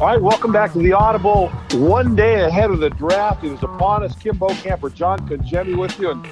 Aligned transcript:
All 0.00 0.06
right, 0.06 0.22
welcome 0.22 0.52
back 0.52 0.72
to 0.74 0.78
the 0.78 0.92
Audible. 0.92 1.48
One 1.72 2.14
day 2.14 2.42
ahead 2.42 2.70
of 2.70 2.78
the 2.78 2.88
draft 2.88 3.42
is 3.42 3.60
upon 3.64 4.04
us. 4.04 4.14
Kim 4.14 4.38
Bokamper, 4.38 4.94
John 4.94 5.18
Congemi 5.28 5.76
with 5.76 5.98
you. 5.98 6.12
And 6.12 6.24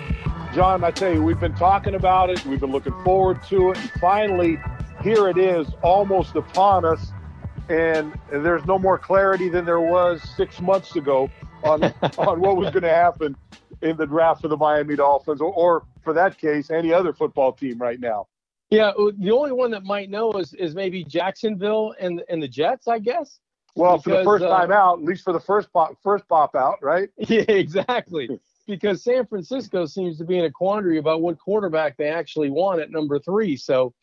John, 0.54 0.84
I 0.84 0.92
tell 0.92 1.12
you, 1.12 1.20
we've 1.20 1.40
been 1.40 1.56
talking 1.56 1.96
about 1.96 2.30
it. 2.30 2.46
We've 2.46 2.60
been 2.60 2.70
looking 2.70 2.94
forward 3.02 3.42
to 3.48 3.72
it. 3.72 3.78
And 3.78 3.90
finally, 4.00 4.56
here 5.02 5.28
it 5.28 5.36
is, 5.36 5.66
almost 5.82 6.36
upon 6.36 6.84
us. 6.84 7.10
And 7.68 8.16
there's 8.30 8.64
no 8.66 8.78
more 8.78 8.98
clarity 8.98 9.48
than 9.48 9.64
there 9.64 9.80
was 9.80 10.22
six 10.36 10.60
months 10.60 10.94
ago 10.94 11.28
on, 11.64 11.82
on 12.18 12.40
what 12.40 12.56
was 12.56 12.70
going 12.70 12.84
to 12.84 12.88
happen 12.88 13.34
in 13.82 13.96
the 13.96 14.06
draft 14.06 14.42
for 14.42 14.48
the 14.48 14.56
Miami 14.56 14.94
Dolphins, 14.94 15.40
or, 15.40 15.52
or 15.52 15.82
for 16.04 16.12
that 16.12 16.38
case, 16.38 16.70
any 16.70 16.92
other 16.92 17.12
football 17.12 17.50
team 17.50 17.78
right 17.78 17.98
now. 17.98 18.28
Yeah, 18.70 18.92
the 18.96 19.32
only 19.32 19.50
one 19.50 19.72
that 19.72 19.82
might 19.82 20.08
know 20.08 20.32
is, 20.34 20.54
is 20.54 20.76
maybe 20.76 21.02
Jacksonville 21.02 21.96
and 21.98 22.22
and 22.28 22.40
the 22.40 22.48
Jets, 22.48 22.86
I 22.86 23.00
guess. 23.00 23.40
Well, 23.76 23.98
because, 23.98 24.04
for 24.04 24.18
the 24.18 24.24
first 24.24 24.44
uh, 24.44 24.58
time 24.58 24.72
out, 24.72 24.98
at 24.98 25.04
least 25.04 25.22
for 25.22 25.32
the 25.32 25.40
first 25.40 25.72
pop, 25.72 25.96
first 26.02 26.26
pop 26.28 26.54
out, 26.54 26.78
right? 26.82 27.08
Yeah, 27.28 27.44
exactly. 27.48 28.28
because 28.66 29.04
San 29.04 29.26
Francisco 29.26 29.86
seems 29.86 30.18
to 30.18 30.24
be 30.24 30.38
in 30.38 30.44
a 30.44 30.50
quandary 30.50 30.98
about 30.98 31.20
what 31.20 31.38
quarterback 31.38 31.96
they 31.96 32.08
actually 32.08 32.50
want 32.50 32.80
at 32.80 32.90
number 32.90 33.18
three. 33.18 33.56
So, 33.56 33.94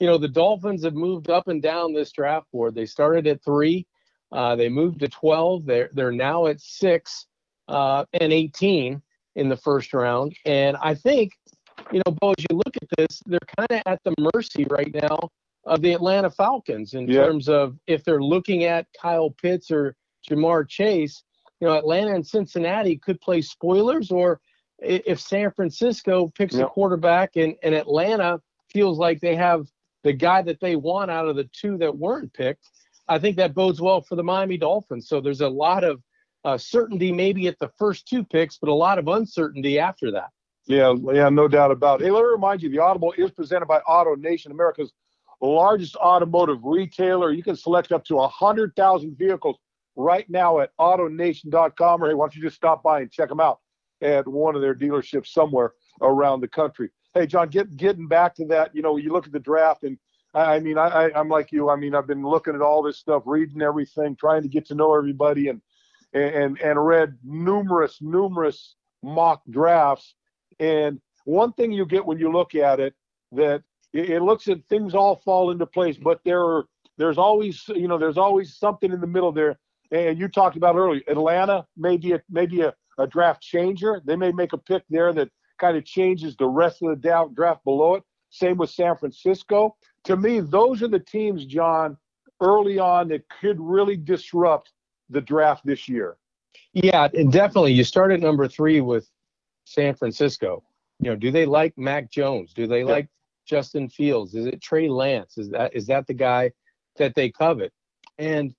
you 0.00 0.06
know, 0.06 0.16
the 0.16 0.28
Dolphins 0.28 0.84
have 0.84 0.94
moved 0.94 1.28
up 1.28 1.48
and 1.48 1.60
down 1.60 1.92
this 1.92 2.12
draft 2.12 2.50
board. 2.52 2.74
They 2.74 2.86
started 2.86 3.26
at 3.26 3.42
three, 3.42 3.86
uh, 4.32 4.56
they 4.56 4.68
moved 4.68 5.00
to 5.00 5.08
twelve. 5.08 5.66
They're 5.66 5.90
they're 5.92 6.12
now 6.12 6.46
at 6.46 6.60
six 6.60 7.26
uh, 7.68 8.04
and 8.12 8.32
eighteen 8.32 9.02
in 9.34 9.48
the 9.48 9.56
first 9.56 9.92
round. 9.92 10.34
And 10.44 10.76
I 10.82 10.94
think, 10.94 11.32
you 11.92 12.00
know, 12.04 12.16
Bo, 12.20 12.30
as 12.30 12.44
you 12.50 12.56
look 12.56 12.76
at 12.80 12.88
this, 12.96 13.22
they're 13.26 13.38
kind 13.56 13.70
of 13.70 13.82
at 13.86 14.00
the 14.04 14.14
mercy 14.34 14.66
right 14.70 14.92
now 14.94 15.30
of 15.66 15.82
the 15.82 15.92
Atlanta 15.92 16.30
Falcons 16.30 16.94
in 16.94 17.08
terms 17.08 17.48
of 17.48 17.76
if 17.86 18.04
they're 18.04 18.22
looking 18.22 18.64
at 18.64 18.86
Kyle 19.00 19.30
Pitts 19.30 19.70
or 19.70 19.96
Ja'Marr 20.28 20.68
Chase. 20.68 21.22
You 21.60 21.68
know, 21.68 21.74
Atlanta 21.74 22.14
and 22.14 22.26
Cincinnati 22.26 22.96
could 22.96 23.20
play 23.20 23.40
spoilers, 23.40 24.10
or 24.10 24.40
if 24.78 25.18
San 25.18 25.50
Francisco 25.50 26.28
picks 26.28 26.54
a 26.56 26.66
quarterback 26.66 27.36
and, 27.36 27.54
and 27.62 27.74
Atlanta 27.74 28.40
feels 28.70 28.98
like 28.98 29.20
they 29.20 29.34
have 29.34 29.66
the 30.04 30.12
guy 30.12 30.42
that 30.42 30.60
they 30.60 30.76
want 30.76 31.10
out 31.10 31.26
of 31.26 31.34
the 31.34 31.48
two 31.52 31.78
that 31.78 31.96
weren't 31.96 32.32
picked, 32.34 32.68
I 33.08 33.18
think 33.18 33.36
that 33.36 33.54
bodes 33.54 33.80
well 33.80 34.02
for 34.02 34.16
the 34.16 34.22
Miami 34.22 34.58
Dolphins. 34.58 35.08
So 35.08 35.20
there's 35.20 35.40
a 35.40 35.48
lot 35.48 35.82
of 35.82 36.02
uh, 36.44 36.58
certainty 36.58 37.10
maybe 37.10 37.48
at 37.48 37.58
the 37.58 37.70
first 37.78 38.06
two 38.06 38.22
picks, 38.22 38.58
but 38.58 38.68
a 38.68 38.74
lot 38.74 38.98
of 38.98 39.08
uncertainty 39.08 39.78
after 39.78 40.10
that. 40.12 40.28
Yeah, 40.66 40.94
yeah, 41.12 41.28
no 41.28 41.48
doubt 41.48 41.70
about 41.70 42.00
it. 42.00 42.04
Hey, 42.04 42.10
let 42.10 42.22
me 42.22 42.28
remind 42.28 42.62
you, 42.62 42.68
the 42.68 42.80
Audible 42.80 43.14
is 43.16 43.30
presented 43.30 43.66
by 43.66 43.80
AutoNation, 43.88 44.50
America's 44.50 44.92
largest 45.40 45.96
automotive 45.96 46.58
retailer. 46.64 47.32
You 47.32 47.42
can 47.42 47.56
select 47.56 47.92
up 47.92 48.04
to 48.06 48.16
100,000 48.16 49.18
vehicles 49.18 49.56
right 49.96 50.28
now 50.28 50.60
at 50.60 50.70
AutoNation.com, 50.78 52.02
or 52.02 52.08
hey, 52.08 52.14
why 52.14 52.24
don't 52.24 52.36
you 52.36 52.42
just 52.42 52.56
stop 52.56 52.82
by 52.82 53.00
and 53.00 53.10
check 53.10 53.28
them 53.28 53.40
out 53.40 53.60
at 54.02 54.26
one 54.28 54.54
of 54.54 54.60
their 54.60 54.74
dealerships 54.74 55.28
somewhere 55.28 55.72
around 56.02 56.40
the 56.40 56.48
country. 56.48 56.90
Hey, 57.14 57.26
John, 57.26 57.48
get, 57.48 57.76
getting 57.76 58.08
back 58.08 58.34
to 58.36 58.46
that, 58.46 58.74
you 58.74 58.82
know, 58.82 58.96
you 58.96 59.10
look 59.12 59.26
at 59.26 59.32
the 59.32 59.40
draft, 59.40 59.84
and 59.84 59.98
I, 60.34 60.56
I 60.56 60.60
mean, 60.60 60.76
I, 60.76 60.88
I, 60.88 61.18
I'm 61.18 61.28
like 61.28 61.50
you. 61.50 61.70
I 61.70 61.76
mean, 61.76 61.94
I've 61.94 62.06
been 62.06 62.22
looking 62.22 62.54
at 62.54 62.60
all 62.60 62.82
this 62.82 62.98
stuff, 62.98 63.22
reading 63.26 63.62
everything, 63.62 64.16
trying 64.16 64.42
to 64.42 64.48
get 64.48 64.66
to 64.66 64.74
know 64.74 64.94
everybody, 64.94 65.48
and 65.48 65.60
and 66.12 66.58
and 66.60 66.86
read 66.86 67.16
numerous, 67.24 67.98
numerous 68.00 68.76
mock 69.02 69.42
drafts. 69.50 70.14
And 70.60 71.00
one 71.24 71.52
thing 71.54 71.72
you 71.72 71.86
get 71.86 72.06
when 72.06 72.18
you 72.18 72.30
look 72.30 72.54
at 72.54 72.80
it 72.80 72.94
that 73.32 73.62
it, 73.92 74.10
it 74.10 74.22
looks 74.22 74.48
at 74.48 74.58
things 74.68 74.94
all 74.94 75.16
fall 75.16 75.50
into 75.50 75.66
place, 75.66 75.96
but 75.96 76.20
there 76.24 76.40
are 76.40 76.64
there's 76.98 77.18
always 77.18 77.62
you 77.68 77.88
know 77.88 77.98
there's 77.98 78.18
always 78.18 78.56
something 78.56 78.92
in 78.92 79.00
the 79.00 79.06
middle 79.06 79.32
there. 79.32 79.58
And 79.92 80.18
you 80.18 80.28
talked 80.28 80.56
about 80.56 80.74
earlier, 80.74 81.02
Atlanta 81.06 81.64
may 81.76 81.96
be 81.96 82.12
a, 82.12 82.22
maybe 82.28 82.62
a, 82.62 82.74
a 82.98 83.06
draft 83.06 83.40
changer. 83.40 84.02
They 84.04 84.16
may 84.16 84.32
make 84.32 84.52
a 84.52 84.58
pick 84.58 84.82
there 84.90 85.12
that 85.12 85.30
kind 85.58 85.76
of 85.76 85.84
changes 85.84 86.36
the 86.36 86.46
rest 86.46 86.82
of 86.82 87.00
the 87.00 87.30
draft 87.34 87.64
below 87.64 87.94
it. 87.94 88.02
Same 88.30 88.56
with 88.56 88.70
San 88.70 88.96
Francisco. 88.96 89.76
To 90.04 90.16
me, 90.16 90.40
those 90.40 90.82
are 90.82 90.88
the 90.88 90.98
teams, 90.98 91.46
John, 91.46 91.96
early 92.40 92.78
on 92.78 93.08
that 93.08 93.22
could 93.40 93.60
really 93.60 93.96
disrupt 93.96 94.72
the 95.08 95.20
draft 95.20 95.64
this 95.64 95.88
year. 95.88 96.16
Yeah, 96.72 97.08
definitely. 97.08 97.72
You 97.72 97.84
start 97.84 98.12
at 98.12 98.20
number 98.20 98.48
three 98.48 98.80
with 98.80 99.08
San 99.64 99.94
Francisco. 99.94 100.62
You 101.00 101.10
know, 101.10 101.16
do 101.16 101.30
they 101.30 101.46
like 101.46 101.76
Mac 101.76 102.10
Jones? 102.10 102.52
Do 102.52 102.66
they 102.66 102.82
like 102.84 103.08
Justin 103.46 103.88
Fields? 103.88 104.34
Is 104.34 104.46
it 104.46 104.60
Trey 104.60 104.88
Lance? 104.88 105.38
Is 105.38 105.50
that 105.50 105.74
is 105.74 105.86
that 105.86 106.06
the 106.06 106.14
guy 106.14 106.50
that 106.96 107.14
they 107.14 107.30
covet? 107.30 107.72
And 108.18 108.54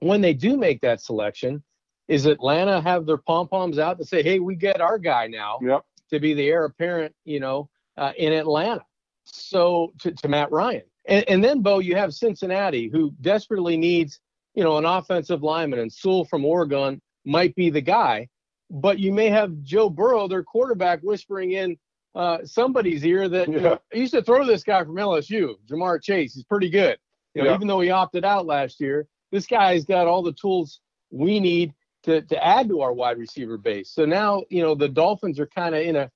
when 0.00 0.20
they 0.20 0.34
do 0.34 0.56
make 0.56 0.80
that 0.80 1.00
selection, 1.00 1.62
is 2.08 2.26
Atlanta 2.26 2.80
have 2.80 3.06
their 3.06 3.16
pom 3.16 3.48
poms 3.48 3.78
out 3.78 3.98
to 3.98 4.04
say, 4.04 4.22
"Hey, 4.22 4.38
we 4.38 4.54
get 4.54 4.80
our 4.80 4.98
guy 4.98 5.26
now 5.26 5.58
yep. 5.62 5.84
to 6.10 6.20
be 6.20 6.34
the 6.34 6.48
heir 6.48 6.64
apparent," 6.64 7.14
you 7.24 7.40
know, 7.40 7.68
uh, 7.96 8.12
in 8.16 8.32
Atlanta. 8.32 8.84
So 9.24 9.92
to, 10.00 10.12
to 10.12 10.28
Matt 10.28 10.52
Ryan, 10.52 10.84
and, 11.06 11.24
and 11.28 11.44
then 11.44 11.62
Bo, 11.62 11.80
you 11.80 11.96
have 11.96 12.14
Cincinnati, 12.14 12.88
who 12.88 13.12
desperately 13.20 13.76
needs, 13.76 14.20
you 14.54 14.62
know, 14.62 14.78
an 14.78 14.84
offensive 14.84 15.42
lineman, 15.42 15.80
and 15.80 15.92
Sewell 15.92 16.24
from 16.24 16.44
Oregon 16.44 17.00
might 17.24 17.54
be 17.54 17.70
the 17.70 17.80
guy. 17.80 18.28
But 18.70 18.98
you 18.98 19.12
may 19.12 19.28
have 19.28 19.62
Joe 19.62 19.88
Burrow, 19.88 20.26
their 20.26 20.42
quarterback, 20.42 21.00
whispering 21.00 21.52
in 21.52 21.76
uh, 22.16 22.38
somebody's 22.44 23.04
ear 23.04 23.28
that 23.28 23.48
yeah. 23.48 23.54
you 23.54 23.60
know, 23.60 23.78
used 23.92 24.14
to 24.14 24.22
throw 24.22 24.44
this 24.44 24.64
guy 24.64 24.82
from 24.82 24.94
LSU, 24.94 25.54
Ja'Marr 25.70 26.02
Chase. 26.02 26.34
He's 26.34 26.44
pretty 26.44 26.70
good. 26.70 26.98
You 27.34 27.42
know, 27.42 27.50
yeah. 27.50 27.54
even 27.54 27.68
though 27.68 27.80
he 27.80 27.90
opted 27.90 28.24
out 28.24 28.46
last 28.46 28.80
year, 28.80 29.06
this 29.30 29.46
guy's 29.46 29.84
got 29.84 30.06
all 30.06 30.22
the 30.22 30.32
tools 30.32 30.80
we 31.10 31.38
need 31.38 31.74
to, 32.04 32.22
to 32.22 32.44
add 32.44 32.68
to 32.68 32.80
our 32.80 32.94
wide 32.94 33.18
receiver 33.18 33.58
base. 33.58 33.90
So 33.90 34.06
now, 34.06 34.42
you 34.48 34.62
know, 34.62 34.74
the 34.74 34.88
Dolphins 34.88 35.38
are 35.38 35.46
kind 35.46 35.74
of 35.74 35.82
in 35.82 35.96
a 35.96 36.10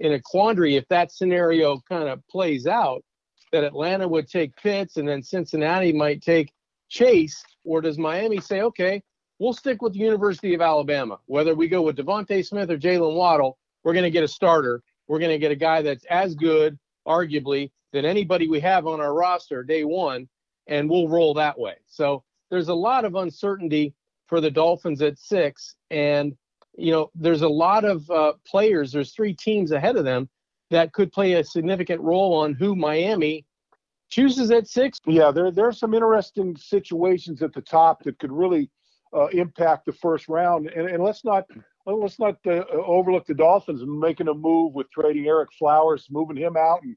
in 0.00 0.12
a 0.12 0.20
quandary 0.20 0.76
if 0.76 0.86
that 0.88 1.10
scenario 1.10 1.80
kind 1.88 2.08
of 2.08 2.20
plays 2.28 2.66
out, 2.66 3.02
that 3.52 3.64
Atlanta 3.64 4.06
would 4.06 4.28
take 4.28 4.54
Pitts 4.56 4.98
and 4.98 5.08
then 5.08 5.22
Cincinnati 5.22 5.92
might 5.92 6.20
take 6.20 6.52
Chase, 6.90 7.42
or 7.64 7.80
does 7.80 7.96
Miami 7.96 8.40
say, 8.40 8.60
okay, 8.60 9.02
we'll 9.38 9.54
stick 9.54 9.80
with 9.80 9.94
the 9.94 10.00
University 10.00 10.54
of 10.54 10.60
Alabama, 10.60 11.18
whether 11.26 11.54
we 11.54 11.68
go 11.68 11.80
with 11.80 11.96
DeVonta 11.96 12.44
Smith 12.44 12.70
or 12.70 12.76
Jaylen 12.76 13.14
Waddle, 13.14 13.56
we're 13.84 13.92
going 13.92 14.04
to 14.04 14.10
get 14.10 14.24
a 14.24 14.28
starter 14.28 14.82
we're 15.08 15.18
going 15.18 15.30
to 15.30 15.38
get 15.38 15.52
a 15.52 15.56
guy 15.56 15.82
that's 15.82 16.04
as 16.06 16.34
good, 16.34 16.78
arguably, 17.06 17.70
than 17.92 18.04
anybody 18.04 18.48
we 18.48 18.60
have 18.60 18.86
on 18.86 19.00
our 19.00 19.14
roster 19.14 19.62
day 19.62 19.84
one, 19.84 20.28
and 20.66 20.88
we'll 20.88 21.08
roll 21.08 21.34
that 21.34 21.58
way. 21.58 21.76
So 21.86 22.24
there's 22.50 22.68
a 22.68 22.74
lot 22.74 23.04
of 23.04 23.14
uncertainty 23.14 23.94
for 24.26 24.40
the 24.40 24.50
Dolphins 24.50 25.02
at 25.02 25.18
six, 25.18 25.76
and 25.90 26.36
you 26.76 26.92
know 26.92 27.10
there's 27.14 27.42
a 27.42 27.48
lot 27.48 27.84
of 27.84 28.08
uh, 28.10 28.32
players. 28.46 28.92
There's 28.92 29.12
three 29.12 29.34
teams 29.34 29.72
ahead 29.72 29.96
of 29.96 30.04
them 30.04 30.28
that 30.70 30.92
could 30.92 31.12
play 31.12 31.34
a 31.34 31.44
significant 31.44 32.00
role 32.00 32.34
on 32.34 32.54
who 32.54 32.74
Miami 32.74 33.46
chooses 34.08 34.50
at 34.50 34.68
six. 34.68 35.00
Yeah, 35.06 35.30
there 35.30 35.50
there 35.50 35.66
are 35.66 35.72
some 35.72 35.94
interesting 35.94 36.56
situations 36.56 37.42
at 37.42 37.52
the 37.52 37.62
top 37.62 38.02
that 38.02 38.18
could 38.18 38.32
really 38.32 38.70
uh, 39.14 39.26
impact 39.26 39.86
the 39.86 39.92
first 39.92 40.28
round, 40.28 40.68
and, 40.68 40.88
and 40.88 41.02
let's 41.02 41.24
not 41.24 41.44
well, 41.86 42.00
let's 42.00 42.18
not 42.18 42.36
uh, 42.46 42.64
overlook 42.72 43.26
the 43.26 43.34
Dolphins 43.34 43.82
making 43.86 44.28
a 44.28 44.34
move 44.34 44.74
with 44.74 44.90
trading 44.90 45.24
Ereck 45.24 45.46
Flowers, 45.58 46.08
moving 46.10 46.36
him 46.36 46.56
out, 46.56 46.82
and 46.82 46.96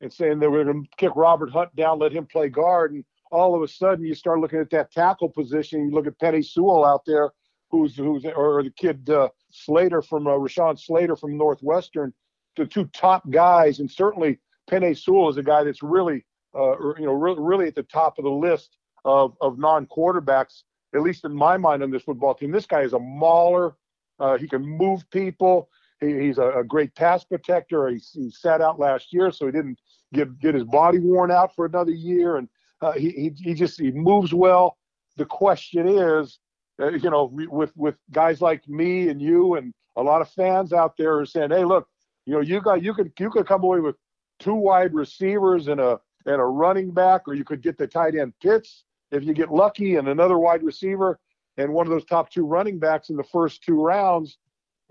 and 0.00 0.10
saying 0.10 0.38
they 0.38 0.46
were 0.46 0.64
going 0.64 0.82
to 0.82 0.88
kick 0.96 1.12
Robert 1.14 1.50
Hunt 1.50 1.76
down, 1.76 1.98
let 1.98 2.12
him 2.12 2.24
play 2.24 2.48
guard, 2.48 2.92
and 2.92 3.04
all 3.30 3.54
of 3.54 3.62
a 3.62 3.68
sudden 3.68 4.04
you 4.04 4.14
start 4.14 4.40
looking 4.40 4.58
at 4.58 4.70
that 4.70 4.90
tackle 4.90 5.28
position. 5.28 5.88
You 5.88 5.94
look 5.94 6.06
at 6.06 6.18
Penei 6.18 6.42
Sewell 6.42 6.86
out 6.86 7.02
there, 7.06 7.30
who's 7.70 7.94
who's 7.96 8.24
or 8.24 8.62
the 8.62 8.70
kid 8.70 9.10
uh, 9.10 9.28
Slater 9.50 10.00
from 10.00 10.26
uh, 10.26 10.30
Rashawn 10.30 10.78
Slater 10.78 11.16
from 11.16 11.36
Northwestern, 11.36 12.12
the 12.56 12.64
two 12.64 12.86
top 12.86 13.28
guys, 13.30 13.78
and 13.78 13.90
certainly 13.90 14.38
Penei 14.70 14.96
Sewell 14.98 15.28
is 15.28 15.36
a 15.36 15.42
guy 15.42 15.64
that's 15.64 15.82
really 15.82 16.24
uh, 16.58 16.78
you 16.98 17.04
know 17.04 17.12
re- 17.12 17.36
really 17.38 17.66
at 17.66 17.74
the 17.74 17.82
top 17.82 18.18
of 18.18 18.24
the 18.24 18.30
list 18.30 18.76
of 19.04 19.36
of 19.42 19.58
non 19.58 19.86
quarterbacks, 19.86 20.62
at 20.94 21.02
least 21.02 21.26
in 21.26 21.34
my 21.34 21.58
mind 21.58 21.82
on 21.82 21.90
this 21.90 22.02
football 22.02 22.34
team. 22.34 22.50
This 22.50 22.66
guy 22.66 22.80
is 22.80 22.94
a 22.94 22.98
mauler. 22.98 23.74
Uh, 24.20 24.36
he 24.36 24.46
can 24.46 24.62
move 24.62 25.08
people. 25.10 25.68
He, 26.00 26.26
he's 26.26 26.38
a, 26.38 26.58
a, 26.58 26.64
great 26.64 26.94
pass 26.94 27.24
protector. 27.24 27.88
He, 27.88 28.00
he, 28.12 28.30
sat 28.30 28.60
out 28.60 28.78
last 28.78 29.12
year, 29.12 29.30
so 29.32 29.46
he 29.46 29.52
didn't 29.52 29.78
get 30.12 30.38
get 30.38 30.54
his 30.54 30.64
body 30.64 30.98
worn 30.98 31.30
out 31.30 31.54
for 31.54 31.64
another 31.64 31.92
year. 31.92 32.36
And 32.36 32.48
uh, 32.82 32.92
he, 32.92 33.32
he 33.36 33.54
just 33.54 33.80
he 33.80 33.90
moves 33.90 34.32
well. 34.32 34.76
The 35.16 35.24
question 35.24 35.88
is, 35.88 36.38
uh, 36.80 36.90
you 36.90 37.10
know, 37.10 37.30
with 37.32 37.72
with 37.76 37.96
guys 38.10 38.40
like 38.40 38.68
me 38.68 39.08
and 39.08 39.20
you 39.20 39.54
and 39.54 39.72
a 39.96 40.02
lot 40.02 40.20
of 40.20 40.30
fans 40.30 40.72
out 40.72 40.96
there 40.96 41.18
are 41.18 41.26
saying, 41.26 41.50
hey, 41.50 41.64
look, 41.64 41.88
you 42.26 42.34
know, 42.34 42.40
you 42.40 42.60
got 42.60 42.82
you 42.82 42.94
could 42.94 43.12
you 43.18 43.30
could 43.30 43.46
come 43.46 43.64
away 43.64 43.80
with 43.80 43.96
two 44.38 44.54
wide 44.54 44.94
receivers 44.94 45.68
and 45.68 45.80
a 45.80 45.98
and 46.26 46.40
a 46.40 46.44
running 46.44 46.90
back, 46.90 47.22
or 47.26 47.34
you 47.34 47.44
could 47.44 47.62
get 47.62 47.78
the 47.78 47.86
tight 47.86 48.14
end 48.14 48.34
Pitts 48.42 48.84
if 49.10 49.24
you 49.24 49.32
get 49.32 49.50
lucky 49.50 49.96
and 49.96 50.08
another 50.08 50.38
wide 50.38 50.62
receiver 50.62 51.18
and 51.60 51.72
one 51.72 51.86
of 51.86 51.90
those 51.90 52.04
top 52.04 52.30
two 52.30 52.46
running 52.46 52.78
backs 52.78 53.10
in 53.10 53.16
the 53.16 53.24
first 53.24 53.62
two 53.62 53.80
rounds, 53.80 54.38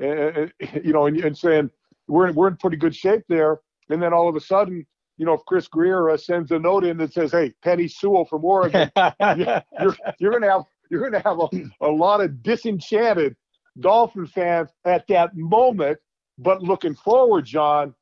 uh, 0.02 0.48
you 0.84 0.94
know, 0.94 1.08
and, 1.08 1.18
and, 1.24 1.38
saying 1.38 1.70
we're 2.08 2.32
we're 2.32 2.48
in 2.48 2.58
pretty 2.58 2.78
good 2.78 2.96
shape 2.96 3.24
there, 3.28 3.60
and 3.90 4.02
then 4.02 4.14
all 4.14 4.30
of 4.30 4.36
a 4.36 4.42
sudden, 4.42 4.86
you 5.18 5.26
know, 5.26 5.34
if 5.34 5.42
Chris 5.46 5.68
Grier 5.68 6.10
uh, 6.10 6.18
sends 6.18 6.52
a 6.52 6.60
note 6.60 6.84
in 6.84 6.98
that 6.98 7.14
says, 7.14 7.32
"Hey, 7.32 7.54
Penei 7.66 7.92
Sewell 7.92 8.26
from 8.26 8.46
Oregon, 8.46 8.92
you're 9.38 9.96
you're 10.20 10.32
going 10.32 10.44
to 10.44 10.50
have 10.50 10.64
you're 10.90 11.10
to 11.10 11.20
have 11.20 11.40
a, 11.40 11.50
a 11.82 11.92
lot 11.92 12.22
of 12.22 12.42
disenchanted 12.42 13.36
Dolphin 13.80 14.28
fans 14.28 14.70
at 14.86 15.08
that 15.08 15.36
moment. 15.36 16.00
But 16.38 16.62
looking 16.62 16.96
forward, 16.96 17.46
John, 17.46 17.94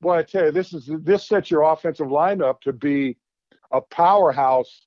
boy, 0.00 0.18
I 0.18 0.22
tell 0.22 0.46
you, 0.46 0.52
this 0.52 0.72
is 0.72 0.90
this 1.00 1.28
sets 1.28 1.50
your 1.50 1.62
offensive 1.62 2.08
lineup 2.08 2.60
to 2.62 2.72
be 2.72 3.16
a 3.72 3.80
powerhouse 3.80 4.86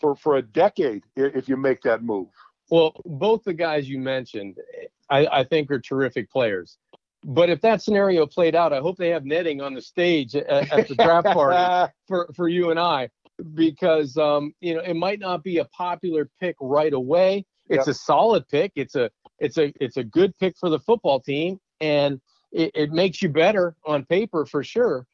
for 0.00 0.16
for 0.16 0.36
a 0.36 0.42
decade 0.42 1.04
if 1.16 1.48
you 1.48 1.56
make 1.56 1.82
that 1.82 2.02
move. 2.02 2.28
Well, 2.72 2.94
both 3.04 3.44
the 3.44 3.52
guys 3.52 3.86
you 3.86 3.98
mentioned, 3.98 4.56
I, 5.10 5.26
I 5.26 5.44
think 5.44 5.70
are 5.70 5.78
terrific 5.78 6.30
players. 6.30 6.78
But 7.22 7.50
if 7.50 7.60
that 7.60 7.82
scenario 7.82 8.24
played 8.24 8.54
out, 8.54 8.72
I 8.72 8.78
hope 8.78 8.96
they 8.96 9.10
have 9.10 9.26
netting 9.26 9.60
on 9.60 9.74
the 9.74 9.82
stage 9.82 10.34
at, 10.34 10.72
at 10.72 10.88
the 10.88 10.94
draft 10.94 11.26
party 11.34 11.92
for, 12.08 12.30
for 12.34 12.48
you 12.48 12.70
and 12.70 12.80
I, 12.80 13.10
because 13.52 14.16
um, 14.16 14.54
you 14.60 14.74
know 14.74 14.80
it 14.80 14.94
might 14.94 15.20
not 15.20 15.44
be 15.44 15.58
a 15.58 15.66
popular 15.66 16.30
pick 16.40 16.56
right 16.62 16.94
away. 16.94 17.44
It's 17.68 17.86
yep. 17.86 17.94
a 17.94 17.94
solid 17.94 18.48
pick. 18.48 18.72
It's 18.74 18.94
a 18.94 19.10
it's 19.38 19.58
a 19.58 19.70
it's 19.78 19.98
a 19.98 20.04
good 20.04 20.32
pick 20.38 20.56
for 20.58 20.70
the 20.70 20.78
football 20.78 21.20
team, 21.20 21.60
and 21.82 22.22
it, 22.52 22.70
it 22.74 22.90
makes 22.90 23.20
you 23.20 23.28
better 23.28 23.76
on 23.84 24.06
paper 24.06 24.46
for 24.46 24.64
sure. 24.64 25.06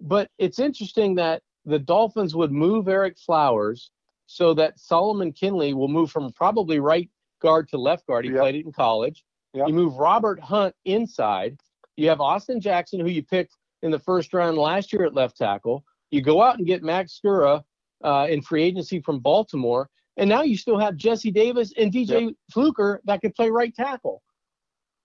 But 0.00 0.30
it's 0.38 0.58
interesting 0.58 1.16
that 1.16 1.42
the 1.66 1.78
Dolphins 1.78 2.34
would 2.34 2.52
move 2.52 2.86
Ereck 2.86 3.18
Flowers 3.18 3.90
so 4.26 4.54
that 4.54 4.78
Solomon 4.78 5.32
Kindley 5.32 5.74
will 5.74 5.88
move 5.88 6.10
from 6.10 6.32
probably 6.32 6.80
right 6.80 7.10
guard 7.40 7.68
to 7.68 7.78
left 7.78 8.06
guard. 8.06 8.24
He 8.24 8.30
yep. 8.30 8.40
played 8.40 8.54
it 8.54 8.64
in 8.64 8.72
college. 8.72 9.24
Yep. 9.54 9.68
You 9.68 9.74
move 9.74 9.96
Robert 9.96 10.40
Hunt 10.40 10.74
inside. 10.84 11.58
You 11.96 12.08
have 12.08 12.20
Austin 12.20 12.60
Jackson, 12.60 13.00
who 13.00 13.08
you 13.08 13.22
picked 13.22 13.56
in 13.82 13.90
the 13.90 13.98
first 13.98 14.32
round 14.32 14.56
last 14.56 14.92
year 14.92 15.04
at 15.04 15.14
left 15.14 15.36
tackle. 15.36 15.84
You 16.10 16.22
go 16.22 16.42
out 16.42 16.58
and 16.58 16.66
get 16.66 16.82
Matt 16.82 17.08
Skura 17.08 17.62
uh, 18.02 18.26
in 18.30 18.42
free 18.42 18.62
agency 18.62 19.00
from 19.00 19.18
Baltimore. 19.20 19.88
And 20.16 20.28
now 20.28 20.42
you 20.42 20.56
still 20.56 20.78
have 20.78 20.96
Jesse 20.96 21.30
Davis 21.30 21.72
and 21.76 21.92
DJ 21.92 22.26
yep. 22.26 22.34
Fluker 22.52 23.00
that 23.04 23.20
could 23.20 23.34
play 23.34 23.50
right 23.50 23.74
tackle. 23.74 24.22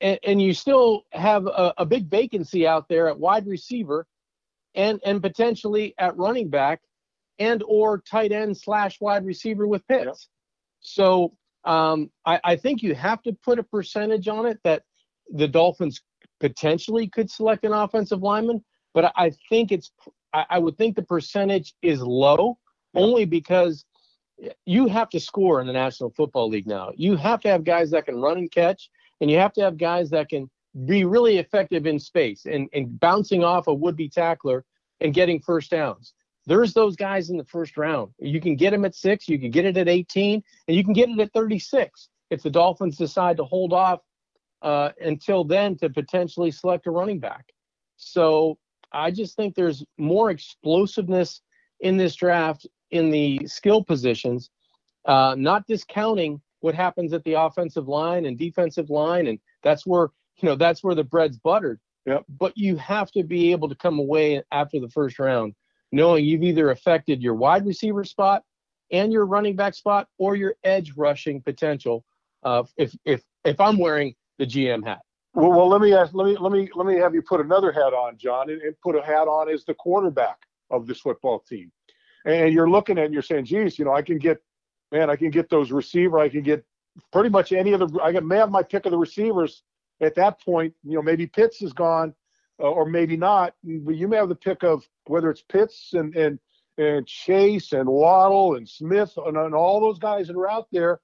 And, 0.02 0.19
and 0.24 0.42
you 0.42 0.54
still 0.54 1.04
have 1.12 1.48
a, 1.48 1.74
a, 1.78 1.86
big 1.86 2.08
vacancy 2.08 2.68
out 2.68 2.88
there 2.88 3.08
at 3.08 3.18
wide 3.18 3.48
receiver 3.48 4.06
and, 4.75 5.00
and 5.04 5.22
potentially 5.22 5.96
at 5.98 6.16
running 6.18 6.50
back 6.50 6.81
and 7.39 7.63
or 7.68 8.00
tight 8.00 8.31
end 8.31 8.57
slash 8.57 9.00
wide 9.01 9.25
receiver 9.25 9.68
with 9.68 9.88
Pitts. 9.88 10.06
Yep. 10.06 10.16
So 10.80 11.34
um, 11.66 12.10
I, 12.25 12.39
I 12.44 12.56
think 12.56 12.81
you 12.81 12.95
have 12.95 13.22
to 13.24 13.34
put 13.44 13.60
a 13.60 13.63
percentage 13.63 14.28
on 14.28 14.45
it 14.45 14.60
that 14.63 14.84
the 15.30 15.48
Dolphins 15.48 16.01
potentially 16.39 17.07
could 17.07 17.30
select 17.30 17.66
an 17.66 17.74
offensive 17.74 18.22
lineman, 18.22 18.63
but 18.94 19.12
I 19.16 19.31
think 19.50 19.72
it's 19.72 19.92
I, 20.34 20.45
I 20.51 20.60
would 20.60 20.78
think 20.78 20.95
the 20.95 21.04
percentage 21.04 21.74
is 21.81 22.01
low 22.01 22.57
only 22.95 23.25
because 23.25 23.86
you 24.66 24.88
have 24.88 25.10
to 25.10 25.19
score 25.19 25.60
in 25.62 25.68
the 25.68 25.74
National 25.74 26.12
Football 26.12 26.50
League 26.50 26.68
now. 26.68 26.92
You 26.95 27.16
have 27.16 27.42
to 27.42 27.50
have 27.50 27.63
guys 27.63 27.92
that 27.92 28.06
can 28.06 28.22
run 28.22 28.38
and 28.38 28.51
catch, 28.51 28.90
and 29.19 29.30
you 29.30 29.38
have 29.38 29.54
to 29.54 29.62
have 29.62 29.78
guys 29.78 30.10
that 30.12 30.30
can 30.30 30.50
be 30.86 31.06
really 31.06 31.38
effective 31.38 31.88
in 31.88 32.00
space 32.00 32.45
and, 32.45 32.69
and 32.74 33.00
bouncing 33.00 33.44
off 33.44 33.68
a 33.68 33.74
would-be 33.74 34.10
tackler 34.10 34.63
and 35.01 35.13
getting 35.13 35.40
first 35.40 35.72
downs 35.72 36.13
there's 36.48 36.74
those 36.74 36.96
guys 36.96 37.30
in 37.30 37.38
the 37.38 37.46
first 37.46 37.78
round. 37.78 38.12
You 38.20 38.42
can 38.42 38.56
get 38.56 38.72
them 38.72 38.86
at 38.86 38.96
six, 38.96 39.28
you 39.28 39.38
can 39.38 39.52
get 39.52 39.66
it 39.66 39.78
at 39.78 39.88
18, 39.88 40.42
and 40.68 40.78
you 40.78 40.84
can 40.84 40.94
get 40.94 41.10
it 41.10 41.20
at 41.20 41.34
36 41.34 42.10
if 42.30 42.42
the 42.42 42.50
Dolphins 42.50 42.98
decide 42.98 43.38
to 43.38 43.44
hold 43.44 43.74
off 43.74 44.00
uh, 44.62 44.90
until 45.02 45.44
then 45.44 45.78
to 45.78 45.90
potentially 45.90 46.50
select 46.50 46.88
a 46.88 46.92
running 46.92 47.20
back. 47.20 47.46
So 47.98 48.58
I 48.92 49.12
just 49.12 49.36
think 49.36 49.56
there's 49.56 49.84
more 49.98 50.30
explosiveness 50.30 51.42
in 51.82 51.98
this 51.98 52.16
draft 52.16 52.66
in 52.92 53.10
the 53.10 53.46
skill 53.46 53.84
positions, 53.84 54.50
uh, 55.06 55.36
not 55.38 55.68
discounting 55.68 56.42
what 56.62 56.74
happens 56.74 57.14
at 57.14 57.24
the 57.24 57.34
offensive 57.34 57.88
line 57.88 58.26
and 58.26 58.38
defensive 58.38 58.90
line, 58.90 59.28
and 59.28 59.40
that's 59.64 59.86
where 59.86 60.10
you 60.42 60.48
know 60.50 60.56
that's 60.56 60.84
where 60.84 60.96
the 60.96 61.04
bread's 61.04 61.38
buttered. 61.38 61.80
Yep. 62.06 62.24
But 62.30 62.54
you 62.56 62.78
have 62.78 63.12
to 63.12 63.24
be 63.24 63.52
able 63.52 63.68
to 63.68 63.76
come 63.76 64.00
away 64.00 64.42
after 64.52 64.80
the 64.80 64.90
first 64.90 65.20
round 65.20 65.54
knowing 65.92 66.25
you've 66.25 66.44
either 66.44 66.72
affected 66.72 67.22
your 67.22 67.36
wide 67.36 67.66
receiver 67.66 68.04
spot 68.04 68.44
and 68.92 69.12
your 69.12 69.25
running 69.25 69.56
back 69.56 69.74
spot 69.74 70.07
or 70.18 70.36
your 70.36 70.56
edge 70.63 70.94
rushing 70.95 71.42
potential. 71.42 72.04
Uh, 72.44 72.63
if 72.78 72.95
if 73.06 73.24
if 73.44 73.60
I'm 73.60 73.78
wearing 73.78 74.16
the 74.38 74.45
GM 74.45 74.86
hat. 74.86 75.00
Well, 75.34 75.51
well, 75.51 75.68
let 75.68 75.81
me 75.81 75.94
ask, 75.94 76.13
let 76.13 76.25
me 76.25 76.38
let 76.38 76.51
me 76.51 76.69
let 76.75 76.88
me 76.88 76.95
have 76.98 77.13
you 77.13 77.22
put 77.22 77.42
another 77.42 77.72
hat 77.72 77.94
on, 77.94 78.18
John, 78.18 78.50
and, 78.50 78.62
and 78.62 78.75
put 78.81 78.95
a 78.95 79.01
hat 79.01 79.28
on 79.28 79.50
as 79.50 79.66
the 79.66 79.74
quarterback 79.74 80.38
of 80.69 80.88
this 80.88 81.00
football 81.00 81.39
team. 81.48 81.72
And 82.25 82.54
you're 82.54 82.69
looking 82.69 82.98
at 82.98 83.06
and 83.06 83.13
you're 83.13 83.24
saying, 83.24 83.45
geez, 83.45 83.80
you 83.80 83.86
know, 83.86 83.94
I 83.94 84.01
can 84.01 84.18
get, 84.18 84.38
man, 84.92 85.10
I 85.10 85.16
can 85.16 85.30
get 85.30 85.50
those 85.50 85.72
receiver, 85.72 86.19
I 86.19 86.30
can 86.30 86.42
get 86.42 86.66
pretty 87.13 87.30
much 87.30 87.51
any 87.51 87.74
of 87.74 87.80
the, 87.80 88.00
I 88.01 88.12
got 88.12 88.25
may 88.25 88.38
have 88.38 88.51
my 88.51 88.63
pick 88.63 88.86
of 88.86 88.92
the 88.92 88.98
receivers 88.98 89.63
at 90.01 90.16
that 90.16 90.42
point. 90.42 90.74
You 90.83 90.95
know, 90.95 91.01
maybe 91.01 91.28
Pitts 91.28 91.62
is 91.62 91.74
gone, 91.74 92.13
or 92.57 92.86
maybe 92.86 93.18
not. 93.18 93.54
But 93.63 93.95
you 93.95 94.07
may 94.07 94.18
have 94.18 94.30
the 94.30 94.36
pick 94.36 94.63
of 94.63 94.88
whether 95.06 95.30
it's 95.30 95.44
Pitts 95.44 95.94
and 95.94 96.15
and 96.15 96.39
and 96.77 97.07
Chase 97.07 97.74
and 97.74 97.89
Waddle 97.89 98.56
and 98.56 98.68
Smith 98.68 99.13
and, 99.18 99.38
and 99.38 99.56
all 99.56 99.81
those 99.81 100.00
guys 100.00 100.27
that 100.27 100.36
are 100.36 100.50
out 100.50 100.68
there, 100.71 101.00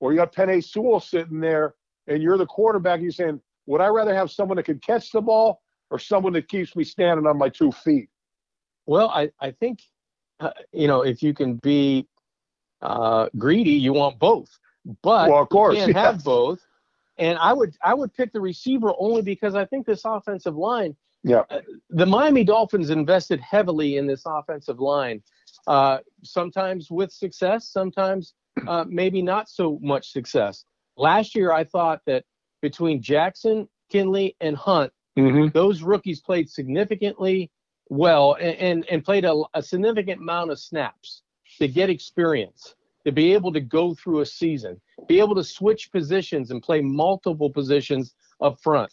or 0.00 0.12
you 0.12 0.18
got 0.18 0.32
Penei 0.32 0.64
Sewell 0.64 1.00
sitting 1.00 1.40
there, 1.40 1.74
and 2.06 2.22
you're 2.22 2.38
the 2.38 2.46
quarterback. 2.46 2.96
And 2.96 3.04
You're 3.04 3.12
saying, 3.12 3.40
would 3.66 3.80
I 3.80 3.88
rather 3.88 4.14
have 4.14 4.30
someone 4.30 4.56
that 4.56 4.64
can 4.64 4.78
catch 4.78 5.10
the 5.10 5.20
ball 5.20 5.60
or 5.90 5.98
someone 5.98 6.32
that 6.34 6.48
keeps 6.48 6.76
me 6.76 6.84
standing 6.84 7.26
on 7.26 7.38
my 7.38 7.48
two 7.48 7.72
feet? 7.72 8.08
Well, 8.86 9.10
I 9.10 9.30
I 9.40 9.50
think 9.50 9.80
uh, 10.40 10.50
you 10.72 10.86
know 10.86 11.02
if 11.02 11.22
you 11.22 11.34
can 11.34 11.56
be 11.56 12.06
uh, 12.82 13.28
greedy, 13.36 13.72
you 13.72 13.92
want 13.92 14.18
both. 14.18 14.48
But 15.02 15.30
well, 15.30 15.42
of 15.42 15.48
course, 15.48 15.74
you 15.74 15.80
can't 15.80 15.96
yes. 15.96 16.06
have 16.06 16.24
both. 16.24 16.60
And 17.18 17.38
I 17.38 17.52
would 17.52 17.76
I 17.82 17.94
would 17.94 18.14
pick 18.14 18.32
the 18.32 18.40
receiver 18.40 18.92
only 18.98 19.22
because 19.22 19.54
I 19.54 19.64
think 19.64 19.86
this 19.86 20.02
offensive 20.04 20.56
line. 20.56 20.96
Yeah. 21.24 21.42
Uh, 21.50 21.60
the 21.90 22.06
Miami 22.06 22.44
Dolphins 22.44 22.90
invested 22.90 23.40
heavily 23.40 23.96
in 23.96 24.06
this 24.06 24.22
offensive 24.24 24.78
line. 24.78 25.22
Uh, 25.66 25.98
sometimes 26.22 26.90
with 26.90 27.10
success, 27.10 27.68
sometimes 27.68 28.34
uh, 28.66 28.84
maybe 28.88 29.20
not 29.20 29.48
so 29.48 29.78
much 29.82 30.12
success. 30.12 30.64
Last 30.96 31.34
year, 31.34 31.52
I 31.52 31.64
thought 31.64 32.00
that 32.06 32.24
between 32.62 33.02
Jackson, 33.02 33.68
Kindley, 33.90 34.36
and 34.40 34.56
Hunt, 34.56 34.92
mm-hmm. 35.18 35.48
those 35.52 35.82
rookies 35.82 36.20
played 36.20 36.48
significantly 36.48 37.50
well 37.90 38.34
and, 38.34 38.56
and, 38.56 38.86
and 38.90 39.04
played 39.04 39.24
a, 39.24 39.42
a 39.54 39.62
significant 39.62 40.20
amount 40.20 40.50
of 40.50 40.58
snaps 40.58 41.22
to 41.58 41.68
get 41.68 41.90
experience 41.90 42.74
to 43.04 43.12
be 43.12 43.32
able 43.32 43.52
to 43.52 43.60
go 43.60 43.94
through 43.94 44.20
a 44.20 44.26
season, 44.26 44.80
be 45.06 45.20
able 45.20 45.34
to 45.34 45.44
switch 45.44 45.90
positions 45.92 46.50
and 46.50 46.62
play 46.62 46.80
multiple 46.80 47.50
positions 47.50 48.14
up 48.40 48.60
front. 48.60 48.92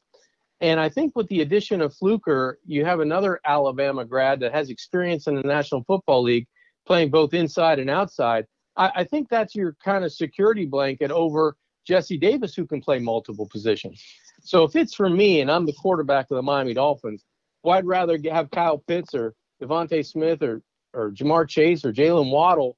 And 0.62 0.80
I 0.80 0.90
think 0.90 1.16
with 1.16 1.28
the 1.28 1.42
addition 1.42 1.82
of 1.82 1.94
Fluker, 1.94 2.60
you 2.66 2.86
have 2.86 3.02
another 3.02 3.40
Alabama 3.46 4.06
grad 4.06 4.40
that 4.40 4.54
has 4.54 4.70
experience 4.70 5.28
in 5.28 5.36
the 5.36 5.42
National 5.42 5.84
Football 5.84 6.24
League, 6.24 6.48
playing 6.86 7.10
both 7.10 7.34
inside 7.34 7.80
and 7.80 7.90
outside. 7.90 8.46
I, 8.78 8.92
I 8.96 9.04
think 9.04 9.28
that's 9.30 9.54
your 9.56 9.76
kind 9.84 10.06
of 10.06 10.14
security 10.14 10.66
blanket 10.66 11.12
over 11.12 11.58
Jesse 11.86 12.18
Davis, 12.18 12.56
who 12.56 12.66
can 12.66 12.82
play 12.82 13.00
multiple 13.00 13.48
positions. 13.52 14.04
So 14.42 14.64
if 14.64 14.76
it's 14.76 14.96
for 14.96 15.10
me 15.10 15.42
and 15.42 15.52
I'm 15.52 15.66
the 15.66 15.74
quarterback 15.74 16.28
of 16.32 16.36
the 16.36 16.42
Miami 16.42 16.74
Dolphins, 16.74 17.24
well, 17.64 17.78
I'd 17.78 17.86
rather 17.86 18.18
have 18.32 18.50
Kyle 18.52 18.78
Pitts 18.78 19.14
or 19.14 19.34
DeVonta 19.62 20.06
Smith 20.06 20.42
or 20.42 20.62
or 20.94 21.12
Ja'Marr 21.12 21.48
Chase 21.48 21.84
or 21.84 21.92
Jaylen 21.92 22.32
Waddle 22.32 22.78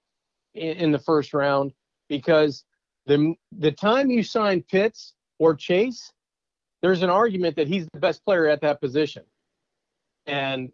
in, 0.58 0.78
in 0.78 0.92
the 0.92 1.00
first 1.00 1.34
round 1.34 1.72
because 2.10 2.64
the 3.06 3.34
the 3.58 3.72
time 3.72 4.10
you 4.10 4.24
sign 4.24 4.64
Pitts 4.64 5.14
or 5.40 5.56
Chase, 5.56 6.12
there's 6.82 7.04
an 7.04 7.10
argument 7.10 7.56
that 7.56 7.68
he's 7.68 7.88
the 7.94 8.00
best 8.00 8.24
player 8.26 8.48
at 8.48 8.62
that 8.62 8.82
position, 8.82 9.24
and 10.26 10.72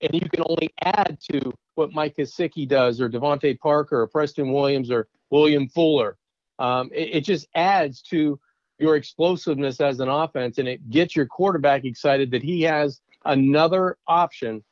and 0.00 0.10
you 0.12 0.28
can 0.28 0.44
only 0.46 0.72
add 0.82 1.18
to 1.32 1.52
what 1.74 1.92
Mike 1.92 2.16
Gesicki 2.16 2.68
does, 2.68 3.00
or 3.00 3.08
DeVante 3.08 3.58
Parker, 3.58 4.02
or 4.02 4.06
Preston 4.06 4.52
Williams, 4.52 4.90
or 4.90 5.08
William 5.30 5.68
Fuller. 5.68 6.16
Um, 6.58 6.90
it, 6.92 7.16
it 7.16 7.20
just 7.22 7.48
adds 7.54 8.02
to 8.02 8.38
your 8.78 8.96
explosiveness 8.96 9.80
as 9.80 10.00
an 10.00 10.08
offense, 10.08 10.58
and 10.58 10.68
it 10.68 10.88
gets 10.90 11.16
your 11.16 11.26
quarterback 11.26 11.84
excited 11.84 12.30
that 12.30 12.42
he 12.42 12.62
has 12.62 13.00
another 13.24 13.96
option 14.06 14.62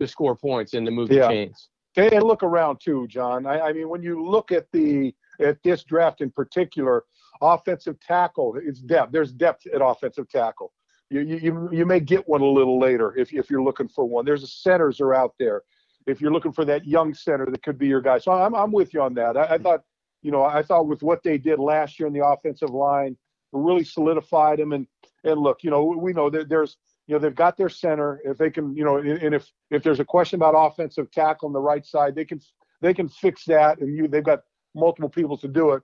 to 0.00 0.06
score 0.06 0.36
points 0.36 0.74
and 0.74 0.86
to 0.86 0.92
move 0.92 1.10
yeah. 1.10 1.22
the 1.22 1.28
chains. 1.28 1.68
And 1.98 2.22
look 2.22 2.44
around 2.44 2.80
too, 2.80 3.08
John. 3.08 3.44
I, 3.44 3.60
I 3.60 3.72
mean, 3.72 3.88
when 3.88 4.02
you 4.02 4.24
look 4.24 4.52
at 4.52 4.70
the 4.72 5.12
at 5.40 5.60
this 5.64 5.82
draft 5.82 6.20
in 6.20 6.30
particular, 6.30 7.04
offensive 7.42 7.98
tackle, 8.00 8.56
it's 8.56 8.80
depth. 8.80 9.12
There's 9.12 9.32
depth 9.32 9.66
at 9.66 9.82
offensive 9.84 10.28
tackle. 10.28 10.72
You, 11.10 11.20
you, 11.20 11.68
you 11.72 11.86
may 11.86 12.00
get 12.00 12.28
one 12.28 12.40
a 12.40 12.46
little 12.46 12.78
later 12.78 13.16
if, 13.16 13.32
if 13.32 13.50
you're 13.50 13.62
looking 13.62 13.88
for 13.88 14.04
one. 14.04 14.24
There's 14.24 14.42
a 14.42 14.46
centers 14.46 15.00
are 15.00 15.14
out 15.14 15.34
there. 15.38 15.62
If 16.06 16.20
you're 16.20 16.32
looking 16.32 16.52
for 16.52 16.64
that 16.66 16.86
young 16.86 17.14
center 17.14 17.46
that 17.46 17.62
could 17.62 17.78
be 17.78 17.86
your 17.86 18.00
guy. 18.00 18.18
So 18.18 18.32
I'm, 18.32 18.54
I'm 18.54 18.72
with 18.72 18.94
you 18.94 19.00
on 19.02 19.14
that. 19.14 19.36
I, 19.36 19.54
I 19.54 19.58
thought, 19.58 19.82
you 20.22 20.30
know, 20.30 20.44
I 20.44 20.62
thought 20.62 20.86
with 20.86 21.02
what 21.02 21.22
they 21.22 21.38
did 21.38 21.58
last 21.58 21.98
year 21.98 22.06
in 22.06 22.12
the 22.12 22.24
offensive 22.24 22.70
line, 22.70 23.16
really 23.52 23.84
solidified 23.84 24.58
them. 24.58 24.72
And, 24.72 24.86
and 25.24 25.40
look, 25.40 25.62
you 25.62 25.70
know, 25.70 25.84
we 25.84 26.12
know 26.12 26.30
that 26.30 26.48
there's, 26.48 26.76
you 27.08 27.14
know 27.14 27.18
they've 27.18 27.34
got 27.34 27.56
their 27.56 27.70
center. 27.70 28.20
If 28.22 28.36
they 28.36 28.50
can, 28.50 28.76
you 28.76 28.84
know, 28.84 28.98
and 28.98 29.34
if 29.34 29.50
if 29.70 29.82
there's 29.82 29.98
a 29.98 30.04
question 30.04 30.36
about 30.36 30.52
offensive 30.54 31.10
tackle 31.10 31.46
on 31.46 31.54
the 31.54 31.60
right 31.60 31.84
side, 31.84 32.14
they 32.14 32.26
can 32.26 32.40
they 32.82 32.92
can 32.94 33.08
fix 33.08 33.44
that, 33.46 33.80
and 33.80 33.96
you 33.96 34.06
they've 34.06 34.22
got 34.22 34.42
multiple 34.74 35.08
people 35.08 35.38
to 35.38 35.48
do 35.48 35.72
it. 35.72 35.82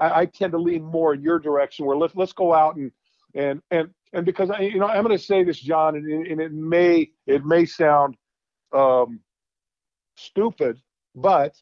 I, 0.00 0.22
I 0.22 0.26
tend 0.26 0.52
to 0.52 0.58
lean 0.58 0.82
more 0.84 1.14
in 1.14 1.22
your 1.22 1.38
direction 1.38 1.86
where 1.86 1.96
let's 1.96 2.14
let's 2.16 2.32
go 2.32 2.52
out 2.52 2.74
and 2.76 2.90
and 3.34 3.62
and 3.70 3.88
and 4.12 4.26
because 4.26 4.50
I, 4.50 4.62
you 4.62 4.80
know 4.80 4.88
I'm 4.88 5.04
going 5.04 5.16
to 5.16 5.24
say 5.24 5.44
this, 5.44 5.60
John, 5.60 5.94
and, 5.94 6.26
and 6.26 6.40
it 6.40 6.52
may 6.52 7.08
it 7.28 7.44
may 7.44 7.64
sound 7.66 8.16
um, 8.74 9.20
stupid, 10.16 10.80
but 11.14 11.54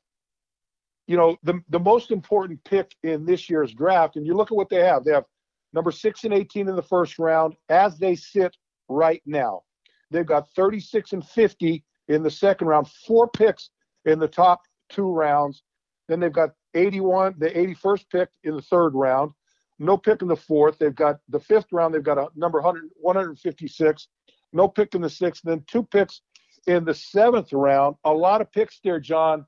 you 1.06 1.18
know 1.18 1.36
the 1.42 1.60
the 1.68 1.80
most 1.80 2.10
important 2.10 2.64
pick 2.64 2.96
in 3.02 3.26
this 3.26 3.50
year's 3.50 3.74
draft, 3.74 4.16
and 4.16 4.26
you 4.26 4.32
look 4.32 4.50
at 4.50 4.56
what 4.56 4.70
they 4.70 4.82
have. 4.82 5.04
They 5.04 5.12
have 5.12 5.26
number 5.74 5.90
six 5.90 6.24
and 6.24 6.32
18 6.32 6.68
in 6.68 6.76
the 6.76 6.82
first 6.82 7.18
round 7.18 7.56
as 7.68 7.98
they 7.98 8.14
sit 8.14 8.56
right 8.88 9.22
now. 9.26 9.62
They've 10.10 10.26
got 10.26 10.50
36 10.54 11.12
and 11.12 11.26
50 11.26 11.82
in 12.08 12.22
the 12.22 12.30
second 12.30 12.66
round, 12.66 12.88
four 13.06 13.28
picks 13.28 13.70
in 14.04 14.18
the 14.18 14.28
top 14.28 14.62
two 14.88 15.10
rounds. 15.10 15.62
Then 16.08 16.20
they've 16.20 16.32
got 16.32 16.50
81, 16.74 17.36
the 17.38 17.50
81st 17.50 18.04
pick 18.10 18.28
in 18.44 18.56
the 18.56 18.62
third 18.62 18.94
round. 18.94 19.32
No 19.78 19.96
pick 19.96 20.22
in 20.22 20.28
the 20.28 20.36
fourth. 20.36 20.78
They've 20.78 20.94
got 20.94 21.20
the 21.28 21.40
fifth 21.40 21.72
round. 21.72 21.94
They've 21.94 22.02
got 22.02 22.18
a 22.18 22.28
number 22.36 22.60
100, 22.60 22.90
156. 23.00 24.08
No 24.52 24.68
pick 24.68 24.94
in 24.94 25.00
the 25.00 25.10
sixth. 25.10 25.42
Then 25.44 25.64
two 25.66 25.82
picks 25.82 26.20
in 26.66 26.84
the 26.84 26.94
seventh 26.94 27.52
round. 27.52 27.96
A 28.04 28.12
lot 28.12 28.40
of 28.40 28.52
picks 28.52 28.80
there, 28.84 29.00
John. 29.00 29.46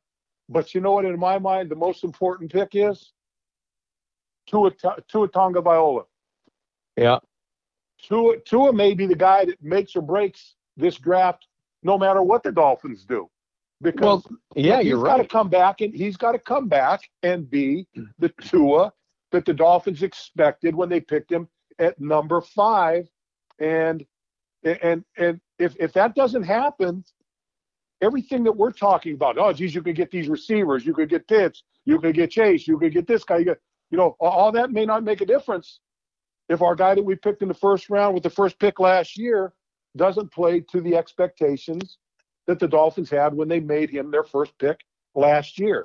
But 0.48 0.74
you 0.74 0.80
know 0.80 0.92
what? 0.92 1.04
In 1.04 1.18
my 1.18 1.38
mind, 1.38 1.70
the 1.70 1.76
most 1.76 2.04
important 2.04 2.52
pick 2.52 2.70
is 2.72 3.12
Tua, 4.46 4.70
Tua 5.08 5.28
Tagovailoa. 5.28 6.04
Yeah. 6.96 7.18
Tua, 8.02 8.38
Tua 8.40 8.72
may 8.72 8.94
be 8.94 9.06
the 9.06 9.14
guy 9.14 9.44
that 9.46 9.62
makes 9.62 9.96
or 9.96 10.02
breaks 10.02 10.54
this 10.76 10.96
draft, 10.96 11.46
no 11.82 11.96
matter 11.98 12.22
what 12.22 12.42
the 12.42 12.52
Dolphins 12.52 13.04
do 13.04 13.28
because 13.84 14.24
well, 14.28 14.38
yeah, 14.56 14.80
you're 14.80 14.98
right. 14.98 15.18
got 15.18 15.22
to 15.22 15.28
come 15.28 15.48
back 15.48 15.80
and 15.80 15.94
he's 15.94 16.16
got 16.16 16.32
to 16.32 16.38
come 16.38 16.68
back 16.68 17.02
and 17.22 17.48
be 17.48 17.86
the 18.18 18.30
Tua 18.40 18.92
that 19.30 19.44
the 19.44 19.52
Dolphins 19.52 20.02
expected 20.02 20.74
when 20.74 20.88
they 20.88 21.00
picked 21.00 21.30
him 21.30 21.48
at 21.78 22.00
number 22.00 22.40
five. 22.40 23.08
And 23.60 24.04
and 24.64 25.04
and 25.16 25.40
if 25.58 25.76
if 25.78 25.92
that 25.92 26.14
doesn't 26.14 26.42
happen, 26.42 27.04
everything 28.00 28.42
that 28.44 28.52
we're 28.52 28.72
talking 28.72 29.14
about, 29.14 29.38
oh 29.38 29.52
geez, 29.52 29.74
you 29.74 29.82
could 29.82 29.96
get 29.96 30.10
these 30.10 30.28
receivers, 30.28 30.84
you 30.84 30.94
could 30.94 31.08
get 31.08 31.28
Pitts, 31.28 31.62
you 31.84 32.00
could 32.00 32.14
get 32.14 32.30
Chase, 32.30 32.66
you 32.66 32.78
could 32.78 32.92
get 32.92 33.06
this 33.06 33.22
guy, 33.22 33.38
you 33.38 33.44
get 33.44 33.60
you 33.90 33.98
know, 33.98 34.16
all 34.18 34.50
that 34.50 34.72
may 34.72 34.84
not 34.84 35.04
make 35.04 35.20
a 35.20 35.26
difference 35.26 35.80
if 36.48 36.62
our 36.62 36.74
guy 36.74 36.94
that 36.94 37.04
we 37.04 37.16
picked 37.16 37.42
in 37.42 37.48
the 37.48 37.54
first 37.54 37.90
round 37.90 38.14
with 38.14 38.22
the 38.22 38.30
first 38.30 38.58
pick 38.58 38.80
last 38.80 39.16
year 39.16 39.52
doesn't 39.96 40.32
play 40.32 40.60
to 40.60 40.80
the 40.80 40.96
expectations 40.96 41.98
that 42.46 42.58
the 42.58 42.68
Dolphins 42.68 43.10
had 43.10 43.34
when 43.34 43.48
they 43.48 43.60
made 43.60 43.90
him 43.90 44.10
their 44.10 44.24
first 44.24 44.56
pick 44.58 44.80
last 45.14 45.58
year. 45.58 45.84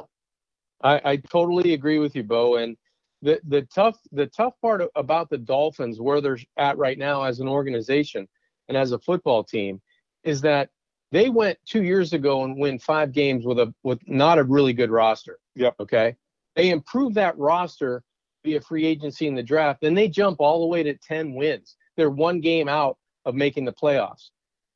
I, 0.82 1.02
I 1.04 1.16
totally 1.18 1.74
agree 1.74 2.00
with 2.00 2.16
you, 2.16 2.24
Bo. 2.24 2.58
And 2.58 2.78
the 3.22 3.40
the 3.48 3.64
tough 3.74 4.00
the 4.12 4.28
tough 4.28 4.54
part 4.62 4.82
about 4.96 5.30
the 5.30 5.38
Dolphins, 5.38 6.00
where 6.00 6.22
they're 6.22 6.40
at 6.58 6.78
right 6.78 6.98
now 6.98 7.24
as 7.24 7.40
an 7.40 7.48
organization 7.48 8.28
and 8.68 8.78
as 8.78 8.92
a 8.92 9.00
football 9.00 9.44
team, 9.44 9.82
is 10.24 10.42
that 10.42 10.70
they 11.12 11.30
went 11.30 11.58
two 11.66 11.84
years 11.84 12.14
ago 12.14 12.44
and 12.44 12.58
win 12.58 12.80
five 12.80 13.12
games 13.12 13.46
with 13.46 13.60
a 13.60 13.74
with 13.84 14.00
not 14.08 14.40
a 14.40 14.44
really 14.44 14.74
good 14.74 14.92
roster. 14.92 15.40
Yep. 15.56 15.76
Okay. 15.82 16.16
They 16.56 16.70
improved 16.70 17.16
that 17.16 17.38
roster 17.38 18.04
via 18.44 18.62
free 18.62 18.86
agency 18.86 19.28
in 19.28 19.36
the 19.36 19.44
draft, 19.44 19.84
and 19.84 19.98
they 19.98 20.08
jump 20.08 20.40
all 20.40 20.62
the 20.62 20.68
way 20.68 20.84
to 20.84 20.94
ten 20.96 21.34
wins. 21.34 21.76
They're 21.98 22.10
one 22.10 22.40
game 22.40 22.70
out 22.70 22.98
of 23.26 23.36
making 23.36 23.66
the 23.66 23.74
playoffs. 23.74 24.30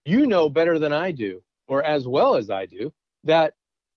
You 0.06 0.28
know 0.28 0.50
better 0.50 0.80
than 0.80 0.92
I 0.92 1.12
do 1.12 1.42
or 1.68 1.84
as 1.84 2.08
well 2.08 2.36
as 2.36 2.50
I 2.50 2.66
do, 2.66 2.92
that 3.24 3.54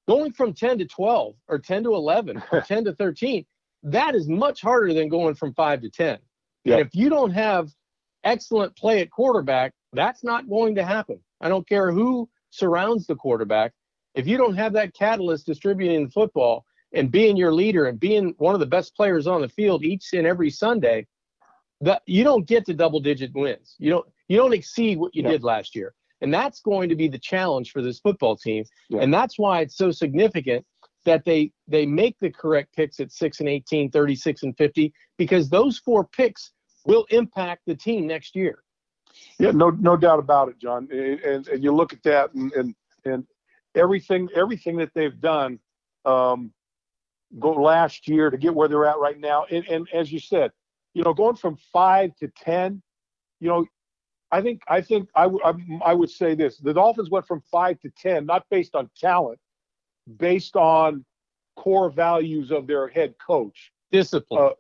going 0.08 0.32
from 0.32 0.52
10 0.52 0.78
to 0.78 0.85
12 0.85 1.35
or 1.49 1.58
10 1.58 1.85
to 1.85 1.94
11 1.94 2.42
or 2.52 2.61
10 2.66 2.85
to 2.85 2.94
13, 2.94 3.44
that 3.82 4.14
is 4.14 4.28
much 4.28 4.61
harder 4.61 4.92
than 4.94 5.08
going 5.08 5.35
from 5.35 5.54
5 5.54 5.82
to 5.82 5.90
10. 5.90 6.18
Yep. 6.64 6.78
And 6.78 6.87
if 6.87 6.94
you 6.94 7.08
don't 7.08 7.32
have 7.32 7.70
excellent 8.25 8.76
play 8.76 9.00
at 9.00 9.11
quarterback, 9.11 9.73
that's 9.92 10.25
not 10.25 10.49
going 10.49 10.75
to 10.76 10.85
happen. 10.85 11.20
I 11.40 11.49
don't 11.49 11.68
care 11.68 11.92
who 11.92 12.28
surrounds 12.50 13.06
the 13.06 13.14
quarterback. 13.14 13.73
If 14.14 14.26
you 14.26 14.37
don't 14.37 14.56
have 14.56 14.73
that 14.73 14.94
catalyst 14.94 15.46
distributing 15.46 16.04
the 16.04 16.11
football 16.11 16.64
and 16.93 17.11
being 17.11 17.37
your 17.37 17.52
leader 17.52 17.87
and 17.87 17.99
being 17.99 18.35
one 18.38 18.55
of 18.55 18.61
the 18.61 18.66
best 18.66 18.95
players 18.97 19.26
on 19.26 19.40
the 19.40 19.49
field 19.49 19.85
each 19.85 20.12
and 20.12 20.26
every 20.26 20.50
Sunday, 20.50 21.07
that 21.81 22.02
you 22.07 22.25
don't 22.25 22.47
get 22.47 22.64
to 22.66 22.75
double 22.75 23.00
digit 23.00 23.33
wins. 23.35 23.75
You 23.78 23.90
don't 23.90 24.07
you 24.28 24.37
don't 24.37 24.55
exceed 24.55 24.99
what 24.99 25.14
you 25.14 25.23
did 25.23 25.45
last 25.45 25.75
year. 25.75 25.95
And 26.23 26.33
that's 26.33 26.61
going 26.61 26.88
to 26.88 26.97
be 26.97 27.09
the 27.09 27.19
challenge 27.19 27.71
for 27.71 27.83
this 27.83 28.00
football 28.00 28.37
team. 28.37 28.64
Yeah. 28.88 29.00
And 29.02 29.12
that's 29.12 29.38
why 29.38 29.61
it's 29.61 29.76
so 29.76 29.90
significant 29.90 30.64
that 31.05 31.25
they 31.25 31.52
they 31.69 31.87
make 31.87 32.16
the 32.21 32.31
correct 32.31 32.75
picks 32.75 33.00
at 33.00 33.12
6 33.12 33.40
and 33.40 33.49
18, 33.49 33.90
36 33.90 34.43
and 34.43 34.57
50 34.57 34.93
because 35.19 35.49
those 35.49 35.78
four 35.78 36.05
picks 36.05 36.52
will 36.85 37.07
impact 37.11 37.62
the 37.66 37.75
team 37.75 38.07
next 38.07 38.35
year. 38.35 38.62
Yeah, 39.38 39.50
no 39.50 39.71
no 39.71 39.97
doubt 39.97 40.19
about 40.19 40.49
it, 40.49 40.59
John. 40.59 40.88
And 40.90 41.47
and 41.49 41.62
you 41.62 41.73
look 41.73 41.93
at 41.93 42.02
that 42.02 42.33
and 42.35 42.52
and, 42.52 42.75
and 43.05 43.25
everything 43.75 44.28
everything 44.35 44.76
that 44.78 44.90
they've 44.95 45.19
done 45.21 45.59
um, 46.05 46.52
go 47.38 47.52
last 47.52 48.09
year 48.09 48.30
to 48.30 48.37
get 48.37 48.54
where 48.54 48.68
they're 48.68 48.87
at 48.87 48.99
right 48.99 49.18
now. 49.18 49.47
And, 49.50 49.66
and 49.68 49.88
as 49.92 50.12
you 50.12 50.18
said, 50.18 50.52
you 50.95 51.02
know, 51.02 51.12
going 51.12 51.37
from 51.37 51.56
five 51.73 52.14
to 52.16 52.28
ten, 52.28 52.83
you 53.40 53.49
know, 53.49 53.66
I 54.33 54.40
think 54.40 54.62
I 54.68 54.80
think 54.80 55.09
I, 55.14 55.25
w- 55.25 55.80
I 55.85 55.95
would 55.95 56.11
say 56.11 56.35
this: 56.35 56.59
the 56.59 56.75
Dolphins 56.75 57.11
went 57.11 57.26
from 57.26 57.42
five 57.50 57.78
to 57.80 57.90
ten, 57.90 58.26
not 58.26 58.45
based 58.50 58.75
on 58.75 58.90
talent, 58.99 59.38
based 60.18 60.56
on 60.56 61.04
core 61.56 61.90
values 61.90 62.50
of 62.50 62.66
their 62.66 62.88
head 62.88 63.14
coach. 63.25 63.73
Discipline. 63.92 64.45
Uh, 64.45 64.50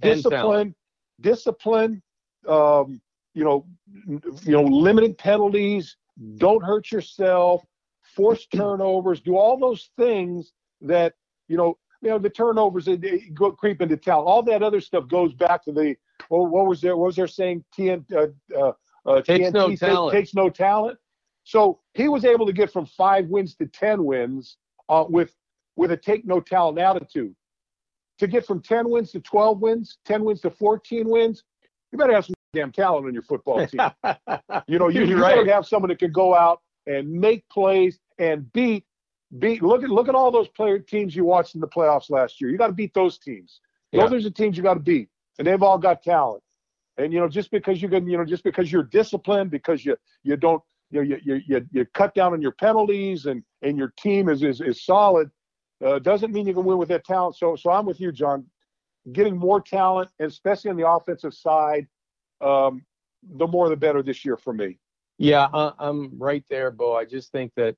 discipline. 0.00 0.74
Discipline. 1.20 2.02
Um, 2.46 3.00
you 3.34 3.44
know, 3.44 3.66
you 4.06 4.52
know, 4.52 4.62
limited 4.62 5.18
penalties. 5.18 5.96
Don't 6.38 6.64
hurt 6.64 6.90
yourself. 6.92 7.64
Force 8.02 8.46
turnovers. 8.46 9.20
Do 9.20 9.36
all 9.36 9.58
those 9.58 9.90
things 9.96 10.52
that 10.82 11.14
you 11.48 11.56
know. 11.56 11.78
You 12.02 12.10
know 12.10 12.18
the 12.18 12.30
turnovers 12.30 12.84
they 12.84 13.30
go 13.34 13.52
creep 13.52 13.80
into 13.80 13.96
talent. 13.96 14.28
All 14.28 14.42
that 14.44 14.62
other 14.62 14.80
stuff 14.80 15.08
goes 15.08 15.32
back 15.34 15.64
to 15.64 15.72
the 15.72 15.96
well, 16.30 16.46
what 16.46 16.66
was 16.66 16.80
there? 16.80 16.96
What 16.96 17.06
was 17.06 17.16
there 17.16 17.26
saying? 17.26 17.64
TN, 17.76 18.04
uh, 18.12 18.58
uh, 18.58 18.72
uh, 19.06 19.22
takes 19.22 19.46
TNT 19.46 19.52
no 19.52 19.76
talent. 19.76 20.12
Takes 20.14 20.34
no 20.34 20.50
talent. 20.50 20.98
So 21.44 21.80
he 21.94 22.08
was 22.08 22.24
able 22.24 22.46
to 22.46 22.52
get 22.52 22.72
from 22.72 22.86
five 22.86 23.26
wins 23.26 23.54
to 23.56 23.66
ten 23.66 24.04
wins 24.04 24.56
uh, 24.88 25.04
with 25.08 25.34
with 25.76 25.92
a 25.92 25.96
take 25.96 26.26
no 26.26 26.40
talent 26.40 26.78
attitude. 26.78 27.34
To 28.18 28.26
get 28.26 28.46
from 28.46 28.62
ten 28.62 28.88
wins 28.88 29.12
to 29.12 29.20
twelve 29.20 29.60
wins, 29.60 29.98
ten 30.04 30.24
wins 30.24 30.40
to 30.42 30.50
fourteen 30.50 31.08
wins, 31.08 31.44
you 31.92 31.98
better 31.98 32.14
have 32.14 32.24
some 32.24 32.34
damn 32.52 32.72
talent 32.72 33.06
on 33.06 33.12
your 33.12 33.22
football 33.22 33.66
team. 33.66 33.80
you 34.66 34.78
know, 34.78 34.88
you, 34.88 35.04
you 35.04 35.20
right. 35.20 35.36
better 35.36 35.52
have 35.52 35.66
someone 35.66 35.88
that 35.90 35.98
can 35.98 36.12
go 36.12 36.34
out 36.34 36.62
and 36.86 37.10
make 37.10 37.48
plays 37.48 37.98
and 38.18 38.50
beat 38.52 38.84
beat. 39.38 39.62
Look 39.62 39.82
at 39.82 39.90
look 39.90 40.08
at 40.08 40.14
all 40.14 40.30
those 40.30 40.48
player 40.48 40.78
teams 40.78 41.14
you 41.14 41.24
watched 41.24 41.54
in 41.54 41.60
the 41.60 41.68
playoffs 41.68 42.10
last 42.10 42.40
year. 42.40 42.50
You 42.50 42.58
got 42.58 42.68
to 42.68 42.72
beat 42.72 42.94
those 42.94 43.18
teams. 43.18 43.60
Those 43.92 44.12
are 44.12 44.20
the 44.20 44.30
teams 44.30 44.56
you 44.56 44.62
got 44.62 44.74
to 44.74 44.80
beat, 44.80 45.08
and 45.38 45.46
they've 45.46 45.62
all 45.62 45.78
got 45.78 46.02
talent. 46.02 46.42
And 46.98 47.12
you 47.12 47.20
know, 47.20 47.28
just 47.28 47.50
because 47.50 47.80
you 47.80 47.88
can, 47.88 48.08
you 48.08 48.16
know, 48.16 48.24
just 48.24 48.44
because 48.44 48.70
you're 48.70 48.82
disciplined, 48.82 49.50
because 49.50 49.84
you 49.84 49.96
you 50.22 50.36
don't, 50.36 50.62
you 50.90 51.04
know, 51.04 51.16
you 51.24 51.42
you 51.46 51.66
you 51.72 51.86
cut 51.94 52.14
down 52.14 52.32
on 52.32 52.40
your 52.40 52.52
penalties, 52.52 53.26
and 53.26 53.42
and 53.62 53.76
your 53.78 53.92
team 53.98 54.28
is 54.28 54.42
is 54.42 54.60
is 54.60 54.84
solid, 54.84 55.30
uh, 55.84 55.98
doesn't 55.98 56.32
mean 56.32 56.46
you 56.46 56.54
can 56.54 56.64
win 56.64 56.78
with 56.78 56.88
that 56.88 57.04
talent. 57.04 57.36
So 57.36 57.56
so 57.56 57.70
I'm 57.70 57.86
with 57.86 58.00
you, 58.00 58.12
John. 58.12 58.46
Getting 59.12 59.36
more 59.36 59.60
talent, 59.60 60.10
especially 60.18 60.70
on 60.70 60.76
the 60.76 60.88
offensive 60.88 61.32
side, 61.32 61.86
um, 62.40 62.84
the 63.22 63.46
more 63.46 63.68
the 63.68 63.76
better 63.76 64.02
this 64.02 64.24
year 64.24 64.36
for 64.36 64.52
me. 64.52 64.78
Yeah, 65.18 65.48
I'm 65.52 66.18
right 66.18 66.44
there, 66.50 66.70
Bo. 66.70 66.96
I 66.96 67.04
just 67.04 67.30
think 67.30 67.52
that 67.56 67.76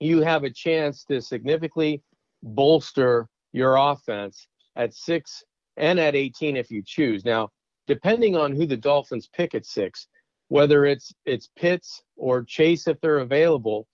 you 0.00 0.20
have 0.20 0.44
a 0.44 0.50
chance 0.50 1.04
to 1.04 1.20
significantly 1.20 2.02
bolster 2.42 3.28
your 3.52 3.76
offense 3.76 4.48
at 4.76 4.94
six 4.94 5.42
and 5.76 5.98
at 5.98 6.14
18 6.14 6.56
if 6.56 6.70
you 6.70 6.82
choose. 6.84 7.24
Now, 7.24 7.50
depending 7.86 8.36
on 8.36 8.52
who 8.54 8.66
the 8.66 8.76
Dolphins 8.76 9.28
pick 9.32 9.54
at 9.54 9.66
six, 9.66 10.08
whether 10.48 10.84
it's 10.84 11.12
it's 11.24 11.48
Pitts 11.56 12.02
or 12.16 12.42
Chase 12.42 12.86
if 12.86 13.00
they're 13.00 13.18
available, 13.18 13.86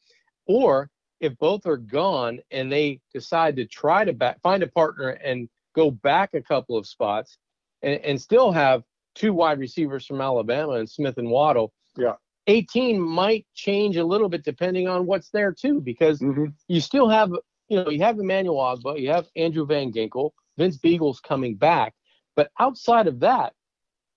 or 0.47 0.91
if 1.21 1.37
both 1.39 1.67
are 1.67 1.77
gone 1.77 2.41
and 2.51 2.73
they 2.73 3.01
decide 3.13 3.57
to 3.57 3.67
try 3.67 4.05
to 4.05 4.13
back, 4.13 4.41
find 4.43 4.63
a 4.63 4.67
partner 4.67 5.11
and 5.11 5.49
go 5.75 5.91
back 5.91 6.35
a 6.35 6.43
couple 6.43 6.77
of 6.77 6.87
spots 6.87 7.39
and, 7.83 8.01
and 8.01 8.21
still 8.21 8.51
have 8.51 8.83
two 9.15 9.33
wide 9.33 9.59
receivers 9.59 10.07
from 10.07 10.21
Alabama 10.21 10.73
and 10.73 10.89
Smith 10.89 11.19
and 11.19 11.31
Waddle. 11.31 11.73
Yeah. 11.97 12.15
18 12.47 13.01
might 13.01 13.47
change 13.55 13.97
a 13.97 14.05
little 14.05 14.29
bit 14.29 14.45
depending 14.45 14.89
on 14.89 15.07
what's 15.07 15.31
there 15.31 15.53
too, 15.53 15.81
because 15.81 16.21
mm-hmm. 16.21 16.47
you 16.69 16.81
still 16.81 17.09
have, 17.09 17.31
you 17.69 17.83
know, 17.83 17.91
you 17.91 18.03
have 18.03 18.19
Emmanuel 18.19 18.57
Ogbah, 18.57 19.01
you 19.01 19.11
have 19.11 19.29
Andrew 19.37 19.67
Van 19.67 19.93
Ginkel, 19.93 20.31
Vince 20.59 20.79
Biegel's 20.79 21.21
coming 21.21 21.55
back. 21.55 21.95
But 22.37 22.51
outside 22.59 23.07
of 23.07 23.21
that, 23.21 23.55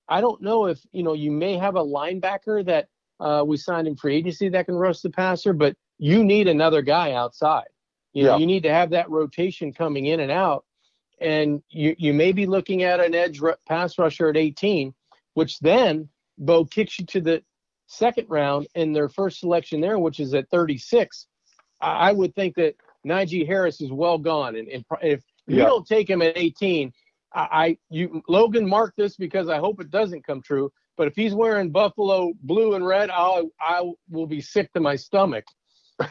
I 0.07 0.21
don't 0.21 0.41
know 0.41 0.65
if 0.65 0.79
you 0.91 1.03
know 1.03 1.13
you 1.13 1.31
may 1.31 1.57
have 1.57 1.75
a 1.75 1.83
linebacker 1.83 2.65
that 2.65 2.87
uh, 3.19 3.43
we 3.45 3.57
signed 3.57 3.87
in 3.87 3.95
free 3.95 4.15
agency 4.17 4.49
that 4.49 4.65
can 4.65 4.75
rush 4.75 4.99
the 4.99 5.09
passer, 5.09 5.53
but 5.53 5.75
you 5.97 6.23
need 6.23 6.47
another 6.47 6.81
guy 6.81 7.13
outside. 7.13 7.67
You 8.13 8.23
know, 8.23 8.31
yeah. 8.31 8.37
you 8.37 8.45
need 8.45 8.63
to 8.63 8.73
have 8.73 8.91
that 8.91 9.09
rotation 9.09 9.73
coming 9.73 10.05
in 10.05 10.19
and 10.19 10.31
out. 10.31 10.65
and 11.19 11.63
you 11.69 11.95
you 11.97 12.13
may 12.13 12.31
be 12.31 12.45
looking 12.45 12.83
at 12.83 12.99
an 12.99 13.15
edge 13.15 13.41
pass 13.67 13.97
rusher 13.97 14.29
at 14.29 14.37
18, 14.37 14.93
which 15.33 15.59
then 15.59 16.09
Bo 16.37 16.65
kicks 16.65 16.99
you 16.99 17.05
to 17.07 17.21
the 17.21 17.43
second 17.87 18.27
round 18.29 18.67
in 18.75 18.93
their 18.93 19.09
first 19.09 19.39
selection 19.39 19.81
there, 19.81 19.99
which 19.99 20.19
is 20.19 20.33
at 20.33 20.49
36. 20.49 21.27
I, 21.81 22.09
I 22.09 22.11
would 22.11 22.33
think 22.35 22.55
that 22.55 22.75
Najee 23.05 23.45
Harris 23.45 23.81
is 23.81 23.91
well 23.91 24.17
gone, 24.17 24.55
and, 24.55 24.67
and 24.67 24.85
if 25.01 25.23
you 25.47 25.57
yeah. 25.57 25.65
don't 25.65 25.85
take 25.85 26.09
him 26.09 26.21
at 26.21 26.37
18, 26.37 26.91
I, 27.33 27.39
I 27.39 27.77
you 27.89 28.21
Logan 28.27 28.67
mark 28.67 28.93
this 28.97 29.15
because 29.15 29.49
I 29.49 29.57
hope 29.57 29.81
it 29.81 29.91
doesn't 29.91 30.25
come 30.25 30.41
true. 30.41 30.71
But 30.95 31.07
if 31.07 31.15
he's 31.15 31.33
wearing 31.33 31.71
Buffalo 31.71 32.33
blue 32.43 32.75
and 32.75 32.85
red, 32.85 33.09
I'll 33.09 33.49
I 33.59 33.83
will 34.09 34.27
be 34.27 34.41
sick 34.41 34.71
to 34.73 34.79
my 34.79 34.95
stomach 34.95 35.45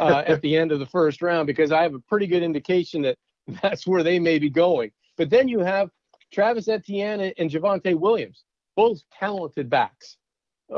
uh, 0.01 0.25
at 0.27 0.43
the 0.43 0.57
end 0.57 0.73
of 0.73 0.81
the 0.81 0.87
first 0.87 1.23
round 1.23 1.47
because 1.47 1.73
I 1.73 1.83
have 1.83 1.95
a 1.95 2.01
pretty 2.01 2.27
good 2.27 2.43
indication 2.43 3.03
that 3.03 3.17
that's 3.63 3.87
where 3.87 4.03
they 4.03 4.19
may 4.19 4.39
be 4.39 4.51
going. 4.51 4.91
But 5.17 5.31
then 5.31 5.49
you 5.49 5.61
have 5.61 5.91
Travis 6.33 6.69
Etienne 6.69 7.33
and 7.37 7.51
Javonte 7.51 7.99
Williams, 7.99 8.45
both 8.77 9.01
talented 9.19 9.69
backs. 9.69 10.17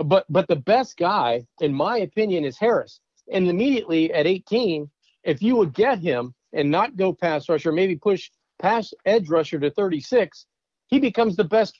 But 0.05 0.27
but 0.29 0.49
the 0.49 0.57
best 0.57 0.97
guy, 0.97 1.47
in 1.61 1.73
my 1.73 1.99
opinion, 1.99 2.45
is 2.45 2.59
Harris. 2.59 3.01
And 3.33 3.49
immediately 3.49 4.13
at 4.13 4.27
18, 4.27 4.91
if 5.23 5.43
you 5.43 5.57
would 5.57 5.73
get 5.73 5.99
him 5.99 6.35
and 6.53 6.71
not 6.71 6.97
go 6.97 7.13
pass 7.13 7.49
rusher, 7.49 7.73
maybe 7.73 7.97
push 7.97 8.31
pass 8.59 8.93
edge 9.07 9.29
rusher 9.29 9.59
to 9.59 9.71
36, 9.71 10.47
he 10.89 10.99
becomes 10.99 11.37
the 11.37 11.45
best 11.45 11.79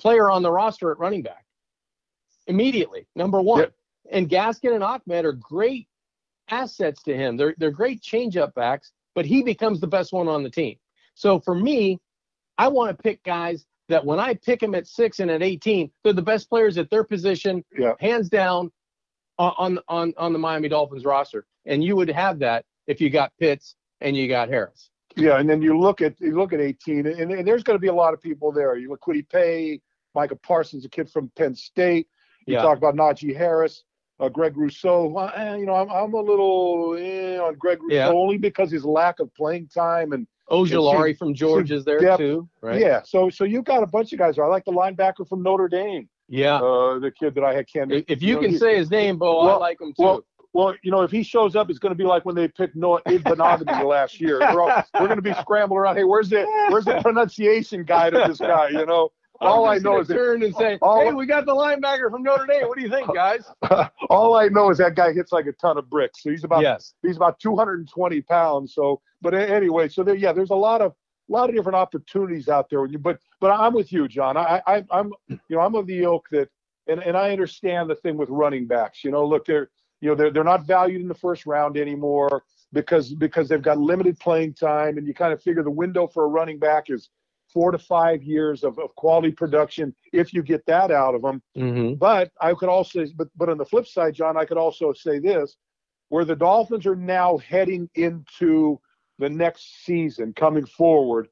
player 0.00 0.30
on 0.30 0.42
the 0.42 0.50
roster 0.50 0.90
at 0.90 0.98
running 0.98 1.22
back 1.22 1.44
immediately. 2.46 3.06
Number 3.14 3.40
one. 3.40 3.60
Yep. 3.60 3.74
And 4.10 4.28
Gaskin 4.28 4.74
and 4.74 4.84
Ahmed 4.84 5.24
are 5.24 5.32
great 5.32 5.86
assets 6.48 7.02
to 7.04 7.16
him. 7.16 7.36
They're 7.36 7.54
they're 7.58 7.70
great 7.70 8.02
changeup 8.02 8.52
backs, 8.54 8.92
but 9.14 9.24
he 9.24 9.42
becomes 9.42 9.80
the 9.80 9.86
best 9.86 10.12
one 10.12 10.28
on 10.28 10.42
the 10.42 10.50
team. 10.50 10.76
So 11.14 11.38
for 11.40 11.54
me, 11.54 12.00
I 12.58 12.68
want 12.68 12.96
to 12.96 13.02
pick 13.02 13.22
guys 13.22 13.64
that 13.92 14.04
when 14.04 14.18
I 14.18 14.34
pick 14.34 14.60
them 14.60 14.74
at 14.74 14.86
six 14.86 15.20
and 15.20 15.30
at 15.30 15.42
18, 15.42 15.90
they're 16.02 16.12
the 16.12 16.22
best 16.22 16.48
players 16.48 16.78
at 16.78 16.90
their 16.90 17.04
position, 17.04 17.64
yeah. 17.78 17.92
hands 18.00 18.28
down, 18.28 18.70
on 19.38 19.78
on 19.88 20.12
on 20.16 20.32
the 20.32 20.38
Miami 20.38 20.68
Dolphins 20.68 21.04
roster. 21.04 21.46
And 21.66 21.82
you 21.82 21.96
would 21.96 22.10
have 22.10 22.38
that 22.40 22.64
if 22.86 23.00
you 23.00 23.10
got 23.10 23.32
Pitts 23.38 23.76
and 24.00 24.16
you 24.16 24.28
got 24.28 24.48
Harris. 24.48 24.90
Yeah, 25.16 25.38
and 25.38 25.48
then 25.48 25.62
you 25.62 25.78
look 25.78 26.00
at 26.00 26.20
you 26.20 26.36
look 26.36 26.52
at 26.52 26.60
18, 26.60 27.06
and, 27.06 27.32
and 27.32 27.46
there's 27.46 27.62
going 27.62 27.76
to 27.76 27.80
be 27.80 27.88
a 27.88 27.94
lot 27.94 28.14
of 28.14 28.20
people 28.20 28.52
there. 28.52 28.76
You 28.76 28.88
look 28.88 29.00
Kwity 29.00 29.28
Paye, 29.28 29.80
Micah 30.14 30.36
Parsons, 30.36 30.84
a 30.84 30.88
kid 30.88 31.10
from 31.10 31.30
Penn 31.36 31.54
State. 31.54 32.08
You 32.46 32.54
yeah. 32.54 32.62
talk 32.62 32.78
about 32.78 32.96
Najee 32.96 33.36
Harris 33.36 33.84
uh, 34.22 34.28
Greg 34.28 34.56
Rousseau. 34.56 35.14
Uh, 35.16 35.56
you 35.58 35.66
know, 35.66 35.74
I'm, 35.74 35.90
I'm 35.90 36.14
a 36.14 36.20
little 36.20 36.96
eh, 36.98 37.38
on 37.38 37.56
Greg 37.56 37.82
Rousseau 37.82 37.94
yeah. 37.94 38.08
only 38.08 38.38
because 38.38 38.70
his 38.70 38.84
lack 38.84 39.20
of 39.20 39.34
playing 39.34 39.68
time 39.68 40.12
and 40.12 40.26
Ojulari 40.52 41.16
from 41.16 41.34
George 41.34 41.70
is 41.70 41.84
there 41.84 41.98
depth. 41.98 42.18
too, 42.18 42.48
right? 42.60 42.80
Yeah. 42.80 43.00
So 43.04 43.30
so 43.30 43.44
you've 43.44 43.64
got 43.64 43.82
a 43.82 43.86
bunch 43.86 44.12
of 44.12 44.18
guys. 44.18 44.38
I 44.38 44.46
like 44.46 44.64
the 44.64 44.72
linebacker 44.72 45.26
from 45.28 45.42
Notre 45.42 45.68
Dame. 45.68 46.08
Yeah. 46.28 46.56
Uh, 46.56 46.98
the 46.98 47.10
kid 47.10 47.34
that 47.34 47.44
I 47.44 47.54
had 47.54 47.66
can. 47.66 47.90
If 47.90 48.22
you, 48.22 48.28
you 48.28 48.34
know, 48.34 48.40
can 48.40 48.58
say 48.58 48.76
his 48.76 48.90
name, 48.90 49.18
Bo, 49.18 49.44
well, 49.44 49.56
I 49.56 49.58
like 49.58 49.80
him 49.80 49.88
too. 49.88 50.02
Well, 50.02 50.24
well, 50.54 50.74
you 50.82 50.90
know, 50.90 51.02
if 51.02 51.10
he 51.10 51.22
shows 51.22 51.56
up, 51.56 51.70
it's 51.70 51.78
going 51.78 51.92
to 51.92 51.96
be 51.96 52.04
like 52.04 52.26
when 52.26 52.34
they 52.34 52.46
picked 52.46 52.76
Noah 52.76 53.00
Igbinoghene 53.06 53.84
last 53.88 54.20
year. 54.20 54.38
We're, 54.38 54.60
all, 54.60 54.84
we're 54.94 55.06
going 55.06 55.16
to 55.16 55.22
be 55.22 55.32
scrambling 55.40 55.80
around. 55.80 55.96
Hey, 55.96 56.04
where's 56.04 56.28
the 56.28 56.44
where's 56.68 56.84
the 56.84 57.00
pronunciation 57.02 57.84
guide 57.84 58.14
of 58.14 58.28
this 58.28 58.38
guy? 58.38 58.68
You 58.68 58.84
know, 58.84 59.10
all 59.42 59.66
I 59.66 59.78
know 59.78 60.00
is 60.00 60.08
turn 60.08 60.42
and 60.42 60.54
say, 60.54 60.78
all, 60.80 61.00
"Hey, 61.00 61.12
we 61.12 61.26
got 61.26 61.46
the 61.46 61.54
linebacker 61.54 62.10
from 62.10 62.22
Notre 62.22 62.46
Dame. 62.46 62.68
What 62.68 62.76
do 62.76 62.82
you 62.82 62.90
think, 62.90 63.08
guys?" 63.14 63.44
all 64.10 64.36
I 64.36 64.48
know 64.48 64.70
is 64.70 64.78
that 64.78 64.94
guy 64.94 65.12
hits 65.12 65.32
like 65.32 65.46
a 65.46 65.52
ton 65.52 65.78
of 65.78 65.90
bricks. 65.90 66.22
So 66.22 66.30
he's 66.30 66.44
about 66.44 66.62
yes. 66.62 66.94
he's 67.02 67.16
about 67.16 67.38
220 67.40 68.20
pounds. 68.22 68.74
So, 68.74 69.00
but 69.20 69.34
anyway, 69.34 69.88
so 69.88 70.02
there, 70.02 70.14
yeah, 70.14 70.32
there's 70.32 70.50
a 70.50 70.54
lot 70.54 70.80
of 70.80 70.94
a 71.28 71.32
lot 71.32 71.48
of 71.48 71.56
different 71.56 71.76
opportunities 71.76 72.48
out 72.48 72.68
there. 72.70 72.86
But 72.86 73.18
but 73.40 73.50
I'm 73.50 73.74
with 73.74 73.92
you, 73.92 74.08
John. 74.08 74.36
I, 74.36 74.62
I 74.66 74.84
I'm 74.90 75.12
you 75.28 75.38
know 75.50 75.60
I'm 75.60 75.74
of 75.74 75.86
the 75.86 76.02
ilk 76.02 76.28
that, 76.30 76.48
and 76.86 77.00
and 77.00 77.16
I 77.16 77.30
understand 77.30 77.90
the 77.90 77.96
thing 77.96 78.16
with 78.16 78.28
running 78.28 78.66
backs. 78.66 79.04
You 79.04 79.10
know, 79.10 79.24
look, 79.24 79.46
they're 79.46 79.70
you 80.00 80.08
know 80.08 80.14
they're 80.14 80.30
they're 80.30 80.44
not 80.44 80.66
valued 80.66 81.00
in 81.00 81.08
the 81.08 81.14
first 81.14 81.46
round 81.46 81.76
anymore 81.76 82.42
because 82.72 83.12
because 83.14 83.48
they've 83.48 83.62
got 83.62 83.78
limited 83.78 84.18
playing 84.18 84.54
time, 84.54 84.98
and 84.98 85.06
you 85.06 85.14
kind 85.14 85.32
of 85.32 85.42
figure 85.42 85.62
the 85.62 85.70
window 85.70 86.06
for 86.06 86.24
a 86.24 86.28
running 86.28 86.58
back 86.58 86.90
is 86.90 87.08
four 87.52 87.70
to 87.70 87.78
five 87.78 88.22
years 88.22 88.64
of, 88.64 88.78
of 88.78 88.94
quality 88.96 89.30
production 89.30 89.94
if 90.12 90.32
you 90.32 90.42
get 90.42 90.64
that 90.66 90.90
out 90.90 91.14
of 91.14 91.22
them. 91.22 91.42
Mm-hmm. 91.56 91.94
But 91.94 92.30
I 92.40 92.54
could 92.54 92.68
also, 92.68 93.04
but 93.16 93.28
but 93.36 93.48
on 93.48 93.58
the 93.58 93.64
flip 93.64 93.86
side, 93.86 94.14
John, 94.14 94.36
I 94.36 94.44
could 94.44 94.58
also 94.58 94.92
say 94.92 95.18
this: 95.18 95.56
where 96.08 96.24
the 96.24 96.36
Dolphins 96.36 96.86
are 96.86 96.96
now 96.96 97.38
heading 97.38 97.88
into 97.94 98.80
the 99.18 99.28
next 99.28 99.84
season, 99.84 100.32
coming 100.34 100.66
forward, 100.66 101.28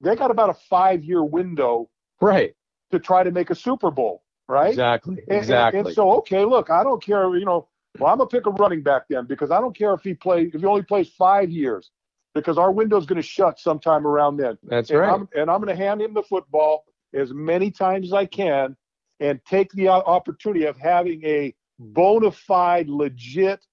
they 0.00 0.16
got 0.16 0.30
about 0.30 0.50
a 0.50 0.54
five-year 0.70 1.22
window, 1.24 1.90
right, 2.20 2.54
to 2.90 2.98
try 2.98 3.22
to 3.22 3.30
make 3.30 3.50
a 3.50 3.54
Super 3.54 3.90
Bowl, 3.90 4.22
right? 4.48 4.70
Exactly. 4.70 5.18
And, 5.28 5.38
exactly. 5.38 5.78
And, 5.80 5.88
and 5.88 5.94
so, 5.94 6.12
okay, 6.18 6.44
look, 6.44 6.70
I 6.70 6.82
don't 6.82 7.02
care, 7.02 7.36
you 7.36 7.44
know. 7.44 7.68
Well, 7.98 8.12
I'm 8.12 8.18
gonna 8.18 8.28
pick 8.28 8.46
a 8.46 8.50
running 8.50 8.82
back 8.82 9.04
then 9.08 9.24
because 9.24 9.50
I 9.50 9.58
don't 9.58 9.76
care 9.76 9.94
if 9.94 10.02
he 10.02 10.12
plays 10.12 10.50
if 10.52 10.60
he 10.60 10.66
only 10.66 10.82
plays 10.82 11.08
five 11.08 11.50
years 11.50 11.90
because 12.36 12.58
our 12.58 12.70
window's 12.70 13.06
going 13.06 13.20
to 13.20 13.26
shut 13.26 13.58
sometime 13.58 14.06
around 14.06 14.36
then. 14.36 14.58
That's 14.62 14.90
and 14.90 15.00
right. 15.00 15.12
I'm, 15.12 15.28
and 15.34 15.50
I'm 15.50 15.60
going 15.60 15.76
to 15.76 15.82
hand 15.82 16.02
him 16.02 16.14
the 16.14 16.22
football 16.22 16.84
as 17.14 17.32
many 17.32 17.70
times 17.70 18.08
as 18.08 18.12
I 18.12 18.26
can 18.26 18.76
and 19.20 19.40
take 19.44 19.72
the 19.72 19.88
opportunity 19.88 20.66
of 20.66 20.76
having 20.76 21.24
a 21.24 21.54
bona 21.78 22.30
fide, 22.30 22.88
legit 22.88 23.64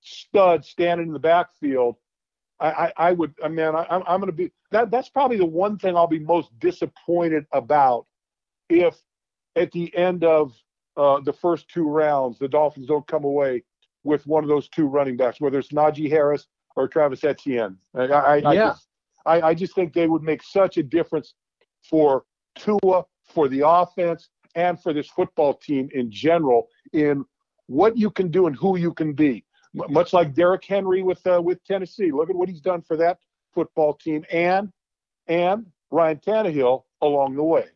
stud 0.00 0.64
standing 0.64 1.08
in 1.08 1.12
the 1.12 1.18
backfield. 1.18 1.96
I, 2.60 2.68
I, 2.68 2.92
I 2.96 3.12
would, 3.12 3.34
I 3.42 3.48
mean, 3.48 3.66
I, 3.66 3.86
I'm, 3.88 4.02
I'm 4.06 4.20
going 4.20 4.26
to 4.26 4.32
be 4.32 4.50
that. 4.72 4.90
That's 4.90 5.08
probably 5.08 5.36
the 5.36 5.46
one 5.46 5.78
thing 5.78 5.96
I'll 5.96 6.08
be 6.08 6.18
most 6.18 6.50
disappointed 6.58 7.46
about 7.52 8.06
if 8.68 9.00
at 9.54 9.70
the 9.70 9.96
end 9.96 10.24
of 10.24 10.54
uh, 10.96 11.20
the 11.20 11.32
first 11.32 11.68
two 11.68 11.88
rounds 11.88 12.38
the 12.38 12.48
Dolphins 12.48 12.86
don't 12.86 13.06
come 13.06 13.24
away 13.24 13.62
with 14.02 14.26
one 14.26 14.42
of 14.42 14.48
those 14.48 14.68
two 14.68 14.86
running 14.86 15.16
backs, 15.16 15.40
whether 15.40 15.58
it's 15.60 15.68
Najee 15.68 16.10
Harris 16.10 16.48
or 16.78 16.86
Travis 16.86 17.24
Etienne. 17.24 17.76
I, 17.94 18.04
I, 18.04 18.36
yeah. 18.36 18.48
I, 18.48 18.54
just, 18.54 18.86
I, 19.26 19.40
I 19.42 19.54
just 19.54 19.74
think 19.74 19.92
they 19.92 20.06
would 20.06 20.22
make 20.22 20.42
such 20.44 20.76
a 20.76 20.82
difference 20.82 21.34
for 21.90 22.24
Tua, 22.54 23.04
for 23.24 23.48
the 23.48 23.66
offense, 23.66 24.28
and 24.54 24.80
for 24.80 24.92
this 24.92 25.08
football 25.08 25.54
team 25.54 25.88
in 25.92 26.10
general 26.10 26.68
in 26.92 27.24
what 27.66 27.98
you 27.98 28.10
can 28.10 28.30
do 28.30 28.46
and 28.46 28.56
who 28.56 28.78
you 28.78 28.94
can 28.94 29.12
be. 29.12 29.44
M- 29.78 29.92
much 29.92 30.12
like 30.12 30.34
Derrick 30.34 30.64
Henry 30.64 31.02
with 31.02 31.26
uh, 31.26 31.42
with 31.42 31.62
Tennessee. 31.64 32.12
Look 32.12 32.30
at 32.30 32.36
what 32.36 32.48
he's 32.48 32.60
done 32.60 32.80
for 32.80 32.96
that 32.96 33.18
football 33.52 33.94
team 33.94 34.24
and 34.30 34.72
and 35.26 35.66
Ryan 35.90 36.18
Tannehill 36.18 36.84
along 37.02 37.34
the 37.34 37.42
way. 37.42 37.66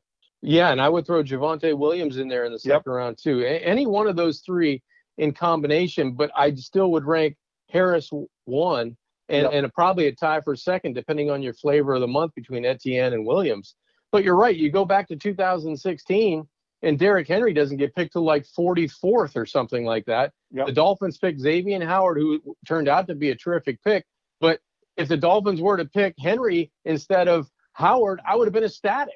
Yeah, 0.43 0.71
and 0.71 0.81
I 0.81 0.89
would 0.89 1.07
throw 1.07 1.23
Javonte 1.23 1.77
Williams 1.77 2.19
in 2.19 2.29
there 2.29 2.45
in 2.45 2.53
the 2.53 2.59
second 2.59 2.83
yep. 2.87 2.87
round 2.87 3.19
too. 3.19 3.41
A- 3.41 3.65
any 3.65 3.87
one 3.87 4.07
of 4.07 4.15
those 4.17 4.41
three 4.41 4.81
in 5.19 5.33
combination, 5.33 6.13
but 6.13 6.31
I 6.37 6.55
still 6.55 6.93
would 6.93 7.05
rank 7.05 7.37
Harris 7.73 8.11
won, 8.47 8.97
and, 9.29 9.43
yep. 9.45 9.53
and 9.53 9.73
probably 9.73 10.07
a 10.07 10.15
tie 10.15 10.41
for 10.43 10.55
second, 10.55 10.95
depending 10.95 11.31
on 11.31 11.43
your 11.43 11.55
flavor 11.55 11.95
of 11.95 12.01
the 12.01 12.07
month 12.07 12.35
between 12.35 12.65
Etienne 12.65 13.15
and 13.15 13.27
Williams. 13.27 13.75
But 14.11 14.25
you're 14.25 14.37
right. 14.37 14.55
You 14.55 14.71
go 14.71 14.85
back 14.85 15.09
to 15.09 15.17
2016, 15.17 16.47
and 16.83 16.99
Derrick 16.99 17.27
Henry 17.27 17.55
doesn't 17.55 17.79
get 17.79 17.95
picked 17.95 18.13
till 18.13 18.25
like 18.25 18.45
44th 18.47 19.37
or 19.37 19.47
something 19.47 19.87
like 19.87 20.05
that. 20.05 20.33
Yep. 20.51 20.67
The 20.67 20.73
Dolphins 20.73 21.17
pick 21.17 21.39
Xavier 21.39 21.85
Howard, 21.85 22.19
who 22.19 22.41
turned 22.67 22.89
out 22.89 23.07
to 23.07 23.15
be 23.15 23.31
a 23.31 23.35
terrific 23.35 23.83
pick. 23.83 24.05
But 24.41 24.61
if 24.99 25.09
the 25.09 25.17
Dolphins 25.17 25.63
were 25.63 25.79
to 25.79 25.87
pick 25.87 26.15
Henry 26.19 26.71
instead 26.85 27.27
of 27.27 27.49
Howard, 27.73 28.21
I 28.29 28.37
would 28.37 28.47
have 28.47 28.53
been 28.53 28.65
ecstatic. 28.65 29.15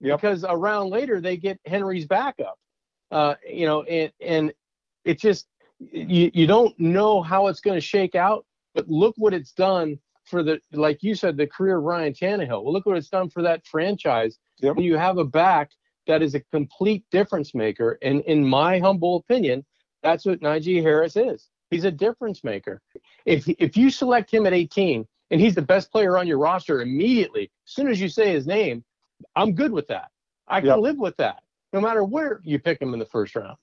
Yep. 0.00 0.20
Because 0.20 0.44
a 0.44 0.54
round 0.54 0.90
later 0.90 1.22
they 1.22 1.38
get 1.38 1.58
Henry's 1.64 2.06
backup. 2.06 2.58
Uh, 3.10 3.36
you 3.48 3.64
know, 3.64 3.84
and 3.84 4.12
and 4.20 4.52
it 5.06 5.18
just 5.18 5.46
you, 5.78 6.30
you 6.32 6.46
don't 6.46 6.78
know 6.78 7.22
how 7.22 7.48
it's 7.48 7.60
going 7.60 7.76
to 7.76 7.80
shake 7.80 8.14
out, 8.14 8.44
but 8.74 8.88
look 8.88 9.14
what 9.16 9.34
it's 9.34 9.52
done 9.52 9.98
for 10.24 10.42
the, 10.42 10.60
like 10.72 11.02
you 11.02 11.14
said, 11.14 11.36
the 11.36 11.46
career 11.46 11.78
of 11.78 11.84
Ryan 11.84 12.12
Tannehill. 12.12 12.64
Well, 12.64 12.72
look 12.72 12.86
what 12.86 12.96
it's 12.96 13.08
done 13.08 13.30
for 13.30 13.42
that 13.42 13.66
franchise. 13.66 14.38
Yep. 14.58 14.78
You 14.78 14.96
have 14.96 15.18
a 15.18 15.24
back 15.24 15.70
that 16.06 16.22
is 16.22 16.34
a 16.34 16.40
complete 16.40 17.04
difference 17.10 17.54
maker, 17.54 17.98
and 18.02 18.22
in 18.22 18.44
my 18.44 18.78
humble 18.78 19.16
opinion, 19.16 19.64
that's 20.02 20.24
what 20.24 20.40
Najee 20.40 20.82
Harris 20.82 21.16
is. 21.16 21.48
He's 21.70 21.84
a 21.84 21.90
difference 21.90 22.44
maker. 22.44 22.80
If 23.24 23.48
if 23.48 23.76
you 23.76 23.90
select 23.90 24.32
him 24.32 24.46
at 24.46 24.52
18 24.52 25.06
and 25.32 25.40
he's 25.40 25.56
the 25.56 25.62
best 25.62 25.90
player 25.90 26.16
on 26.16 26.28
your 26.28 26.38
roster 26.38 26.80
immediately, 26.80 27.50
as 27.66 27.72
soon 27.72 27.88
as 27.88 28.00
you 28.00 28.08
say 28.08 28.32
his 28.32 28.46
name, 28.46 28.84
I'm 29.34 29.52
good 29.52 29.72
with 29.72 29.88
that. 29.88 30.10
I 30.46 30.60
can 30.60 30.68
yep. 30.68 30.78
live 30.78 30.98
with 30.98 31.16
that, 31.16 31.42
no 31.72 31.80
matter 31.80 32.04
where 32.04 32.40
you 32.44 32.60
pick 32.60 32.80
him 32.80 32.92
in 32.92 33.00
the 33.00 33.06
first 33.06 33.34
round. 33.34 33.56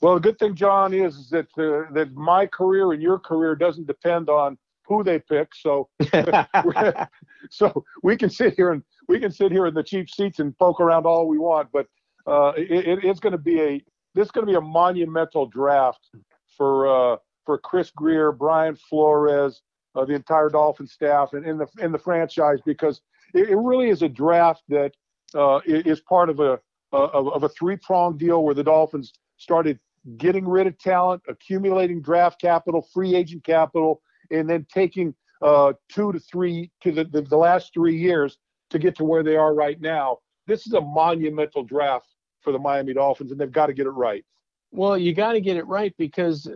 Well, 0.00 0.14
the 0.14 0.20
good 0.20 0.38
thing, 0.38 0.54
John, 0.54 0.92
is 0.94 1.16
is 1.16 1.30
that 1.30 1.46
uh, 1.58 1.92
that 1.92 2.12
my 2.14 2.46
career 2.46 2.92
and 2.92 3.02
your 3.02 3.18
career 3.18 3.54
doesn't 3.54 3.86
depend 3.86 4.28
on 4.28 4.58
who 4.86 5.04
they 5.04 5.18
pick. 5.20 5.54
So, 5.54 5.88
so 7.50 7.84
we 8.02 8.16
can 8.16 8.30
sit 8.30 8.54
here 8.54 8.72
and 8.72 8.82
we 9.08 9.20
can 9.20 9.30
sit 9.30 9.52
here 9.52 9.66
in 9.66 9.74
the 9.74 9.82
cheap 9.82 10.10
seats 10.10 10.38
and 10.40 10.56
poke 10.58 10.80
around 10.80 11.06
all 11.06 11.28
we 11.28 11.38
want. 11.38 11.68
But 11.72 11.86
uh, 12.26 12.52
it, 12.56 13.04
it's 13.04 13.20
going 13.20 13.32
to 13.32 13.38
be 13.38 13.60
a 13.60 13.84
this 14.14 14.26
is 14.26 14.30
going 14.32 14.46
to 14.46 14.50
be 14.50 14.56
a 14.56 14.60
monumental 14.60 15.46
draft 15.46 16.08
for 16.56 17.14
uh, 17.14 17.16
for 17.46 17.58
Chris 17.58 17.90
Grier, 17.90 18.32
Brian 18.32 18.76
Flores, 18.76 19.62
uh, 19.94 20.04
the 20.04 20.14
entire 20.14 20.48
Dolphin 20.48 20.86
staff, 20.86 21.32
and 21.32 21.46
in 21.46 21.58
the 21.58 21.66
in 21.80 21.92
the 21.92 21.98
franchise 21.98 22.58
because 22.64 23.00
it, 23.34 23.50
it 23.50 23.56
really 23.56 23.90
is 23.90 24.02
a 24.02 24.08
draft 24.08 24.62
that 24.68 24.92
uh, 25.34 25.60
is 25.64 26.00
part 26.00 26.30
of 26.30 26.40
a 26.40 26.58
of, 26.92 27.28
of 27.28 27.42
a 27.44 27.48
three 27.50 27.76
pronged 27.76 28.18
deal 28.18 28.42
where 28.42 28.54
the 28.54 28.64
Dolphins 28.64 29.12
started 29.40 29.78
getting 30.18 30.46
rid 30.46 30.66
of 30.66 30.78
talent, 30.78 31.22
accumulating 31.28 32.00
draft 32.00 32.40
capital, 32.40 32.86
free 32.92 33.14
agent 33.14 33.42
capital, 33.44 34.00
and 34.30 34.48
then 34.48 34.66
taking 34.72 35.14
uh, 35.42 35.72
two 35.88 36.12
to 36.12 36.20
three 36.20 36.70
to 36.82 36.92
the, 36.92 37.04
the, 37.04 37.22
the 37.22 37.36
last 37.36 37.72
three 37.72 37.96
years 37.96 38.38
to 38.70 38.78
get 38.78 38.94
to 38.96 39.04
where 39.04 39.22
they 39.22 39.36
are 39.36 39.54
right 39.54 39.80
now. 39.80 40.18
This 40.46 40.66
is 40.66 40.74
a 40.74 40.80
monumental 40.80 41.64
draft 41.64 42.06
for 42.40 42.52
the 42.52 42.58
Miami 42.58 42.94
Dolphins, 42.94 43.32
and 43.32 43.40
they've 43.40 43.50
got 43.50 43.66
to 43.66 43.72
get 43.72 43.86
it 43.86 43.90
right. 43.90 44.24
Well, 44.72 44.96
you 44.96 45.14
got 45.14 45.32
to 45.32 45.40
get 45.40 45.56
it 45.56 45.66
right 45.66 45.94
because, 45.98 46.48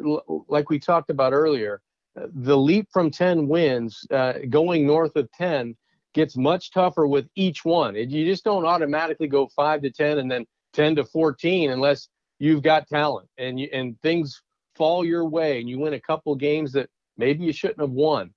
like 0.49 0.71
we 0.71 0.79
talked 0.79 1.11
about 1.11 1.33
earlier, 1.33 1.81
the 2.15 2.57
leap 2.57 2.89
from 2.93 3.11
10 3.11 3.49
wins, 3.49 4.07
uh, 4.13 4.35
going 4.51 4.87
north 4.87 5.17
of 5.17 5.31
10, 5.33 5.75
gets 6.15 6.37
much 6.37 6.71
tougher 6.71 7.07
with 7.07 7.27
each 7.35 7.65
one. 7.65 7.97
You 7.97 8.25
just 8.25 8.45
don't 8.45 8.65
automatically 8.65 9.27
go 9.27 9.49
5 9.57 9.83
to 9.83 9.91
10 9.91 10.19
and 10.19 10.31
then 10.31 10.47
10 10.75 10.97
to 10.97 11.05
14 11.05 11.71
unless 11.71 12.09
you've 12.45 12.63
got 12.63 12.87
talent 12.87 13.27
and 13.39 13.59
you, 13.59 13.69
and 13.73 13.99
things 14.03 14.43
fall 14.77 15.03
your 15.03 15.27
way 15.27 15.61
and 15.61 15.69
you 15.69 15.79
win 15.79 15.95
a 15.95 16.01
couple 16.01 16.35
games 16.35 16.73
that 16.73 16.91
maybe 17.17 17.43
you 17.43 17.53
shouldn't 17.55 17.81
have 17.81 17.91
won. 17.91 18.35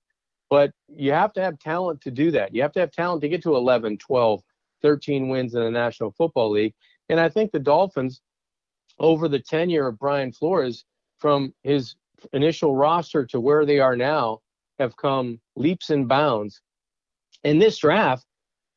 But 0.48 0.72
you 0.88 1.12
have 1.12 1.34
to 1.34 1.42
have 1.42 1.58
talent 1.58 2.00
to 2.02 2.10
do 2.10 2.30
that. 2.30 2.54
You 2.54 2.62
have 2.62 2.72
to 2.72 2.80
have 2.80 2.90
talent 2.90 3.20
to 3.20 3.28
get 3.28 3.42
to 3.42 3.54
11, 3.54 3.98
12, 3.98 4.40
13 4.80 5.28
wins 5.28 5.54
in 5.54 5.60
the 5.60 5.70
National 5.70 6.10
Football 6.12 6.52
League. 6.52 6.74
And 7.10 7.20
I 7.20 7.28
think 7.28 7.52
the 7.52 7.58
Dolphins, 7.58 8.22
over 8.98 9.28
the 9.28 9.40
tenure 9.40 9.88
of 9.88 9.98
Brian 9.98 10.32
Flores, 10.32 10.86
from 11.18 11.52
his 11.62 11.96
initial 12.32 12.74
roster 12.74 13.26
to 13.26 13.40
where 13.40 13.66
they 13.66 13.78
are 13.78 13.96
now, 13.96 14.40
have 14.78 14.96
come 14.96 15.38
leaps 15.54 15.90
and 15.90 16.08
bounds. 16.08 16.62
In 17.44 17.58
this 17.58 17.76
draft, 17.76 18.24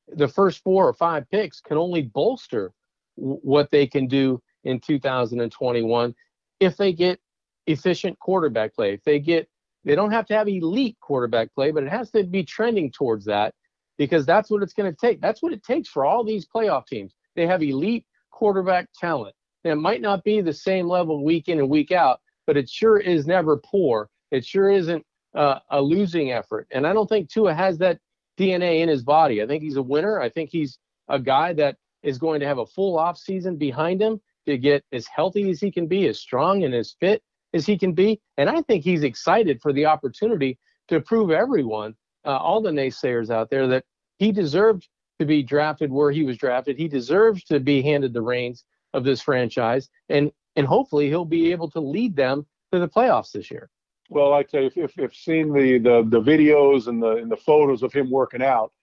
the 0.09 0.27
first 0.27 0.61
four 0.61 0.89
or 0.89 0.93
five 0.93 1.29
picks 1.29 1.61
can 1.61 1.77
only 1.77 2.01
bolster 2.01 2.73
what 3.15 3.71
they 3.71 3.87
can 3.87 4.07
do 4.07 4.41
in 4.63 4.79
2021 4.79 6.15
if 6.59 6.77
they 6.77 6.93
get 6.93 7.19
efficient 7.67 8.17
quarterback 8.19 8.73
play. 8.75 8.93
If 8.93 9.03
they 9.03 9.19
get, 9.19 9.49
they 9.83 9.95
don't 9.95 10.11
have 10.11 10.25
to 10.27 10.35
have 10.35 10.47
elite 10.47 10.97
quarterback 11.01 11.53
play, 11.53 11.71
but 11.71 11.83
it 11.83 11.89
has 11.89 12.11
to 12.11 12.23
be 12.23 12.43
trending 12.43 12.91
towards 12.91 13.25
that 13.25 13.53
because 13.97 14.25
that's 14.25 14.49
what 14.49 14.63
it's 14.63 14.73
going 14.73 14.91
to 14.91 14.97
take. 14.97 15.21
That's 15.21 15.41
what 15.41 15.53
it 15.53 15.63
takes 15.63 15.89
for 15.89 16.05
all 16.05 16.23
these 16.23 16.47
playoff 16.47 16.87
teams. 16.87 17.13
They 17.35 17.47
have 17.47 17.63
elite 17.63 18.05
quarterback 18.31 18.89
talent. 18.99 19.35
It 19.63 19.75
might 19.75 20.01
not 20.01 20.23
be 20.23 20.41
the 20.41 20.53
same 20.53 20.87
level 20.87 21.23
week 21.23 21.47
in 21.47 21.59
and 21.59 21.69
week 21.69 21.91
out, 21.91 22.19
but 22.47 22.57
it 22.57 22.69
sure 22.69 22.97
is 22.97 23.27
never 23.27 23.57
poor. 23.57 24.09
It 24.31 24.45
sure 24.45 24.71
isn't 24.71 25.05
uh, 25.35 25.59
a 25.69 25.81
losing 25.81 26.31
effort. 26.31 26.67
And 26.71 26.87
I 26.87 26.93
don't 26.93 27.07
think 27.07 27.29
Tua 27.29 27.53
has 27.53 27.77
that 27.77 27.99
DNA 28.39 28.81
in 28.81 28.89
his 28.89 29.03
body. 29.03 29.41
I 29.41 29.47
think 29.47 29.61
he's 29.61 29.75
a 29.77 29.81
winner. 29.81 30.19
I 30.19 30.29
think 30.29 30.49
he's 30.51 30.79
a 31.09 31.19
guy 31.19 31.53
that 31.53 31.77
is 32.01 32.17
going 32.17 32.39
to 32.39 32.47
have 32.47 32.57
a 32.57 32.65
full 32.65 32.97
off 32.97 33.17
season 33.17 33.55
behind 33.57 34.01
him 34.01 34.19
to 34.47 34.57
get 34.57 34.83
as 34.91 35.07
healthy 35.07 35.49
as 35.49 35.59
he 35.59 35.71
can 35.71 35.87
be, 35.87 36.07
as 36.07 36.19
strong 36.19 36.63
and 36.63 36.73
as 36.73 36.95
fit 36.99 37.21
as 37.53 37.65
he 37.65 37.77
can 37.77 37.93
be. 37.93 38.19
And 38.37 38.49
I 38.49 38.61
think 38.61 38.83
he's 38.83 39.03
excited 39.03 39.61
for 39.61 39.73
the 39.73 39.85
opportunity 39.85 40.57
to 40.87 40.99
prove 40.99 41.31
everyone, 41.31 41.95
uh, 42.25 42.37
all 42.37 42.61
the 42.61 42.71
naysayers 42.71 43.29
out 43.29 43.49
there, 43.49 43.67
that 43.67 43.85
he 44.17 44.31
deserved 44.31 44.87
to 45.19 45.25
be 45.25 45.43
drafted 45.43 45.91
where 45.91 46.11
he 46.11 46.23
was 46.23 46.37
drafted. 46.37 46.77
He 46.77 46.87
deserves 46.87 47.43
to 47.45 47.59
be 47.59 47.81
handed 47.81 48.13
the 48.13 48.21
reins 48.21 48.65
of 48.93 49.03
this 49.03 49.21
franchise, 49.21 49.89
and 50.09 50.31
and 50.55 50.67
hopefully 50.67 51.07
he'll 51.07 51.25
be 51.25 51.51
able 51.51 51.69
to 51.71 51.79
lead 51.79 52.15
them 52.15 52.45
to 52.73 52.79
the 52.79 52.87
playoffs 52.87 53.31
this 53.31 53.49
year. 53.49 53.69
Well, 54.09 54.33
I 54.33 54.43
tell 54.43 54.61
you, 54.61 54.67
if, 54.67 54.77
if, 54.77 54.99
if 54.99 55.15
seeing 55.15 55.53
the, 55.53 55.77
the 55.77 56.05
the 56.09 56.21
videos 56.21 56.87
and 56.87 57.01
the 57.01 57.17
and 57.17 57.31
the 57.31 57.37
photos 57.37 57.83
of 57.83 57.93
him 57.93 58.09
working 58.09 58.41
out 58.41 58.73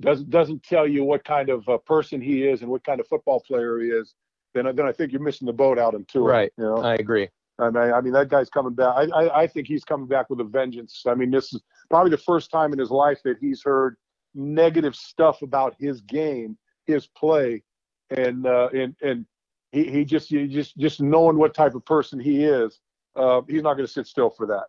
doesn't 0.00 0.30
doesn't 0.30 0.62
tell 0.62 0.86
you 0.86 1.04
what 1.04 1.24
kind 1.24 1.48
of 1.48 1.68
a 1.68 1.78
person 1.78 2.20
he 2.20 2.44
is 2.44 2.62
and 2.62 2.70
what 2.70 2.84
kind 2.84 2.98
of 2.98 3.06
football 3.06 3.40
player 3.40 3.78
he 3.78 3.88
is, 3.88 4.14
then 4.54 4.64
then 4.74 4.86
I 4.86 4.92
think 4.92 5.12
you're 5.12 5.22
missing 5.22 5.46
the 5.46 5.52
boat 5.52 5.78
out 5.78 5.94
in 5.94 6.04
Tua. 6.04 6.28
Right. 6.28 6.52
You 6.56 6.64
know? 6.64 6.76
I 6.78 6.94
agree. 6.94 7.28
I 7.58 7.70
mean, 7.70 7.92
I 7.92 8.00
mean 8.00 8.12
that 8.12 8.28
guy's 8.28 8.50
coming 8.50 8.74
back. 8.74 8.94
I, 8.96 9.02
I 9.14 9.42
I 9.42 9.46
think 9.46 9.66
he's 9.66 9.84
coming 9.84 10.06
back 10.06 10.30
with 10.30 10.40
a 10.40 10.44
vengeance. 10.44 11.04
I 11.06 11.14
mean, 11.14 11.30
this 11.30 11.52
is 11.52 11.62
probably 11.90 12.10
the 12.10 12.18
first 12.18 12.50
time 12.50 12.72
in 12.72 12.78
his 12.78 12.90
life 12.90 13.20
that 13.24 13.36
he's 13.40 13.62
heard 13.62 13.96
negative 14.34 14.94
stuff 14.94 15.42
about 15.42 15.74
his 15.78 16.00
game, 16.02 16.56
his 16.86 17.06
play, 17.06 17.62
and 18.10 18.46
uh, 18.46 18.68
and 18.74 18.96
and 19.02 19.26
he, 19.72 19.84
he 19.84 20.04
just 20.04 20.28
he 20.28 20.46
just 20.46 20.76
just 20.76 21.00
knowing 21.00 21.36
what 21.36 21.54
type 21.54 21.74
of 21.74 21.84
person 21.84 22.18
he 22.18 22.44
is, 22.44 22.80
uh, 23.16 23.42
he's 23.48 23.62
not 23.62 23.74
going 23.74 23.86
to 23.86 23.92
sit 23.92 24.06
still 24.06 24.30
for 24.30 24.46
that. 24.46 24.64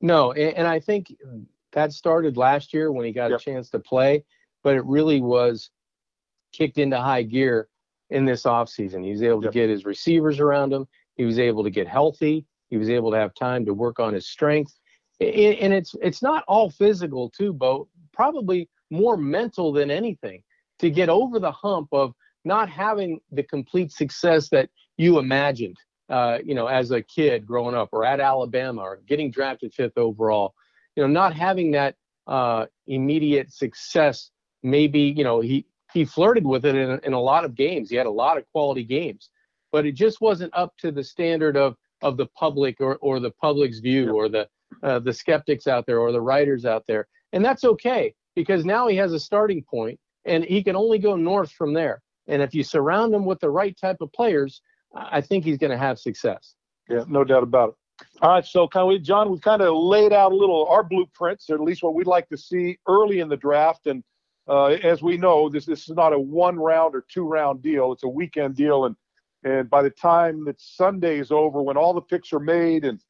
No, 0.00 0.32
and, 0.32 0.56
and, 0.56 0.66
I 0.66 0.80
think 0.80 1.14
that 1.72 1.92
started 1.92 2.36
last 2.36 2.74
year 2.74 2.92
when 2.92 3.06
he 3.06 3.12
got 3.12 3.30
yep. 3.30 3.40
a 3.40 3.42
chance 3.42 3.70
to 3.70 3.78
play, 3.78 4.24
but 4.62 4.74
it 4.74 4.84
really 4.84 5.20
was 5.20 5.70
kicked 6.52 6.78
into 6.78 7.00
high 7.00 7.22
gear 7.22 7.68
in 8.14 8.24
this 8.24 8.44
offseason. 8.44 9.04
He 9.04 9.10
was 9.10 9.22
able 9.22 9.42
to 9.42 9.50
get 9.50 9.68
his 9.68 9.84
receivers 9.84 10.38
around 10.38 10.72
him. 10.72 10.86
He 11.16 11.24
was 11.24 11.38
able 11.38 11.64
to 11.64 11.70
get 11.70 11.88
healthy. 11.88 12.46
He 12.70 12.76
was 12.76 12.88
able 12.88 13.10
to 13.10 13.18
have 13.18 13.34
time 13.34 13.66
to 13.66 13.74
work 13.74 13.98
on 13.98 14.14
his 14.14 14.28
strength. 14.28 14.72
And 15.20 15.74
it's 15.74 15.94
it's 16.00 16.22
not 16.22 16.44
all 16.48 16.70
physical 16.70 17.30
too, 17.30 17.52
Bo. 17.52 17.88
Probably 18.12 18.68
more 18.90 19.16
mental 19.16 19.72
than 19.72 19.90
anything 19.90 20.42
to 20.78 20.90
get 20.90 21.08
over 21.08 21.38
the 21.38 21.52
hump 21.52 21.88
of 21.92 22.14
not 22.44 22.68
having 22.68 23.20
the 23.32 23.42
complete 23.42 23.90
success 23.90 24.48
that 24.50 24.70
you 24.96 25.18
imagined, 25.18 25.76
uh, 26.08 26.38
you 26.44 26.54
know, 26.54 26.66
as 26.66 26.90
a 26.90 27.02
kid 27.02 27.46
growing 27.46 27.74
up 27.74 27.88
or 27.92 28.04
at 28.04 28.20
Alabama 28.20 28.82
or 28.82 29.00
getting 29.06 29.30
drafted 29.30 29.74
fifth 29.74 29.98
overall. 29.98 30.54
You 30.94 31.02
know, 31.02 31.08
not 31.08 31.34
having 31.34 31.72
that 31.72 31.96
uh, 32.28 32.66
immediate 32.86 33.52
success. 33.52 34.30
Maybe 34.62 35.00
you 35.00 35.24
know 35.24 35.40
he 35.40 35.66
he 35.94 36.04
flirted 36.04 36.46
with 36.46 36.66
it 36.66 36.74
in, 36.74 37.00
in 37.04 37.12
a 37.12 37.20
lot 37.20 37.44
of 37.44 37.54
games. 37.54 37.88
He 37.88 37.96
had 37.96 38.06
a 38.06 38.10
lot 38.10 38.36
of 38.36 38.44
quality 38.52 38.84
games, 38.84 39.30
but 39.72 39.86
it 39.86 39.92
just 39.92 40.20
wasn't 40.20 40.52
up 40.54 40.74
to 40.78 40.92
the 40.92 41.04
standard 41.04 41.56
of 41.56 41.76
of 42.02 42.16
the 42.16 42.26
public 42.26 42.80
or 42.80 42.96
or 42.96 43.20
the 43.20 43.30
public's 43.30 43.78
view 43.78 44.14
or 44.14 44.28
the 44.28 44.46
uh, 44.82 44.98
the 44.98 45.12
skeptics 45.12 45.66
out 45.66 45.86
there 45.86 46.00
or 46.00 46.12
the 46.12 46.20
writers 46.20 46.66
out 46.66 46.84
there. 46.86 47.06
And 47.32 47.44
that's 47.44 47.64
okay 47.64 48.14
because 48.34 48.64
now 48.64 48.88
he 48.88 48.96
has 48.96 49.12
a 49.12 49.20
starting 49.20 49.62
point 49.62 49.98
and 50.24 50.44
he 50.44 50.62
can 50.62 50.76
only 50.76 50.98
go 50.98 51.16
north 51.16 51.52
from 51.52 51.72
there. 51.72 52.02
And 52.26 52.42
if 52.42 52.54
you 52.54 52.64
surround 52.64 53.14
him 53.14 53.24
with 53.24 53.40
the 53.40 53.50
right 53.50 53.76
type 53.80 53.98
of 54.00 54.12
players, 54.12 54.62
I 54.94 55.20
think 55.20 55.44
he's 55.44 55.58
going 55.58 55.70
to 55.70 55.78
have 55.78 55.98
success. 55.98 56.54
Yeah, 56.88 57.04
no 57.08 57.24
doubt 57.24 57.42
about 57.42 57.70
it. 57.70 57.74
All 58.22 58.30
right, 58.30 58.44
so 58.44 58.66
kind 58.66 58.92
of, 58.92 59.02
John, 59.02 59.30
we've 59.30 59.40
kind 59.40 59.62
of 59.62 59.74
laid 59.74 60.12
out 60.12 60.32
a 60.32 60.34
little 60.34 60.66
our 60.66 60.82
blueprints, 60.82 61.48
or 61.50 61.54
at 61.54 61.60
least 61.60 61.82
what 61.82 61.94
we'd 61.94 62.06
like 62.06 62.28
to 62.28 62.36
see 62.36 62.78
early 62.88 63.20
in 63.20 63.28
the 63.28 63.36
draft. 63.36 63.86
And 63.86 64.02
uh, 64.48 64.66
as 64.82 65.02
we 65.02 65.16
know, 65.16 65.48
this 65.48 65.64
this 65.64 65.88
is 65.88 65.96
not 65.96 66.12
a 66.12 66.18
one 66.18 66.56
round 66.56 66.94
or 66.94 67.04
two 67.08 67.26
round 67.26 67.62
deal; 67.62 67.92
it's 67.92 68.04
a 68.04 68.08
weekend 68.08 68.56
deal. 68.56 68.84
And 68.84 68.96
and 69.44 69.70
by 69.70 69.82
the 69.82 69.90
time 69.90 70.44
that 70.44 70.60
Sunday 70.60 71.18
is 71.18 71.30
over, 71.30 71.62
when 71.62 71.76
all 71.76 71.94
the 71.94 72.00
picks 72.00 72.32
are 72.32 72.40
made 72.40 72.84
and 72.84 73.00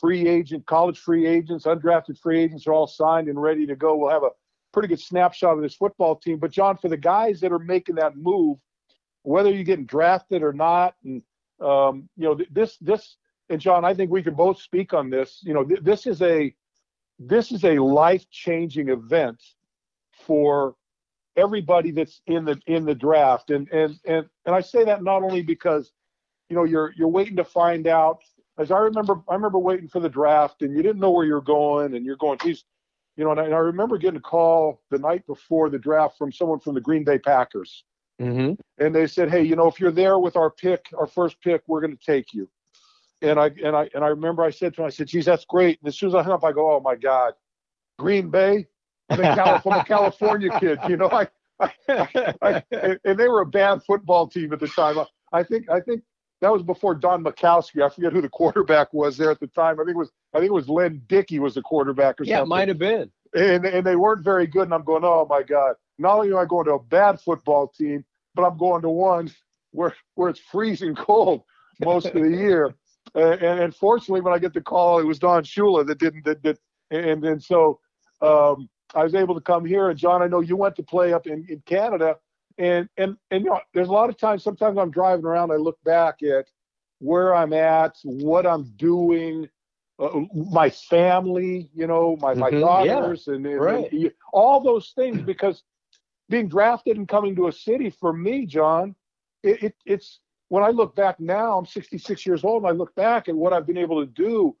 free 0.00 0.26
agent, 0.26 0.66
college 0.66 0.98
free 0.98 1.26
agents, 1.26 1.64
undrafted 1.64 2.18
free 2.18 2.42
agents 2.42 2.66
are 2.66 2.72
all 2.72 2.86
signed 2.86 3.28
and 3.28 3.40
ready 3.40 3.66
to 3.66 3.76
go, 3.76 3.96
we'll 3.96 4.10
have 4.10 4.22
a 4.22 4.30
pretty 4.72 4.88
good 4.88 5.00
snapshot 5.00 5.56
of 5.56 5.62
this 5.62 5.74
football 5.74 6.16
team. 6.16 6.38
But 6.38 6.50
John, 6.50 6.76
for 6.76 6.88
the 6.88 6.96
guys 6.96 7.40
that 7.40 7.52
are 7.52 7.58
making 7.58 7.94
that 7.96 8.16
move, 8.16 8.58
whether 9.22 9.50
you're 9.50 9.64
getting 9.64 9.86
drafted 9.86 10.42
or 10.42 10.52
not, 10.52 10.94
and 11.04 11.22
um, 11.60 12.08
you 12.16 12.24
know 12.24 12.38
this 12.50 12.76
this 12.78 13.16
and 13.48 13.60
John, 13.60 13.84
I 13.84 13.94
think 13.94 14.10
we 14.10 14.22
can 14.22 14.34
both 14.34 14.60
speak 14.60 14.92
on 14.92 15.08
this. 15.10 15.40
You 15.42 15.54
know, 15.54 15.64
th- 15.64 15.80
this 15.80 16.06
is 16.06 16.20
a 16.20 16.54
this 17.18 17.52
is 17.52 17.64
a 17.64 17.78
life 17.78 18.28
changing 18.30 18.88
event 18.88 19.42
for 20.26 20.74
everybody 21.36 21.90
that's 21.90 22.20
in 22.26 22.44
the 22.44 22.60
in 22.66 22.84
the 22.84 22.94
draft, 22.94 23.50
and 23.50 23.68
and 23.70 23.98
and 24.06 24.26
and 24.46 24.54
I 24.54 24.60
say 24.60 24.84
that 24.84 25.02
not 25.02 25.22
only 25.22 25.42
because 25.42 25.92
you 26.48 26.56
know 26.56 26.64
you're 26.64 26.92
you're 26.96 27.08
waiting 27.08 27.36
to 27.36 27.44
find 27.44 27.86
out. 27.86 28.18
As 28.56 28.70
I 28.70 28.78
remember, 28.78 29.20
I 29.28 29.34
remember 29.34 29.58
waiting 29.58 29.88
for 29.88 29.98
the 29.98 30.08
draft, 30.08 30.62
and 30.62 30.76
you 30.76 30.82
didn't 30.82 31.00
know 31.00 31.10
where 31.10 31.26
you're 31.26 31.40
going, 31.40 31.96
and 31.96 32.06
you're 32.06 32.16
going, 32.16 32.38
geez, 32.38 32.64
you 33.16 33.24
know, 33.24 33.32
and 33.32 33.40
I, 33.40 33.44
and 33.44 33.54
I, 33.54 33.58
remember 33.58 33.98
getting 33.98 34.18
a 34.18 34.22
call 34.22 34.80
the 34.90 34.98
night 34.98 35.26
before 35.26 35.70
the 35.70 35.78
draft 35.78 36.18
from 36.18 36.32
someone 36.32 36.60
from 36.60 36.74
the 36.74 36.80
Green 36.80 37.04
Bay 37.04 37.18
Packers. 37.18 37.84
Mm-hmm. 38.20 38.54
And 38.84 38.94
they 38.94 39.06
said, 39.06 39.30
hey, 39.30 39.42
you 39.42 39.56
know, 39.56 39.66
if 39.66 39.80
you're 39.80 39.90
there 39.90 40.18
with 40.18 40.36
our 40.36 40.50
pick, 40.50 40.86
our 40.96 41.06
first 41.06 41.40
pick, 41.40 41.62
we're 41.66 41.80
going 41.80 41.96
to 41.96 42.04
take 42.04 42.32
you. 42.32 42.48
And 43.22 43.38
I 43.38 43.50
and 43.64 43.74
I 43.74 43.88
and 43.94 44.04
I 44.04 44.08
remember 44.08 44.42
I 44.42 44.50
said 44.50 44.74
to 44.74 44.82
him, 44.82 44.86
I 44.86 44.90
said, 44.90 45.06
geez, 45.06 45.24
that's 45.24 45.44
great. 45.46 45.78
And 45.80 45.88
as 45.88 45.96
soon 45.96 46.10
as 46.10 46.14
I 46.14 46.22
hung 46.22 46.32
up, 46.32 46.44
I 46.44 46.52
go, 46.52 46.74
oh 46.74 46.80
my 46.80 46.94
God, 46.94 47.32
Green 47.98 48.30
Bay. 48.30 48.66
I'm, 49.10 49.20
I'm 49.20 49.80
a 49.80 49.84
California 49.84 50.50
kid, 50.58 50.78
you 50.88 50.96
know. 50.96 51.08
I, 51.60 51.72
I, 51.88 52.32
I, 52.42 52.62
and 53.04 53.18
they 53.18 53.28
were 53.28 53.42
a 53.42 53.46
bad 53.46 53.82
football 53.84 54.26
team 54.26 54.52
at 54.52 54.60
the 54.60 54.68
time. 54.68 54.96
I 55.32 55.42
think 55.42 55.70
I 55.70 55.80
think 55.80 56.02
that 56.40 56.52
was 56.52 56.62
before 56.62 56.94
Don 56.94 57.22
Majkowski. 57.22 57.82
I 57.82 57.88
forget 57.88 58.12
who 58.12 58.20
the 58.20 58.28
quarterback 58.28 58.92
was 58.92 59.16
there 59.16 59.30
at 59.30 59.40
the 59.40 59.46
time. 59.46 59.80
I 59.80 59.84
think 59.84 59.94
it 59.94 59.98
was 59.98 60.10
I 60.34 60.38
think 60.38 60.48
it 60.48 60.54
was 60.54 60.68
Lynn 60.68 61.02
Dickey 61.06 61.38
was 61.38 61.54
the 61.54 61.62
quarterback 61.62 62.20
or 62.20 62.24
yeah, 62.24 62.38
something. 62.38 62.38
Yeah, 62.38 62.42
it 62.42 62.46
might 62.46 62.68
have 62.68 62.78
been. 62.78 63.10
And 63.34 63.64
and 63.66 63.86
they 63.86 63.96
weren't 63.96 64.24
very 64.24 64.46
good. 64.46 64.64
And 64.64 64.74
I'm 64.74 64.84
going, 64.84 65.04
oh 65.04 65.26
my 65.28 65.42
God! 65.42 65.74
Not 65.98 66.16
only 66.16 66.30
am 66.30 66.38
I 66.38 66.44
going 66.44 66.66
to 66.66 66.72
a 66.72 66.82
bad 66.82 67.20
football 67.20 67.68
team, 67.68 68.04
but 68.34 68.42
I'm 68.42 68.58
going 68.58 68.82
to 68.82 68.88
one 68.88 69.30
where 69.70 69.94
where 70.14 70.30
it's 70.30 70.40
freezing 70.40 70.94
cold 70.94 71.42
most 71.84 72.06
of 72.06 72.14
the 72.14 72.30
year. 72.36 72.74
And, 73.14 73.42
and 73.42 73.60
unfortunately, 73.60 74.22
when 74.22 74.34
I 74.34 74.38
get 74.38 74.54
the 74.54 74.60
call, 74.60 74.98
it 74.98 75.04
was 75.04 75.18
Don 75.18 75.44
Shula 75.44 75.86
that 75.86 75.98
didn't 75.98 76.24
that, 76.24 76.42
that 76.42 76.58
and 76.90 77.24
and 77.24 77.42
so 77.42 77.80
um, 78.22 78.68
I 78.94 79.02
was 79.04 79.14
able 79.14 79.34
to 79.34 79.40
come 79.40 79.64
here. 79.64 79.90
And 79.90 79.98
John, 79.98 80.22
I 80.22 80.26
know 80.26 80.40
you 80.40 80.56
went 80.56 80.76
to 80.76 80.82
play 80.82 81.12
up 81.12 81.26
in, 81.26 81.44
in 81.48 81.60
Canada, 81.66 82.16
and 82.58 82.88
and 82.96 83.16
and 83.30 83.44
you 83.44 83.50
know, 83.50 83.60
there's 83.72 83.88
a 83.88 83.92
lot 83.92 84.10
of 84.10 84.16
times. 84.16 84.42
Sometimes 84.42 84.78
I'm 84.78 84.90
driving 84.90 85.24
around, 85.24 85.50
I 85.52 85.56
look 85.56 85.78
back 85.84 86.22
at 86.22 86.46
where 87.00 87.34
I'm 87.34 87.52
at, 87.52 87.96
what 88.04 88.46
I'm 88.46 88.64
doing, 88.76 89.48
uh, 89.98 90.20
my 90.34 90.70
family, 90.70 91.70
you 91.74 91.86
know, 91.86 92.16
my 92.20 92.34
my 92.34 92.50
Mhm, 92.50 92.60
daughters, 92.60 93.28
and, 93.28 93.46
and- 93.46 93.60
right. 93.60 93.92
and 93.92 94.12
all 94.32 94.60
those 94.60 94.92
things. 94.96 95.22
Because 95.22 95.62
being 96.28 96.48
drafted 96.48 96.96
and 96.96 97.08
coming 97.08 97.36
to 97.36 97.48
a 97.48 97.52
city 97.52 97.90
for 97.90 98.12
me, 98.12 98.46
John, 98.46 98.94
it, 99.42 99.62
it 99.62 99.74
it's 99.84 100.20
when 100.48 100.62
I 100.62 100.68
look 100.68 100.94
back 100.94 101.18
now, 101.20 101.58
I'm 101.58 101.66
66 101.66 102.24
years 102.26 102.44
old, 102.44 102.62
and 102.62 102.68
I 102.68 102.72
look 102.72 102.94
back 102.94 103.28
at 103.28 103.34
what 103.34 103.52
I've 103.52 103.66
been 103.66 103.78
able 103.78 104.00
to 104.04 104.10
do. 104.10 104.56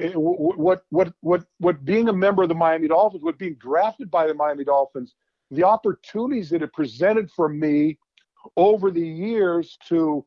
Eh, 0.00 0.12
wh- 0.12 0.38
wh- 0.38 0.58
What 0.58 0.84
what 0.90 1.12
what 1.20 1.44
what 1.58 1.84
being 1.84 2.08
a 2.08 2.12
member 2.12 2.42
of 2.42 2.48
the 2.48 2.54
Miami 2.54 2.88
Dolphins, 2.88 3.22
what 3.24 3.38
being 3.38 3.56
drafted 3.56 4.10
by 4.10 4.26
the 4.26 4.34
Miami 4.34 4.64
Dolphins, 4.64 5.14
the 5.50 5.64
opportunities 5.64 6.50
that 6.50 6.62
it 6.62 6.72
presented 6.72 7.30
for 7.30 7.48
me 7.48 7.98
over 8.56 8.90
the 8.90 9.06
years 9.06 9.78
to 9.88 10.24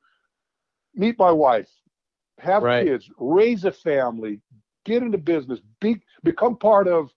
meet 0.96 1.18
my 1.20 1.32
wife, 1.32 1.70
have 2.40 2.70
Right. 2.70 2.80
kids, 2.80 3.10
raise 3.18 3.66
a 3.66 3.72
family, 3.72 4.42
get 4.86 5.04
into 5.04 5.18
business, 5.18 5.60
be 5.80 6.02
become 6.24 6.58
part 6.58 6.88
of 6.88 7.12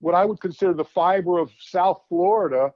what 0.00 0.14
I 0.14 0.24
would 0.24 0.40
consider 0.40 0.74
the 0.74 0.84
fiber 0.84 1.38
of 1.38 1.50
South 1.58 2.02
Florida, 2.08 2.72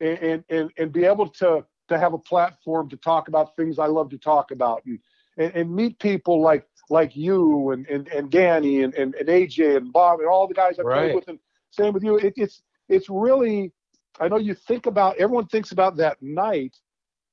and 0.00 0.18
and 0.18 0.44
and, 0.50 0.70
and 0.78 0.92
be 0.92 1.04
able 1.04 1.28
to 1.28 1.64
to 1.88 1.98
have 1.98 2.12
a 2.14 2.18
platform 2.18 2.88
to 2.90 2.96
talk 2.96 3.28
about 3.28 3.56
things 3.56 3.78
I 3.78 3.86
love 3.86 4.10
to 4.10 4.18
talk 4.18 4.50
about, 4.50 4.82
and 4.86 4.98
and, 5.38 5.54
and 5.54 5.74
meet 5.74 5.98
people 5.98 6.40
like 6.42 6.66
like 6.90 7.16
you 7.16 7.70
and 7.70 7.86
and, 7.88 8.08
and 8.08 8.30
Danny 8.30 8.82
and, 8.82 8.94
and 8.94 9.14
and 9.14 9.28
AJ 9.28 9.76
and 9.76 9.92
Bob 9.92 10.20
and 10.20 10.28
all 10.28 10.46
the 10.48 10.54
guys 10.54 10.78
I 10.78 10.82
played 10.82 10.86
Right. 10.86 11.14
with, 11.14 11.28
and 11.28 11.38
same 11.70 11.92
with 11.92 12.02
you. 12.02 12.16
It, 12.16 12.34
it's 12.36 12.62
it's 12.88 13.08
really 13.08 13.72
I 14.20 14.28
know 14.28 14.38
you 14.38 14.54
think 14.54 14.86
about 14.86 15.16
everyone 15.18 15.46
thinks 15.46 15.72
about 15.72 15.96
that 15.98 16.20
night, 16.22 16.76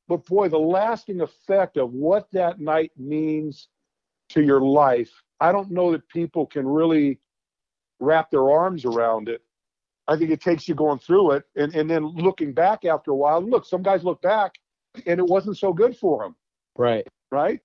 but 0.07 0.25
boy, 0.25 0.49
the 0.49 0.57
lasting 0.59 1.21
effect 1.21 1.77
of 1.77 1.91
what 1.93 2.27
that 2.31 2.59
night 2.59 2.91
means 2.97 3.69
to 4.29 4.41
your 4.43 4.61
life, 4.61 5.11
I 5.39 5.51
don't 5.51 5.71
know 5.71 5.91
that 5.91 6.07
people 6.09 6.45
can 6.45 6.67
really 6.67 7.19
wrap 7.99 8.29
their 8.29 8.51
arms 8.51 8.85
around 8.85 9.29
it. 9.29 9.41
I 10.07 10.17
think 10.17 10.29
it 10.29 10.41
takes 10.41 10.67
you 10.67 10.75
going 10.75 10.99
through 10.99 11.31
it 11.31 11.45
and, 11.55 11.73
and 11.73 11.89
then 11.89 12.05
looking 12.05 12.53
back 12.53 12.85
after 12.85 13.11
a 13.11 13.15
while. 13.15 13.41
Look, 13.41 13.65
some 13.65 13.81
guys 13.81 14.03
look 14.03 14.21
back 14.21 14.53
and 15.07 15.19
it 15.19 15.25
wasn't 15.25 15.57
so 15.57 15.73
good 15.73 15.97
for 15.97 16.23
them, 16.23 16.35
Right. 16.77 17.07
right? 17.31 17.59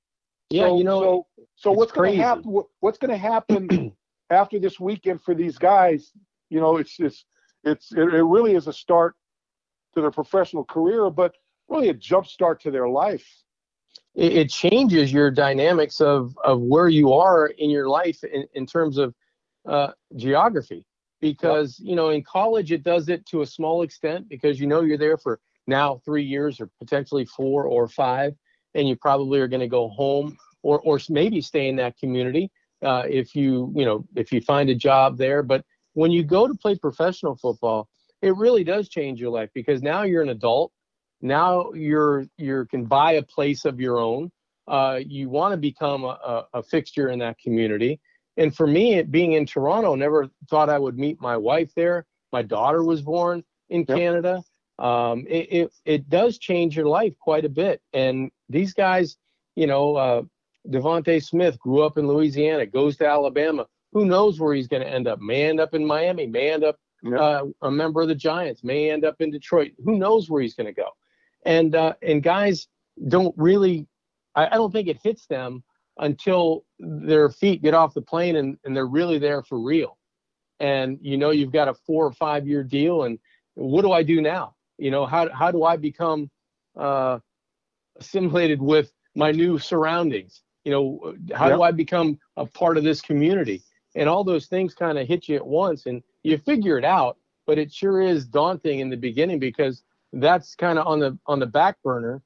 Yeah, 0.50 0.66
so, 0.66 0.78
you 0.78 0.84
know, 0.84 1.00
so, 1.00 1.26
so 1.56 1.72
what's 1.72 1.92
going 1.92 2.16
to 2.16 2.22
happen? 2.22 2.62
What's 2.80 2.98
going 2.98 3.10
to 3.10 3.16
happen 3.16 3.92
after 4.30 4.58
this 4.58 4.80
weekend 4.80 5.22
for 5.22 5.34
these 5.34 5.58
guys? 5.58 6.12
You 6.48 6.60
know, 6.60 6.76
it's 6.76 6.98
it's 6.98 7.24
it's 7.64 7.92
it, 7.92 8.14
it 8.14 8.22
really 8.22 8.54
is 8.54 8.66
a 8.66 8.72
start 8.72 9.14
to 9.94 10.00
their 10.00 10.10
professional 10.10 10.64
career, 10.64 11.08
but 11.10 11.34
really 11.68 11.88
a 11.88 11.94
jump 11.94 12.26
start 12.26 12.60
to 12.62 12.70
their 12.70 12.88
life. 12.88 13.26
it, 14.14 14.32
it 14.32 14.50
changes 14.50 15.12
your 15.12 15.30
dynamics 15.30 16.00
of 16.00 16.36
of 16.44 16.60
where 16.60 16.88
you 16.88 17.12
are 17.12 17.46
in 17.46 17.70
your 17.70 17.88
life 17.88 18.22
in, 18.24 18.46
in 18.54 18.66
terms 18.66 18.98
of 18.98 19.14
uh, 19.68 19.92
geography 20.16 20.84
because 21.20 21.78
you 21.80 21.94
know 21.94 22.10
in 22.10 22.22
college 22.22 22.72
it 22.72 22.82
does 22.82 23.08
it 23.08 23.24
to 23.26 23.42
a 23.42 23.46
small 23.46 23.82
extent 23.82 24.28
because 24.28 24.58
you 24.58 24.66
know 24.66 24.80
you're 24.80 24.98
there 24.98 25.18
for 25.18 25.38
now 25.66 26.00
three 26.04 26.24
years 26.24 26.60
or 26.60 26.68
potentially 26.78 27.24
four 27.24 27.64
or 27.64 27.86
five 27.86 28.34
and 28.74 28.88
you 28.88 28.96
probably 28.96 29.40
are 29.40 29.48
going 29.48 29.60
to 29.60 29.68
go 29.68 29.88
home 29.88 30.36
or 30.62 30.80
or 30.80 30.98
maybe 31.08 31.40
stay 31.40 31.68
in 31.68 31.76
that 31.76 31.98
community 31.98 32.50
uh, 32.82 33.04
if 33.08 33.34
you 33.34 33.72
you 33.74 33.84
know 33.84 34.04
if 34.16 34.32
you 34.32 34.40
find 34.40 34.70
a 34.70 34.74
job 34.74 35.16
there. 35.18 35.42
But 35.42 35.64
when 35.94 36.10
you 36.10 36.22
go 36.22 36.46
to 36.46 36.54
play 36.54 36.76
professional 36.76 37.36
football 37.36 37.88
it 38.22 38.36
really 38.36 38.64
does 38.64 38.88
change 38.88 39.20
your 39.20 39.30
life 39.30 39.50
because 39.54 39.82
now 39.82 40.02
you're 40.02 40.22
an 40.22 40.28
adult. 40.28 40.72
Now 41.22 41.72
you're 41.72 42.26
you 42.38 42.66
can 42.70 42.84
buy 42.84 43.12
a 43.12 43.22
place 43.22 43.64
of 43.64 43.80
your 43.80 43.98
own. 43.98 44.30
Uh, 44.68 45.00
you 45.04 45.28
want 45.28 45.52
to 45.52 45.56
become 45.56 46.04
a, 46.04 46.46
a, 46.54 46.62
fixture 46.62 47.08
in 47.08 47.18
that 47.18 47.36
community. 47.38 47.98
And 48.36 48.54
for 48.54 48.66
me 48.66 48.94
it, 48.94 49.10
being 49.10 49.32
in 49.32 49.44
toronto 49.44 49.96
never 49.96 50.28
thought 50.48 50.70
i 50.70 50.78
would 50.78 50.98
meet 50.98 51.20
my 51.20 51.36
wife 51.36 51.72
there. 51.74 52.06
My 52.32 52.42
daughter 52.42 52.84
was 52.84 53.02
born 53.02 53.42
in 53.68 53.84
Yep. 53.88 53.98
canada 53.98 54.42
um, 54.80 55.26
it, 55.28 55.52
it, 55.52 55.72
it 55.84 56.08
does 56.08 56.38
change 56.38 56.76
your 56.76 56.86
life 56.86 57.12
quite 57.20 57.44
a 57.44 57.48
bit 57.48 57.80
and 57.92 58.30
these 58.48 58.72
guys 58.74 59.16
you 59.56 59.66
know 59.66 59.96
uh, 59.96 60.22
devonte 60.68 61.22
smith 61.22 61.58
grew 61.58 61.82
up 61.82 61.98
in 61.98 62.06
louisiana 62.08 62.64
goes 62.66 62.96
to 62.96 63.06
alabama 63.06 63.66
who 63.92 64.04
knows 64.06 64.38
where 64.40 64.54
he's 64.54 64.68
going 64.68 64.82
to 64.82 64.88
end 64.88 65.06
up 65.08 65.20
may 65.20 65.42
end 65.44 65.60
up 65.60 65.74
in 65.74 65.84
miami 65.86 66.26
may 66.26 66.50
end 66.50 66.64
up 66.64 66.76
Yeah. 67.02 67.18
uh, 67.18 67.44
a 67.62 67.70
member 67.70 68.02
of 68.02 68.08
the 68.08 68.14
Giants, 68.14 68.62
may 68.62 68.90
end 68.90 69.04
up 69.06 69.16
in 69.20 69.30
Detroit. 69.30 69.72
Who 69.84 69.96
knows 69.96 70.28
where 70.28 70.42
he's 70.42 70.54
going 70.54 70.66
to 70.74 70.82
go? 70.84 70.90
And 71.46 71.74
uh, 71.74 71.94
and 72.02 72.22
guys 72.22 72.68
don't 73.08 73.34
really, 73.38 73.86
I, 74.34 74.42
I 74.52 74.56
don't 74.60 74.70
think 74.70 74.86
it 74.88 74.98
hits 75.02 75.24
them 75.26 75.62
until 75.96 76.64
their 76.78 77.30
feet 77.30 77.62
get 77.62 77.72
off 77.72 77.94
the 77.94 78.02
plane 78.02 78.36
and, 78.36 78.58
and 78.64 78.76
they're 78.76 78.94
really 79.00 79.18
there 79.18 79.42
for 79.42 79.58
real. 79.58 79.96
And 80.60 80.98
you 81.00 81.16
know 81.16 81.30
you've 81.30 81.52
got 81.52 81.68
a 81.68 81.74
four 81.86 82.04
or 82.04 82.12
five 82.12 82.46
year 82.46 82.62
deal, 82.62 83.04
and 83.04 83.18
what 83.54 83.80
do 83.82 83.92
I 83.92 84.02
do 84.02 84.20
now? 84.20 84.54
You 84.80 84.90
know 84.90 85.06
how 85.06 85.28
how 85.30 85.50
do 85.50 85.64
I 85.64 85.76
become 85.76 86.30
uh, 86.76 87.18
assimilated 87.98 88.60
with 88.60 88.92
my 89.14 89.30
new 89.30 89.58
surroundings? 89.58 90.42
You 90.64 90.72
know 90.72 91.14
how 91.34 91.48
do 91.48 91.62
I 91.62 91.70
become 91.70 92.18
a 92.36 92.46
part 92.46 92.76
of 92.76 92.84
this 92.84 93.00
community? 93.00 93.62
And 93.96 94.08
all 94.08 94.22
those 94.22 94.46
things 94.46 94.74
kind 94.74 94.98
of 94.98 95.06
hit 95.08 95.28
you 95.28 95.36
at 95.36 95.46
once, 95.46 95.86
and 95.86 96.02
you 96.22 96.38
figure 96.38 96.78
it 96.78 96.84
out. 96.84 97.16
But 97.46 97.58
it 97.58 97.72
sure 97.72 98.00
is 98.00 98.26
daunting 98.26 98.80
in 98.80 98.90
the 98.90 98.96
beginning 98.96 99.38
because 99.38 99.82
that's 100.12 100.54
kind 100.54 100.78
of 100.78 100.86
on 100.86 101.00
the 101.00 101.18
on 101.26 101.40
the 101.40 101.46
back 101.46 101.76
burner 101.82 102.22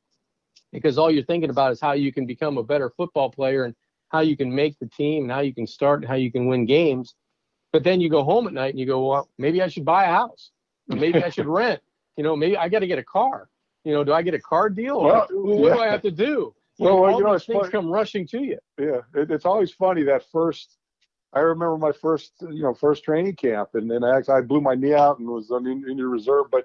because 0.75 0.99
all 0.99 1.11
you're 1.11 1.25
thinking 1.25 1.51
about 1.51 1.73
is 1.73 1.81
how 1.81 1.93
you 1.93 2.13
can 2.13 2.27
become 2.27 2.59
a 2.59 2.63
better 2.63 2.91
football 2.97 3.31
player 3.31 3.65
and 3.65 3.75
how 4.09 4.21
you 4.21 4.37
can 4.37 4.55
make 4.55 4.79
the 4.81 4.87
team 4.87 5.23
and 5.23 5.33
how 5.33 5.41
you 5.41 5.55
can 5.55 5.67
start 5.67 6.01
and 6.01 6.09
how 6.09 6.17
you 6.17 6.31
can 6.31 6.47
win 6.47 6.67
games. 6.67 7.15
But 7.73 7.85
then 7.85 8.01
you 8.01 8.11
go 8.11 8.25
home 8.25 8.47
at 8.47 8.53
night 8.53 8.71
and 8.71 8.79
you 8.79 8.87
go, 8.87 9.09
well, 9.09 9.29
maybe 9.39 9.63
I 9.63 9.69
should 9.69 9.85
buy 9.85 10.05
a 10.05 10.11
house. 10.11 10.51
Maybe 10.89 11.23
I 11.23 11.31
should 11.31 11.47
rent. 11.61 11.81
You 12.17 12.23
know, 12.25 12.37
maybe 12.37 12.57
I 12.57 12.69
got 12.69 12.81
to 12.81 12.87
get 12.87 12.99
a 12.99 13.05
car. 13.05 13.49
You 13.85 13.93
know, 13.93 14.05
do 14.05 14.13
I 14.13 14.23
get 14.23 14.35
a 14.35 14.41
car 14.41 14.69
deal? 14.71 14.97
Or 14.97 15.13
Well, 15.13 15.29
what 15.31 15.75
do. 15.75 15.81
I 15.81 15.87
have 15.89 16.03
to 16.03 16.11
do? 16.11 16.55
You 16.79 16.87
Well, 16.87 16.97
know, 16.97 17.05
all 17.05 17.19
you 17.19 17.25
know, 17.25 17.33
these 17.35 17.45
things 17.45 17.61
funny- 17.61 17.71
come 17.73 17.91
rushing 17.91 18.27
to 18.29 18.43
you. 18.43 18.59
Yeah, 18.79 19.01
it, 19.15 19.31
it's 19.31 19.45
always 19.45 19.73
funny 19.73 20.03
that 20.05 20.25
first. 20.33 20.77
I 21.33 21.41
remember 21.41 21.77
my 21.77 21.93
first, 21.93 22.33
you 22.41 22.63
know, 22.63 22.73
first 22.75 23.03
training 23.05 23.35
camp, 23.37 23.71
and 23.75 23.91
then 23.91 24.05
I 24.05 24.17
actually 24.17 24.35
I 24.35 24.41
blew 24.43 24.61
my 24.61 24.75
knee 24.77 24.95
out 24.95 25.19
and 25.19 25.29
was 25.29 25.51
on 25.51 25.67
in, 25.67 25.89
in 25.91 25.99
your 25.99 26.09
reserve. 26.09 26.47
But, 26.51 26.65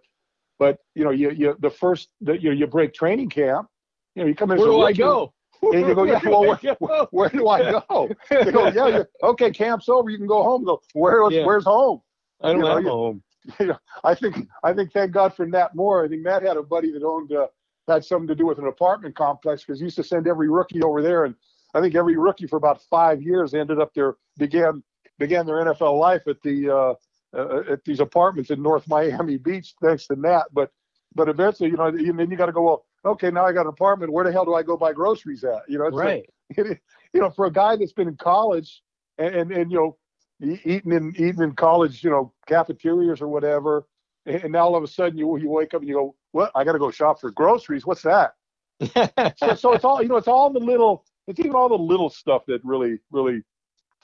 but 0.59 0.77
you 0.95 1.03
know, 1.03 1.09
you 1.09 1.31
you 1.31 1.55
the 1.59 1.69
first 1.71 2.09
that 2.21 2.41
you 2.41 2.51
you 2.51 2.67
break 2.67 2.93
training 2.93 3.29
camp, 3.29 3.67
you 4.15 4.21
know, 4.23 4.27
you 4.29 4.35
come 4.35 4.51
in. 4.51 4.57
Where 4.59 4.67
do 4.67 4.81
I 4.81 4.93
go? 4.93 5.33
And 5.61 5.73
you 5.87 5.93
go, 5.95 6.03
yeah, 6.05 6.21
well, 6.23 6.45
where, 6.79 7.07
where 7.11 7.29
do 7.29 7.47
I 7.47 7.71
go? 7.71 8.09
They 8.29 8.51
go, 8.51 8.67
yeah, 8.67 8.87
yeah, 8.87 9.03
okay, 9.23 9.51
camp's 9.51 9.89
over. 9.89 10.09
You 10.09 10.17
can 10.17 10.27
go 10.27 10.41
home. 10.43 10.63
Go, 10.63 10.79
where, 10.93 11.29
Yeah. 11.31 11.45
where's 11.45 11.65
home? 11.65 12.01
I 12.41 12.49
don't 12.49 12.57
you 12.57 12.63
know, 12.63 12.75
have 12.75 12.83
you- 12.83 12.87
a 12.89 12.91
home. 12.91 13.23
You 13.59 13.65
know, 13.67 13.77
I 14.03 14.15
think 14.15 14.47
I 14.63 14.73
think 14.73 14.91
thank 14.91 15.11
God 15.11 15.33
for 15.33 15.45
Nat 15.45 15.75
Moore. 15.75 16.03
I 16.05 16.07
think 16.07 16.23
Matt 16.23 16.43
had 16.43 16.57
a 16.57 16.63
buddy 16.63 16.91
that 16.91 17.03
owned 17.03 17.31
uh, 17.31 17.47
had 17.87 18.03
something 18.05 18.27
to 18.27 18.35
do 18.35 18.45
with 18.45 18.59
an 18.59 18.67
apartment 18.67 19.15
complex 19.15 19.63
because 19.63 19.79
he 19.79 19.85
used 19.85 19.95
to 19.97 20.03
send 20.03 20.27
every 20.27 20.49
rookie 20.49 20.81
over 20.83 21.01
there, 21.01 21.25
and 21.25 21.35
I 21.73 21.81
think 21.81 21.95
every 21.95 22.17
rookie 22.17 22.47
for 22.47 22.57
about 22.57 22.81
five 22.89 23.21
years 23.21 23.53
ended 23.53 23.79
up 23.79 23.93
there 23.93 24.15
began 24.37 24.83
began 25.17 25.45
their 25.45 25.63
NFL 25.65 25.99
life 25.99 26.21
at 26.27 26.41
the 26.43 26.69
uh, 26.69 26.93
uh, 27.37 27.73
at 27.73 27.83
these 27.85 27.99
apartments 27.99 28.49
in 28.49 28.61
North 28.61 28.87
Miami 28.87 29.37
Beach, 29.37 29.75
thanks 29.81 30.07
to 30.07 30.15
Nat. 30.15 30.45
But 30.51 30.71
but 31.15 31.29
eventually, 31.29 31.69
you 31.69 31.77
know, 31.77 31.85
and 31.85 32.19
then 32.19 32.29
you 32.29 32.37
got 32.37 32.47
to 32.47 32.51
go. 32.51 32.61
Well, 32.63 32.85
okay, 33.05 33.31
now 33.31 33.45
I 33.45 33.51
got 33.53 33.61
an 33.61 33.67
apartment. 33.67 34.11
Where 34.11 34.25
the 34.25 34.31
hell 34.31 34.45
do 34.45 34.53
I 34.53 34.63
go 34.63 34.77
buy 34.77 34.93
groceries 34.93 35.43
at? 35.43 35.61
You 35.67 35.79
know, 35.79 35.85
it's 35.85 35.95
like- 35.95 36.05
Right. 36.05 36.29
you 37.13 37.21
know, 37.21 37.29
for 37.29 37.45
a 37.45 37.51
guy 37.51 37.75
that's 37.75 37.93
been 37.93 38.07
in 38.07 38.17
college 38.17 38.81
and, 39.19 39.35
and, 39.35 39.51
and 39.51 39.71
you 39.71 39.77
know, 39.77 39.97
eating 40.41 40.91
in 40.91 41.13
eating 41.17 41.41
in 41.41 41.53
college, 41.53 42.03
you 42.03 42.09
know, 42.09 42.33
cafeterias 42.47 43.21
or 43.21 43.27
whatever, 43.27 43.85
and, 44.25 44.43
and 44.43 44.51
now 44.53 44.65
all 44.65 44.75
of 44.75 44.83
a 44.83 44.87
sudden 44.87 45.17
you 45.17 45.37
you 45.37 45.49
wake 45.49 45.73
up 45.73 45.81
and 45.81 45.89
you 45.89 45.95
go, 45.95 46.15
what? 46.31 46.51
I 46.55 46.63
got 46.63 46.73
to 46.73 46.79
go 46.79 46.91
shop 46.91 47.19
for 47.19 47.31
groceries. 47.31 47.85
What's 47.85 48.03
that? 48.03 48.33
So, 49.37 49.55
so 49.55 49.73
it's 49.73 49.83
all 49.83 50.01
you 50.01 50.07
know. 50.07 50.17
It's 50.17 50.27
all 50.27 50.51
the 50.51 50.59
little. 50.59 51.05
It's 51.27 51.39
even 51.39 51.53
all 51.53 51.69
the 51.69 51.75
little 51.75 52.09
stuff 52.09 52.43
that 52.47 52.61
really, 52.63 52.97
really, 53.11 53.43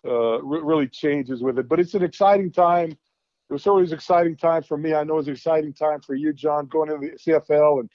uh, 0.05 0.41
re- 0.41 0.61
really 0.61 0.87
changes 0.87 1.41
with 1.41 1.57
it. 1.57 1.67
But 1.67 1.79
it's 1.79 1.93
an 1.93 2.03
exciting 2.03 2.51
time. 2.51 2.91
It 2.91 3.53
was 3.53 3.65
always 3.67 3.91
an 3.91 3.95
exciting 3.95 4.35
time 4.35 4.63
for 4.63 4.77
me. 4.77 4.93
I 4.93 5.03
know 5.03 5.13
it 5.13 5.17
was 5.17 5.27
an 5.27 5.33
exciting 5.33 5.73
time 5.73 6.01
for 6.01 6.13
you, 6.13 6.33
John, 6.33 6.67
going 6.67 6.91
into 6.91 7.11
the 7.11 7.31
CFL 7.31 7.79
and 7.79 7.89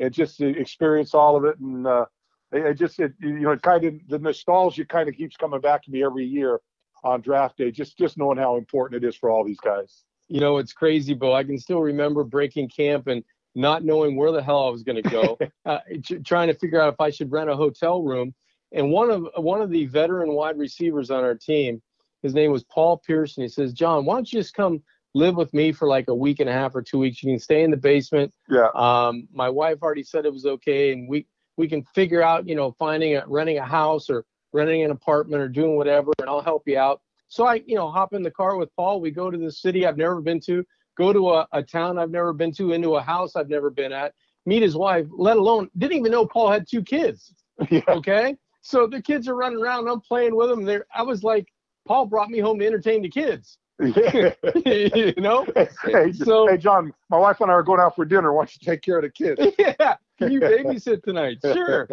and 0.00 0.12
just 0.12 0.38
to 0.38 0.48
experience 0.58 1.14
all 1.14 1.36
of 1.36 1.44
it. 1.44 1.58
And 1.58 1.86
uh, 1.86 2.06
it, 2.50 2.66
it 2.66 2.74
just, 2.74 2.98
it, 2.98 3.12
you 3.20 3.40
know, 3.40 3.52
it 3.52 3.62
kind 3.62 3.84
of 3.84 3.94
the 4.08 4.18
nostalgia 4.18 4.84
kind 4.84 5.08
of 5.08 5.14
keeps 5.14 5.36
coming 5.36 5.60
back 5.60 5.82
to 5.84 5.90
me 5.90 6.02
every 6.02 6.24
year 6.24 6.60
on 7.04 7.20
draft 7.20 7.58
day. 7.58 7.70
Just 7.70 7.98
just 7.98 8.18
knowing 8.18 8.38
how 8.38 8.56
important 8.56 9.02
it 9.02 9.06
is 9.06 9.16
for 9.16 9.30
all 9.30 9.44
these 9.44 9.60
guys. 9.60 10.04
you 10.28 10.40
know, 10.40 10.58
it's 10.58 10.72
crazy, 10.72 11.14
Bo. 11.14 11.34
I 11.34 11.44
can 11.44 11.58
still 11.58 11.80
remember 11.80 12.24
breaking 12.24 12.68
camp 12.68 13.06
and 13.06 13.22
not 13.54 13.84
knowing 13.84 14.16
where 14.16 14.32
the 14.32 14.42
hell 14.42 14.66
I 14.66 14.70
was 14.70 14.82
going 14.82 15.02
to 15.02 15.10
go, 15.10 15.38
uh, 15.66 15.78
t- 16.02 16.18
trying 16.20 16.48
to 16.48 16.54
figure 16.54 16.80
out 16.80 16.94
if 16.94 17.00
I 17.00 17.10
should 17.10 17.30
rent 17.30 17.50
a 17.50 17.56
hotel 17.56 18.02
room. 18.02 18.34
And 18.72 18.90
one 18.90 19.10
of 19.10 19.28
one 19.36 19.60
of 19.60 19.70
the 19.70 19.86
veteran 19.86 20.32
wide 20.32 20.58
receivers 20.58 21.10
on 21.10 21.22
our 21.22 21.34
team, 21.34 21.82
his 22.22 22.34
name 22.34 22.50
was 22.50 22.64
Paul 22.64 23.02
Pearson. 23.06 23.42
He 23.42 23.48
says, 23.48 23.72
"John, 23.72 24.04
why 24.04 24.14
don't 24.14 24.32
you 24.32 24.40
just 24.40 24.54
come 24.54 24.82
live 25.14 25.36
with 25.36 25.52
me 25.52 25.72
for 25.72 25.88
like 25.88 26.08
a 26.08 26.14
week 26.14 26.40
and 26.40 26.48
a 26.48 26.52
half 26.52 26.74
or 26.74 26.82
two 26.82 26.98
weeks. 26.98 27.22
You 27.22 27.32
can 27.32 27.38
stay 27.38 27.62
in 27.62 27.70
the 27.70 27.76
basement. 27.76 28.32
Yeah. 28.48 28.68
Um, 28.74 29.28
my 29.32 29.48
wife 29.48 29.78
already 29.82 30.02
said 30.02 30.24
it 30.24 30.32
was 30.32 30.46
okay, 30.46 30.92
and 30.92 31.08
we 31.08 31.26
we 31.56 31.68
can 31.68 31.82
figure 31.94 32.22
out, 32.22 32.48
you 32.48 32.54
know, 32.54 32.72
finding 32.78 33.16
a 33.16 33.24
renting 33.26 33.58
a 33.58 33.64
house 33.66 34.08
or 34.08 34.24
renting 34.52 34.82
an 34.84 34.90
apartment 34.90 35.42
or 35.42 35.48
doing 35.48 35.76
whatever, 35.76 36.12
and 36.20 36.28
I'll 36.28 36.42
help 36.42 36.62
you 36.66 36.78
out. 36.78 37.00
So 37.28 37.46
I, 37.46 37.62
you 37.66 37.74
know, 37.76 37.90
hop 37.90 38.12
in 38.12 38.22
the 38.22 38.30
car 38.30 38.56
with 38.56 38.68
Paul. 38.76 39.00
We 39.00 39.10
go 39.10 39.30
to 39.30 39.38
the 39.38 39.50
city 39.50 39.86
I've 39.86 39.96
never 39.96 40.20
been 40.20 40.40
to, 40.40 40.64
go 40.98 41.12
to 41.12 41.30
a, 41.30 41.48
a 41.52 41.62
town 41.62 41.98
I've 41.98 42.10
never 42.10 42.32
been 42.32 42.52
to, 42.52 42.72
into 42.72 42.96
a 42.96 43.02
house 43.02 43.36
I've 43.36 43.48
never 43.48 43.70
been 43.70 43.92
at, 43.92 44.12
meet 44.44 44.62
his 44.62 44.76
wife, 44.76 45.06
let 45.10 45.36
alone 45.38 45.70
didn't 45.78 45.96
even 45.96 46.12
know 46.12 46.26
Paul 46.26 46.50
had 46.50 46.66
two 46.68 46.82
kids. 46.82 47.34
Yeah. 47.70 47.82
Okay. 47.88 48.36
So 48.62 48.86
the 48.86 49.00
kids 49.00 49.28
are 49.28 49.34
running 49.36 49.60
around. 49.60 49.88
I'm 49.88 50.00
playing 50.00 50.34
with 50.34 50.48
them. 50.48 50.64
There, 50.64 50.84
I 50.94 51.02
was 51.02 51.22
like, 51.22 51.46
Paul 51.86 52.06
brought 52.06 52.28
me 52.30 52.38
home 52.38 52.58
to 52.58 52.66
entertain 52.66 53.02
the 53.02 53.08
kids. 53.08 53.58
you 53.80 55.14
know. 55.16 55.46
hey, 55.84 56.12
So- 56.12 56.46
hey, 56.48 56.56
John, 56.56 56.92
my 57.10 57.18
wife 57.18 57.40
and 57.40 57.50
I 57.50 57.54
are 57.54 57.62
going 57.62 57.80
out 57.80 57.94
for 57.96 58.04
dinner. 58.04 58.32
Why 58.32 58.42
don't 58.42 58.54
you 58.60 58.64
take 58.64 58.82
care 58.82 58.98
of 58.98 59.02
the 59.02 59.10
kids? 59.10 59.40
yeah. 59.58 59.96
Can 60.18 60.32
you 60.32 60.40
babysit 60.40 61.02
tonight? 61.02 61.38
Sure. 61.42 61.88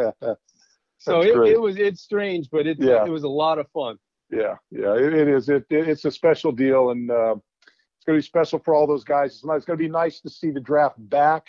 So 0.99 1.21
it, 1.21 1.35
it 1.53 1.59
was 1.62 1.77
it's 1.77 2.01
strange, 2.01 2.49
but 2.51 2.67
it 2.67 2.77
Yeah. 2.79 3.05
it 3.05 3.09
was 3.09 3.23
a 3.23 3.29
lot 3.29 3.57
of 3.57 3.67
fun. 3.71 3.97
Yeah, 4.31 4.55
yeah, 4.69 4.93
it, 4.95 5.13
it 5.13 5.27
is. 5.27 5.49
It, 5.49 5.65
it- 5.69 5.88
it's 5.89 6.05
a 6.05 6.12
special 6.12 6.51
deal, 6.51 6.91
and 6.91 7.09
uh, 7.09 7.35
it's 7.65 8.05
going 8.05 8.17
to 8.19 8.21
be 8.21 8.27
special 8.27 8.59
for 8.59 8.75
all 8.75 8.85
those 8.85 9.03
guys. 9.03 9.31
It's, 9.31 9.43
it's 9.43 9.65
going 9.65 9.77
to 9.79 9.83
be 9.83 9.89
nice 9.89 10.19
to 10.21 10.29
see 10.29 10.51
the 10.51 10.59
draft 10.59 10.97
back. 11.09 11.47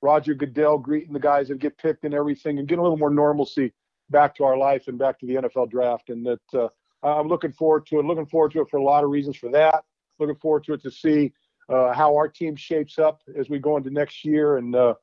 Roger 0.00 0.32
Goodell 0.34 0.78
greeting 0.78 1.12
the 1.12 1.20
guys 1.20 1.48
that 1.48 1.58
get 1.58 1.76
picked 1.76 2.04
and 2.04 2.14
everything, 2.14 2.58
and 2.58 2.68
get 2.68 2.78
a 2.78 2.82
little 2.82 2.96
more 2.96 3.10
normalcy 3.10 3.72
back 4.10 4.34
to 4.36 4.44
our 4.44 4.56
life 4.56 4.86
and 4.88 4.98
back 4.98 5.18
to 5.20 5.26
the 5.26 5.34
NFL 5.34 5.70
draft. 5.70 6.08
And 6.10 6.24
that 6.26 6.40
uh, 6.54 6.68
I'm 7.02 7.28
looking 7.28 7.52
forward 7.52 7.84
to 7.86 7.98
it. 7.98 8.04
Looking 8.06 8.26
forward 8.26 8.52
to 8.52 8.60
it 8.62 8.68
for 8.70 8.76
a 8.78 8.82
lot 8.82 9.04
of 9.04 9.10
reasons. 9.10 9.36
For 9.36 9.50
that, 9.50 9.84
looking 10.18 10.36
forward 10.36 10.64
to 10.64 10.74
it 10.74 10.82
to 10.82 10.90
see 10.90 11.32
uh, 11.68 11.92
how 11.92 12.14
our 12.16 12.28
team 12.28 12.56
shapes 12.56 12.98
up 12.98 13.20
as 13.38 13.48
we 13.48 13.58
go 13.58 13.76
into 13.76 13.90
next 13.90 14.24
year, 14.24 14.58
and 14.58 14.74
uh, 14.74 14.94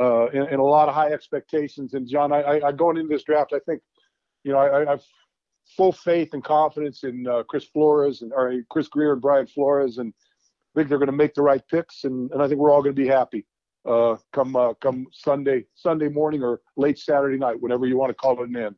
uh, 0.00 0.26
and, 0.26 0.48
and 0.48 0.60
a 0.60 0.62
lot 0.62 0.88
of 0.88 0.94
high 0.94 1.12
expectations. 1.12 1.94
And 1.94 2.08
John, 2.08 2.32
I, 2.32 2.60
I, 2.60 2.72
going 2.72 2.96
into 2.96 3.08
this 3.08 3.24
draft, 3.24 3.52
I 3.52 3.60
think, 3.66 3.82
you 4.44 4.52
know, 4.52 4.58
I, 4.58 4.82
I- 4.82 4.92
I've 4.92 5.04
full 5.76 5.92
faith 5.92 6.34
and 6.34 6.42
confidence 6.42 7.04
in 7.04 7.26
uh, 7.28 7.44
Chris 7.44 7.64
Flores 7.64 8.22
and 8.22 8.32
or 8.32 8.60
Chris 8.70 8.88
Grier 8.88 9.12
and 9.12 9.22
Brian 9.22 9.46
Flores, 9.46 9.98
and 9.98 10.12
I 10.74 10.80
think 10.80 10.88
they're 10.88 10.98
going 10.98 11.06
to 11.06 11.12
make 11.12 11.34
the 11.34 11.42
right 11.42 11.62
picks, 11.70 12.04
and, 12.04 12.30
and 12.32 12.42
I 12.42 12.48
think 12.48 12.58
we're 12.60 12.72
all 12.72 12.82
going 12.82 12.94
to 12.94 13.00
be 13.02 13.08
happy 13.08 13.46
uh, 13.86 14.16
come 14.32 14.56
uh, 14.56 14.74
come 14.74 15.06
Sunday 15.12 15.64
Sunday 15.74 16.08
morning 16.08 16.42
or 16.42 16.60
late 16.76 16.98
Saturday 16.98 17.38
night, 17.38 17.60
whenever 17.60 17.86
you 17.86 17.96
want 17.96 18.10
to 18.10 18.14
call 18.14 18.42
it 18.42 18.48
an 18.48 18.56
end. 18.56 18.74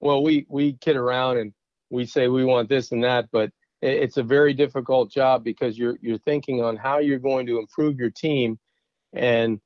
Well, 0.00 0.22
we 0.22 0.46
we 0.48 0.74
kid 0.74 0.96
around 0.96 1.38
and 1.38 1.52
we 1.90 2.06
say 2.06 2.28
we 2.28 2.44
want 2.44 2.68
this 2.68 2.92
and 2.92 3.02
that, 3.04 3.28
but 3.32 3.50
it's 3.80 4.16
a 4.16 4.22
very 4.22 4.52
difficult 4.54 5.10
job 5.10 5.44
because 5.44 5.78
you're 5.78 5.98
you're 6.00 6.18
thinking 6.18 6.62
on 6.62 6.76
how 6.76 6.98
you're 6.98 7.18
going 7.18 7.46
to 7.46 7.58
improve 7.58 7.98
your 7.98 8.10
team, 8.10 8.58
and 9.12 9.60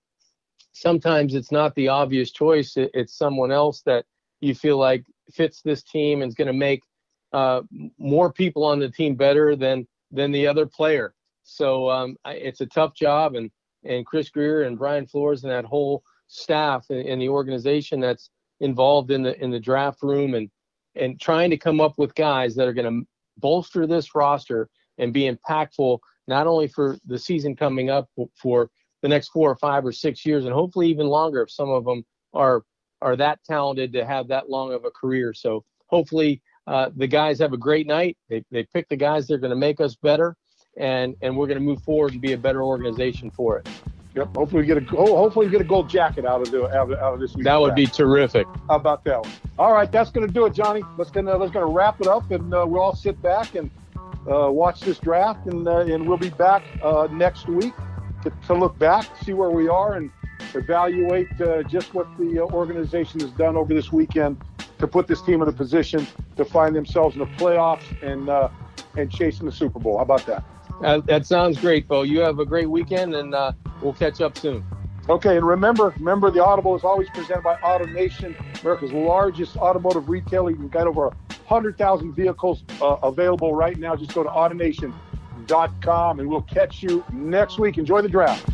sometimes 0.73 1.35
it's 1.35 1.53
not 1.53 1.75
the 1.75 1.89
obvious 1.89 2.31
choice. 2.31 2.75
It's 2.77 3.17
someone 3.17 3.51
else 3.51 3.83
that 3.83 4.05
you 4.41 4.55
feel 4.55 4.77
like 4.77 5.05
fits 5.31 5.63
this 5.63 5.83
team 5.83 6.23
and 6.23 6.29
is 6.29 6.35
going 6.35 6.47
to 6.47 6.53
make 6.53 6.83
uh, 7.33 7.63
more 7.99 8.33
people 8.33 8.65
on 8.65 8.79
the 8.79 8.91
team 8.91 9.15
better 9.15 9.57
than 9.57 9.87
than 10.11 10.31
the 10.33 10.47
other 10.47 10.67
player. 10.67 11.15
So 11.45 11.91
um, 11.91 12.17
it's 12.27 12.61
a 12.61 12.67
tough 12.67 12.95
job, 12.95 13.35
and 13.35 13.51
and 13.85 14.07
Chris 14.07 14.29
Grier 14.29 14.63
and 14.63 14.79
Brian 14.79 15.07
Flores 15.07 15.43
and 15.43 15.53
that 15.53 15.65
whole 15.65 16.03
staff 16.29 16.91
in 16.91 17.19
the 17.19 17.29
organization 17.29 18.01
that's 18.01 18.31
involved 18.61 19.11
in 19.11 19.23
the 19.23 19.43
in 19.43 19.51
the 19.51 19.61
draft 19.61 20.03
room 20.03 20.35
and 20.35 20.51
and 20.95 21.21
trying 21.21 21.51
to 21.51 21.57
come 21.57 21.81
up 21.81 21.95
with 21.99 22.15
guys 22.15 22.55
that 22.55 22.69
are 22.69 22.73
going 22.73 23.01
to 23.01 23.07
bolster 23.43 23.87
this 23.87 24.15
roster 24.15 24.71
and 24.99 25.13
be 25.13 25.31
impactful 25.31 25.99
not 26.27 26.47
only 26.47 26.69
for 26.69 26.97
the 27.07 27.19
season 27.19 27.55
coming 27.55 27.91
up 27.91 28.09
for 28.41 28.71
the 29.03 29.09
next 29.09 29.29
four 29.29 29.51
or 29.51 29.57
five 29.57 29.85
or 29.85 29.93
six 29.93 30.25
years 30.25 30.45
and 30.45 30.55
hopefully 30.55 30.89
even 30.89 31.07
longer 31.07 31.43
if 31.43 31.51
some 31.51 31.69
of 31.69 31.85
them 31.85 32.05
are 32.33 32.63
are 33.03 33.17
that 33.17 33.41
talented 33.45 33.93
to 33.93 34.07
have 34.07 34.29
that 34.29 34.49
long 34.49 34.73
of 34.73 34.85
a 34.85 34.91
career. 34.93 35.35
So 35.35 35.65
hopefully 35.89 36.41
uh, 36.69 36.91
the 36.97 37.09
guys 37.09 37.41
have 37.41 37.53
a 37.53 37.57
great 37.57 37.89
night. 37.89 38.17
They, 38.31 38.45
they 38.53 38.65
pick 38.73 38.89
the 38.89 38.97
guys 38.97 39.27
that 39.27 39.35
are 39.35 39.39
going 39.39 39.51
to 39.51 39.57
make 39.57 39.81
us 39.81 39.97
better 39.97 40.37
and 40.77 41.15
and 41.21 41.37
we're 41.37 41.47
going 41.47 41.59
to 41.59 41.65
move 41.65 41.83
forward 41.83 42.13
and 42.13 42.21
be 42.21 42.33
a 42.33 42.39
better 42.39 42.63
organization 42.63 43.31
for 43.31 43.59
it 43.59 43.69
Yep. 44.15 44.37
Hopefully 44.37 44.63
we 44.63 44.67
get 44.67 44.77
a 44.77 44.85
ho- 44.85 45.17
hopefully 45.17 45.47
we 45.47 45.53
get 45.53 45.63
a 45.63 45.65
gold 45.65 45.89
jacket 45.89 46.27
out 46.27 46.43
of 46.43 46.51
the 46.51 46.67
out 46.67 46.91
of, 46.91 46.99
out 46.99 47.15
of 47.15 47.21
this. 47.21 47.33
that 47.33 47.57
would 47.59 47.75
be 47.75 47.87
terrific 47.87 48.47
How 48.69 48.77
about 48.77 49.05
that 49.05 49.23
one? 49.23 49.33
All 49.59 49.73
right, 49.73 49.91
that's 49.91 50.11
going 50.11 50.27
to 50.27 50.33
do 50.33 50.45
it, 50.45 50.53
Johnny. 50.53 50.83
Let's 50.99 51.11
gonna 51.11 51.37
let's 51.37 51.53
gonna 51.53 51.67
wrap 51.67 52.01
it 52.01 52.07
up, 52.07 52.31
and 52.31 52.53
uh, 52.53 52.67
we'll 52.69 52.83
all 52.83 52.95
sit 52.95 53.21
back 53.23 53.55
and 53.55 53.71
uh, 54.31 54.51
watch 54.51 54.81
this 54.81 54.99
draft, 54.99 55.47
and 55.47 55.67
uh, 55.67 55.79
and 55.79 56.07
we'll 56.07 56.19
be 56.19 56.31
back 56.31 56.63
uh, 56.83 57.09
next 57.11 57.49
week 57.49 57.73
to, 58.23 58.33
to 58.47 58.55
look 58.55 58.79
back, 58.79 59.07
see 59.25 59.33
where 59.33 59.51
we 59.51 59.69
are, 59.69 59.95
and 59.95 60.11
evaluate 60.55 61.29
uh, 61.41 61.63
just 61.63 61.95
what 61.95 62.07
the 62.19 62.41
uh, 62.41 62.55
organization 62.55 63.21
has 63.21 63.31
done 63.31 63.57
over 63.57 63.73
this 63.73 63.93
weekend 63.93 64.41
to 64.79 64.87
put 64.87 65.07
this 65.07 65.23
team 65.23 65.41
in 65.43 65.49
a 65.49 65.53
position 65.53 66.07
to 66.37 66.45
find 66.45 66.75
themselves 66.75 67.15
in 67.15 67.21
the 67.21 67.27
playoffs 67.37 67.85
and 68.03 68.29
uh, 68.29 68.49
and 68.97 69.11
chasing 69.11 69.47
the 69.47 69.53
Super 69.53 69.79
Bowl. 69.79 69.97
How 69.97 70.03
about 70.03 70.27
that? 70.27 70.45
Uh, 70.83 70.99
that 71.07 71.27
sounds 71.27 71.59
great, 71.59 71.87
Bo. 71.87 72.03
You 72.03 72.21
have 72.21 72.39
a 72.39 72.47
great 72.47 72.69
weekend, 72.69 73.15
and 73.15 73.35
uh, 73.35 73.53
we'll 73.81 73.93
catch 73.93 74.21
up 74.21 74.37
soon. 74.39 74.65
Okay, 75.09 75.37
and 75.37 75.47
remember, 75.47 75.93
remember 75.99 76.31
the 76.31 76.45
Audible 76.45 76.77
is 76.77 76.85
always 76.85 77.09
presented 77.11 77.43
by 77.43 77.57
AutoNation, 77.57 78.37
America's 78.63 78.93
largest 78.93 79.57
automotive 79.57 80.09
retailer. 80.09 80.51
You've 80.51 80.71
got 80.71 80.87
over 80.87 81.07
100,000 81.53 82.15
vehicles 82.15 82.63
uh, 82.81 82.97
available 83.03 83.55
right 83.55 83.77
now. 83.77 83.97
Just 83.97 84.15
go 84.15 84.23
to 84.23 84.29
AutoNation.com 84.29 86.21
and 86.21 86.29
we'll 86.29 86.43
catch 86.43 86.83
you 86.83 87.05
next 87.13 87.59
week. 87.59 87.79
Enjoy 87.79 88.01
the 88.01 88.09
draft. 88.09 88.49